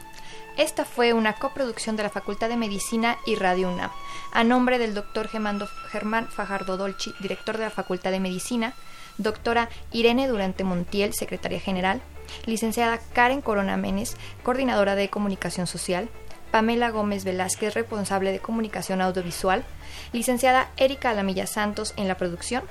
Esta 0.61 0.85
fue 0.85 1.13
una 1.13 1.33
coproducción 1.33 1.95
de 1.95 2.03
la 2.03 2.11
Facultad 2.11 2.47
de 2.47 2.55
Medicina 2.55 3.17
y 3.25 3.33
Radio 3.33 3.71
UNAM, 3.71 3.89
a 4.31 4.43
nombre 4.43 4.77
del 4.77 4.93
doctor 4.93 5.27
Germán 5.27 6.27
Fajardo 6.27 6.77
Dolci, 6.77 7.15
director 7.19 7.57
de 7.57 7.63
la 7.63 7.71
Facultad 7.71 8.11
de 8.11 8.19
Medicina, 8.19 8.75
doctora 9.17 9.69
Irene 9.91 10.27
Durante 10.27 10.63
Montiel, 10.63 11.15
secretaria 11.15 11.59
general, 11.59 11.99
licenciada 12.45 12.99
Karen 13.13 13.41
Corona 13.41 13.75
Menes, 13.75 14.15
coordinadora 14.43 14.93
de 14.93 15.09
comunicación 15.09 15.65
social, 15.65 16.09
Pamela 16.51 16.91
Gómez 16.91 17.23
Velázquez, 17.23 17.73
responsable 17.73 18.31
de 18.31 18.37
comunicación 18.37 19.01
audiovisual, 19.01 19.63
licenciada 20.13 20.69
Erika 20.77 21.09
Alamilla 21.09 21.47
Santos 21.47 21.95
en 21.97 22.07
la 22.07 22.17
producción, 22.17 22.61